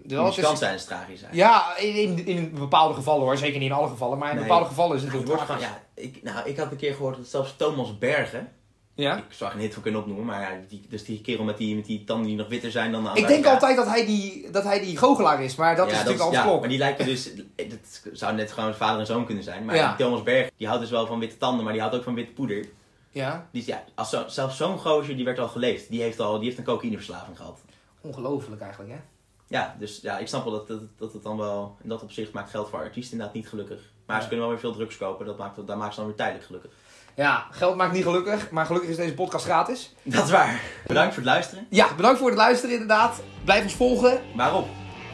Het 0.02 0.12
is- 0.12 0.18
muzikant 0.18 0.58
zijn 0.58 0.74
is 0.74 0.84
tragisch 0.84 1.22
eigenlijk. 1.22 1.34
ja, 1.34 1.76
in, 1.76 2.26
in, 2.26 2.50
bepaalde 2.54 2.94
gevallen 2.94 3.22
hoor. 3.22 3.36
Zeker 3.36 3.58
niet 3.58 3.70
in 3.70 3.74
alle 3.76 3.88
gevallen. 3.88 4.18
Maar 4.18 4.28
in 4.30 4.34
Nee. 4.36 4.44
bepaalde 4.44 4.66
gevallen 4.68 4.96
is 4.96 5.02
het 5.02 5.12
heel 5.12 5.22
tragisch. 5.22 5.62
ja, 5.62 5.82
ik, 5.94 6.22
nou, 6.22 6.48
ik 6.48 6.56
had 6.56 6.70
een 6.70 6.76
keer 6.76 6.94
gehoord 6.94 7.16
dat 7.16 7.26
zelfs 7.26 7.54
Thomas 7.56 7.98
Bergen, 7.98 8.52
Ja? 8.94 9.16
ik 9.16 9.24
zou 9.28 9.50
er 9.50 9.56
een 9.56 9.62
hit 9.62 9.72
voor 9.74 9.82
kunnen 9.82 10.00
opnoemen, 10.00 10.24
maar 10.24 10.40
ja, 10.40 10.58
die, 10.68 10.82
dus 10.88 11.04
die 11.04 11.20
kerel 11.20 11.44
met 11.44 11.56
die, 11.56 11.76
met 11.76 11.84
die 11.84 12.04
tanden 12.04 12.26
die 12.26 12.36
nog 12.36 12.48
witter 12.48 12.70
zijn 12.70 12.92
dan 12.92 13.04
de 13.04 13.10
Ik 13.14 13.26
denk 13.26 13.46
altijd 13.46 13.76
dat 13.76 13.86
hij 13.86 14.06
die, 14.06 14.50
dat 14.50 14.64
hij 14.64 14.80
die 14.80 14.96
goochelaar 14.96 15.42
is. 15.42 15.54
Maar 15.56 15.76
dat 15.76 15.86
Ja, 15.86 15.92
is 15.92 15.98
natuurlijk 15.98 16.24
al 16.24 16.32
ja, 16.32 16.58
maar 16.60 16.68
die 16.68 16.78
lijken 16.78 17.04
dus, 17.04 17.30
het 17.56 18.08
zou 18.12 18.34
net 18.34 18.52
gewoon 18.52 18.74
vader 18.74 19.00
en 19.00 19.06
zoon 19.06 19.24
kunnen 19.26 19.44
zijn, 19.44 19.64
maar 19.64 19.74
Ja. 19.76 19.96
Thomas 19.96 20.22
Bergen, 20.22 20.52
die 20.56 20.66
houdt 20.66 20.82
dus 20.82 20.90
wel 20.90 21.06
van 21.06 21.18
witte 21.18 21.36
tanden, 21.36 21.64
maar 21.64 21.72
die 21.72 21.82
houdt 21.82 21.96
ook 21.96 22.02
van 22.04 22.14
witte 22.14 22.32
poeder. 22.32 22.68
Ja, 23.10 23.48
Die, 23.52 23.60
is- 23.60 23.66
ja, 23.68 23.84
als 23.94 24.10
zo, 24.10 24.24
zelfs 24.28 24.56
zo'n 24.56 24.78
gozer, 24.78 25.16
die 25.16 25.24
werd 25.24 25.38
al 25.38 25.48
geleefd, 25.48 25.88
die 25.90 26.02
heeft, 26.02 26.20
al, 26.20 26.36
die 26.38 26.44
heeft 26.46 26.58
een 26.58 26.64
cocaïneverslaving 26.64 27.36
gehad. 27.36 27.60
ongelooflijk 28.00 28.60
eigenlijk 28.60 28.92
hè. 28.92 28.98
Ja, 29.46 29.76
dus 29.78 30.00
ja, 30.02 30.18
ik 30.18 30.28
snap 30.28 30.44
wel 30.44 30.52
dat, 30.52 30.68
dat, 30.68 30.80
dat 30.96 31.12
het 31.12 31.22
dan 31.22 31.36
wel, 31.36 31.76
in 31.82 31.88
dat 31.88 32.02
opzicht 32.02 32.32
maakt 32.32 32.50
geld 32.50 32.68
voor 32.68 32.78
artiesten 32.78 33.12
inderdaad 33.12 33.34
niet 33.36 33.48
gelukkig. 33.48 33.80
Maar 34.06 34.16
Ja. 34.16 34.22
ze 34.22 34.28
kunnen 34.28 34.46
wel 34.46 34.54
weer 34.54 34.64
veel 34.64 34.74
drugs 34.74 34.96
kopen, 34.96 35.26
dat 35.26 35.38
maakt, 35.38 35.66
dat 35.66 35.76
maakt 35.76 35.90
ze 35.94 35.98
dan 35.98 36.08
weer 36.08 36.16
tijdelijk 36.18 36.46
gelukkig. 36.46 36.70
Ja, 37.16 37.46
geld 37.50 37.76
maakt 37.76 37.92
niet 37.92 38.04
gelukkig. 38.04 38.50
Maar 38.50 38.66
gelukkig 38.66 38.90
is 38.90 38.96
deze 38.96 39.14
podcast 39.14 39.44
gratis. 39.44 39.94
Dat 40.02 40.24
is 40.24 40.30
waar. 40.30 40.60
Bedankt 40.86 41.14
voor 41.14 41.22
het 41.22 41.32
luisteren. 41.32 41.66
Ja, 41.70 41.94
bedankt 41.96 42.18
voor 42.18 42.28
het 42.28 42.38
luisteren 42.38 42.72
inderdaad. 42.72 43.20
Blijf 43.44 43.62
ons 43.62 43.74
volgen. 43.74 44.20
Waarop? 44.36 44.68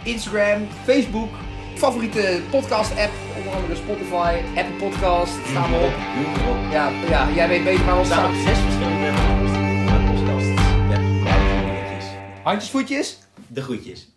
Instagram, 0.05 0.69
Facebook, 0.85 1.31
favoriete 1.75 2.41
podcast 2.51 2.91
app, 2.91 3.13
onder 3.39 3.53
andere 3.55 3.77
Spotify, 3.77 4.41
Apple 4.57 4.89
Podcast, 4.89 5.33
staan 5.51 5.71
we 5.71 5.77
op. 5.77 5.93
Ja, 6.73 6.89
ja 7.09 7.29
jij 7.35 7.49
weet 7.49 7.65
beter 7.65 7.85
waar 7.85 7.95
we 7.95 8.01
We 8.01 8.07
staan 8.07 8.31
op 8.31 8.35
zes 8.35 8.59
verschillende 8.59 9.13
podcasts. 10.07 10.55
Handjes, 12.43 12.71
voetjes. 12.71 13.19
de 13.47 13.63
groetjes. 13.63 14.16